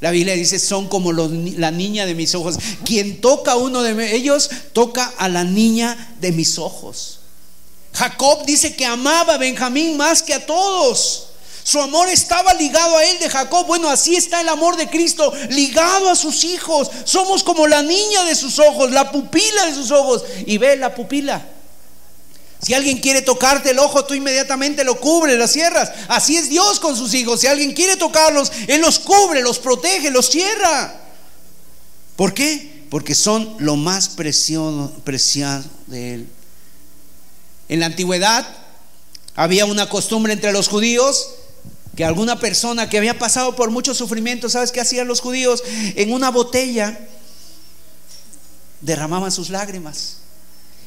La 0.00 0.10
Biblia 0.10 0.34
dice, 0.34 0.58
son 0.58 0.88
como 0.88 1.12
la 1.12 1.70
niña 1.70 2.04
de 2.04 2.14
mis 2.14 2.34
ojos. 2.34 2.56
Quien 2.84 3.20
toca 3.20 3.52
a 3.52 3.56
uno 3.56 3.82
de 3.82 4.14
ellos, 4.14 4.50
toca 4.72 5.14
a 5.16 5.28
la 5.28 5.44
niña 5.44 6.14
de 6.20 6.32
mis 6.32 6.58
ojos. 6.58 7.20
Jacob 7.94 8.44
dice 8.44 8.76
que 8.76 8.84
amaba 8.84 9.34
a 9.34 9.38
Benjamín 9.38 9.96
más 9.96 10.22
que 10.22 10.34
a 10.34 10.44
todos. 10.44 11.28
Su 11.62 11.80
amor 11.80 12.08
estaba 12.08 12.52
ligado 12.54 12.96
a 12.96 13.04
él 13.04 13.18
de 13.18 13.30
Jacob. 13.30 13.66
Bueno, 13.66 13.88
así 13.88 14.14
está 14.14 14.40
el 14.42 14.48
amor 14.50 14.76
de 14.76 14.88
Cristo, 14.88 15.32
ligado 15.48 16.10
a 16.10 16.14
sus 16.14 16.44
hijos. 16.44 16.90
Somos 17.04 17.42
como 17.42 17.66
la 17.66 17.82
niña 17.82 18.24
de 18.24 18.34
sus 18.34 18.58
ojos, 18.58 18.92
la 18.92 19.10
pupila 19.10 19.66
de 19.66 19.74
sus 19.74 19.90
ojos. 19.90 20.24
Y 20.46 20.58
ve 20.58 20.76
la 20.76 20.94
pupila. 20.94 21.44
Si 22.66 22.74
alguien 22.74 22.98
quiere 22.98 23.22
tocarte 23.22 23.70
el 23.70 23.78
ojo, 23.78 24.04
tú 24.06 24.14
inmediatamente 24.14 24.82
lo 24.82 24.98
cubres, 24.98 25.38
lo 25.38 25.46
cierras. 25.46 25.92
Así 26.08 26.36
es 26.36 26.48
Dios 26.48 26.80
con 26.80 26.96
sus 26.96 27.14
hijos. 27.14 27.40
Si 27.40 27.46
alguien 27.46 27.72
quiere 27.72 27.94
tocarlos, 27.94 28.50
Él 28.66 28.80
los 28.80 28.98
cubre, 28.98 29.40
los 29.40 29.60
protege, 29.60 30.10
los 30.10 30.28
cierra. 30.28 31.00
¿Por 32.16 32.34
qué? 32.34 32.84
Porque 32.90 33.14
son 33.14 33.54
lo 33.60 33.76
más 33.76 34.08
preciado, 34.08 34.92
de 35.86 36.14
Él. 36.14 36.28
En 37.68 37.78
la 37.78 37.86
antigüedad 37.86 38.44
había 39.36 39.64
una 39.64 39.88
costumbre 39.88 40.32
entre 40.32 40.50
los 40.50 40.66
judíos 40.66 41.34
que 41.94 42.04
alguna 42.04 42.40
persona 42.40 42.90
que 42.90 42.98
había 42.98 43.16
pasado 43.16 43.54
por 43.54 43.70
mucho 43.70 43.94
sufrimiento, 43.94 44.50
¿sabes 44.50 44.72
qué 44.72 44.80
hacían 44.80 45.06
los 45.06 45.20
judíos? 45.20 45.62
En 45.94 46.12
una 46.12 46.32
botella 46.32 46.98
derramaban 48.80 49.30
sus 49.30 49.50
lágrimas. 49.50 50.16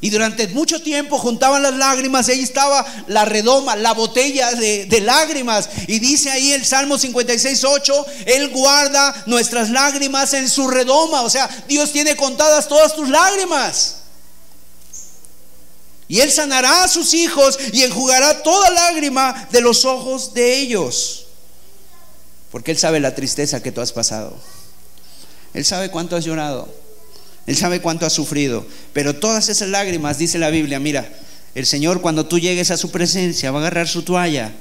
Y 0.02 0.10
durante 0.12 0.48
mucho 0.48 0.82
tiempo 0.82 1.18
juntaban 1.18 1.62
las 1.62 1.76
lágrimas, 1.76 2.30
ahí 2.30 2.40
estaba 2.40 2.86
la 3.08 3.26
redoma, 3.26 3.76
la 3.76 3.94
botella 3.94 4.52
de, 4.54 5.02
lágrimas. 5.02 5.70
Y 5.88 6.00
dice 6.00 6.30
ahí 6.32 6.54
el 6.54 6.66
Salmo 6.66 6.98
56, 6.98 7.64
8, 7.64 8.06
Él 8.26 8.50
guarda 8.50 9.24
nuestras 9.26 9.70
lágrimas 9.70 10.34
en 10.34 10.50
su 10.50 10.70
redoma. 10.70 11.24
O 11.24 11.30
sea, 11.30 11.50
Dios 11.68 11.92
tiene 11.92 12.16
contadas 12.16 12.68
todas 12.70 12.96
tus 12.96 13.10
lágrimas. 13.10 13.96
Y 16.08 16.22
Él 16.22 16.32
sanará 16.32 16.84
a 16.84 16.88
sus 16.88 17.14
hijos 17.14 17.60
y 17.74 17.84
enjugará 17.84 18.42
toda 18.42 18.70
lágrima 18.70 19.48
de 19.52 19.62
los 19.62 19.84
ojos 19.84 20.34
de 20.34 20.60
ellos. 20.60 21.26
Porque 22.52 22.72
Él 22.72 22.78
sabe 22.78 23.02
la 23.02 23.14
tristeza 23.14 23.62
que 23.62 23.72
tú 23.72 23.82
has 23.82 23.92
pasado. 23.92 24.34
Él 25.54 25.66
sabe 25.66 25.92
cuánto 25.92 26.16
has 26.16 26.24
llorado. 26.24 26.74
Él 27.50 27.58
sabe 27.58 27.82
cuánto 27.82 28.06
ha 28.06 28.12
sufrido. 28.12 28.64
Pero 28.94 29.16
todas 29.16 29.50
esas 29.50 29.70
lágrimas, 29.70 30.20
dice 30.20 30.38
la 30.38 30.52
Biblia, 30.52 30.80
mira, 30.80 31.12
el 31.56 31.66
Señor 31.66 32.00
cuando 32.00 32.28
tú 32.28 32.38
llegues 32.38 32.70
a 32.70 32.78
su 32.78 32.92
presencia 32.92 33.50
va 33.50 33.58
a 33.58 33.62
agarrar 33.62 33.88
su 33.88 34.04
toalla 34.04 34.54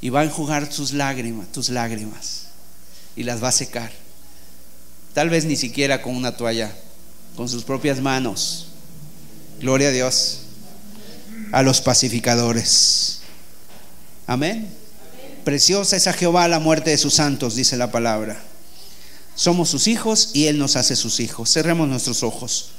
y 0.00 0.10
va 0.10 0.20
a 0.20 0.24
enjugar 0.24 0.68
tus 0.68 0.92
lágrimas, 0.92 1.50
tus 1.50 1.68
lágrimas. 1.70 2.44
Y 3.16 3.24
las 3.24 3.42
va 3.42 3.48
a 3.48 3.52
secar. 3.52 3.90
Tal 5.14 5.30
vez 5.30 5.46
ni 5.46 5.56
siquiera 5.56 6.00
con 6.00 6.14
una 6.14 6.36
toalla, 6.36 6.72
con 7.34 7.48
sus 7.48 7.64
propias 7.64 8.00
manos. 8.00 8.68
Gloria 9.58 9.88
a 9.88 9.90
Dios. 9.90 10.42
A 11.50 11.64
los 11.64 11.80
pacificadores. 11.80 13.18
Amén. 14.28 14.68
Preciosa 15.42 15.96
es 15.96 16.06
a 16.06 16.12
Jehová 16.12 16.46
la 16.46 16.60
muerte 16.60 16.90
de 16.90 16.98
sus 16.98 17.14
santos, 17.14 17.56
dice 17.56 17.76
la 17.76 17.90
palabra. 17.90 18.40
Somos 19.38 19.68
sus 19.68 19.86
hijos 19.86 20.30
y 20.32 20.48
Él 20.48 20.58
nos 20.58 20.74
hace 20.74 20.96
sus 20.96 21.20
hijos. 21.20 21.52
Cerremos 21.52 21.86
nuestros 21.86 22.24
ojos. 22.24 22.70